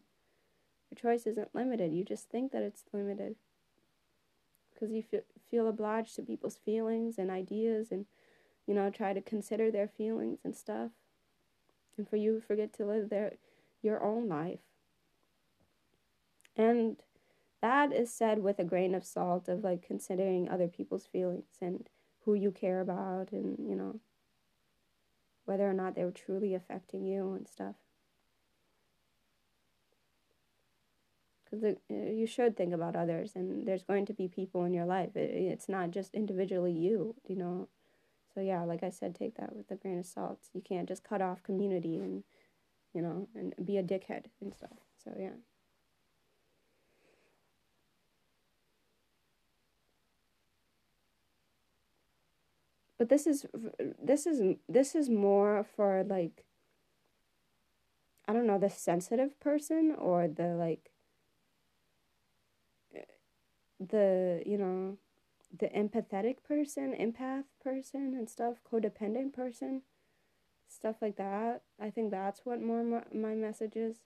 Your 0.90 1.14
choice 1.14 1.26
isn't 1.26 1.54
limited. 1.54 1.94
You 1.94 2.04
just 2.04 2.30
think 2.30 2.52
that 2.52 2.64
it's 2.64 2.84
limited 2.92 3.36
because 4.74 4.94
you 4.94 5.04
feel, 5.04 5.22
feel 5.50 5.68
obliged 5.68 6.16
to 6.16 6.22
people's 6.22 6.58
feelings 6.58 7.18
and 7.18 7.30
ideas 7.30 7.92
and, 7.92 8.06
you 8.66 8.74
know, 8.74 8.90
try 8.90 9.14
to 9.14 9.22
consider 9.22 9.70
their 9.70 9.88
feelings 9.88 10.40
and 10.44 10.56
stuff. 10.56 10.92
And 11.98 12.08
for 12.08 12.16
you, 12.16 12.42
forget 12.46 12.74
to 12.74 12.86
live 12.86 13.10
their, 13.10 13.34
your 13.82 14.02
own 14.04 14.28
life. 14.28 14.60
And 16.56 16.98
that 17.62 17.92
is 17.92 18.12
said 18.12 18.40
with 18.40 18.60
a 18.60 18.64
grain 18.64 18.96
of 18.96 19.06
salt 19.06 19.50
of 19.50 19.64
like 19.64 19.86
considering 19.86 20.50
other 20.50 20.68
people's 20.68 21.06
feelings 21.06 21.58
and 21.62 21.90
who 22.24 22.34
you 22.34 22.52
care 22.52 22.80
about 22.80 23.32
and, 23.32 23.58
you 23.68 23.76
know, 23.76 24.00
whether 25.46 25.70
or 25.70 25.74
not 25.74 25.96
they're 25.96 26.12
truly 26.12 26.54
affecting 26.54 27.06
you 27.06 27.34
and 27.34 27.48
stuff. 27.48 27.76
Because 31.50 31.64
uh, 31.64 31.94
you 31.94 32.28
should 32.28 32.56
think 32.56 32.74
about 32.74 32.96
others, 32.96 33.32
and 33.36 33.68
there's 33.68 33.84
going 33.84 34.06
to 34.06 34.14
be 34.14 34.28
people 34.28 34.66
in 34.66 34.74
your 34.74 34.86
life. 34.86 35.16
It, 35.16 35.32
it's 35.32 35.70
not 35.70 35.92
just 35.92 36.14
individually 36.14 36.72
you, 36.72 37.16
you 37.28 37.36
know. 37.36 37.68
So 38.34 38.42
yeah, 38.42 38.64
like 38.64 38.84
I 38.84 38.90
said, 38.90 39.16
take 39.16 39.36
that 39.38 39.56
with 39.56 39.72
a 39.72 39.76
grain 39.76 40.00
of 40.00 40.06
salt. 40.06 40.40
You 40.54 40.62
can't 40.62 40.88
just 40.88 41.04
cut 41.04 41.22
off 41.22 41.42
community 41.42 41.98
and, 41.98 42.24
you 42.94 43.02
know, 43.02 43.28
and 43.36 43.56
be 43.64 43.78
a 43.78 43.84
dickhead 43.84 44.26
and 44.42 44.54
stuff. 44.54 44.78
So 45.04 45.14
yeah. 45.20 45.32
but 53.00 53.10
this 53.10 53.26
is 53.26 53.48
this 54.04 54.28
is 54.28 54.58
this 54.68 54.94
is 54.94 55.10
more 55.10 55.66
for 55.76 56.04
like 56.04 56.44
I 58.28 58.34
don't 58.34 58.46
know 58.46 58.60
the 58.60 58.70
sensitive 58.70 59.40
person 59.40 59.96
or 59.98 60.28
the 60.28 60.50
like 60.50 60.89
the 63.80 64.44
you 64.46 64.58
know 64.58 64.98
the 65.58 65.68
empathetic 65.70 66.44
person, 66.48 66.94
empath 67.00 67.46
person 67.64 68.16
and 68.16 68.30
stuff, 68.30 68.58
codependent 68.72 69.34
person, 69.34 69.84
stuff 70.70 70.98
like 71.02 71.18
that. 71.18 71.64
I 71.82 71.90
think 71.92 72.12
that's 72.12 72.42
what 72.46 72.62
more 72.62 72.84
my, 73.14 73.36
message 73.36 73.76
is. 73.76 73.98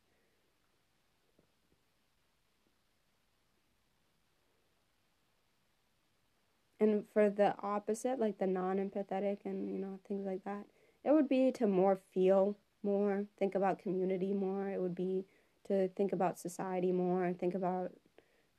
And 6.79 7.05
for 7.13 7.29
the 7.29 7.55
opposite, 7.61 8.19
like 8.19 8.37
the 8.37 8.47
non 8.47 8.77
empathetic 8.77 9.39
and, 9.45 9.69
you 9.69 9.77
know, 9.77 9.99
things 10.07 10.25
like 10.25 10.43
that, 10.43 10.65
it 11.03 11.11
would 11.11 11.29
be 11.29 11.51
to 11.53 11.67
more 11.67 11.99
feel 12.13 12.57
more, 12.83 13.25
think 13.37 13.55
about 13.55 13.79
community 13.79 14.33
more. 14.33 14.69
It 14.69 14.81
would 14.81 14.95
be 14.95 15.25
to 15.67 15.87
think 15.89 16.11
about 16.11 16.37
society 16.39 16.91
more, 16.91 17.31
think 17.33 17.55
about 17.55 17.91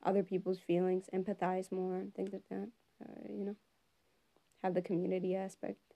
other 0.04 0.22
people's 0.22 0.60
feelings, 0.60 1.08
empathize 1.14 1.72
more, 1.72 2.04
things 2.16 2.32
like 2.32 2.48
that. 2.50 2.68
Uh, 3.04 3.28
you 3.28 3.44
know, 3.44 3.56
have 4.62 4.74
the 4.74 4.82
community 4.82 5.36
aspect. 5.36 5.93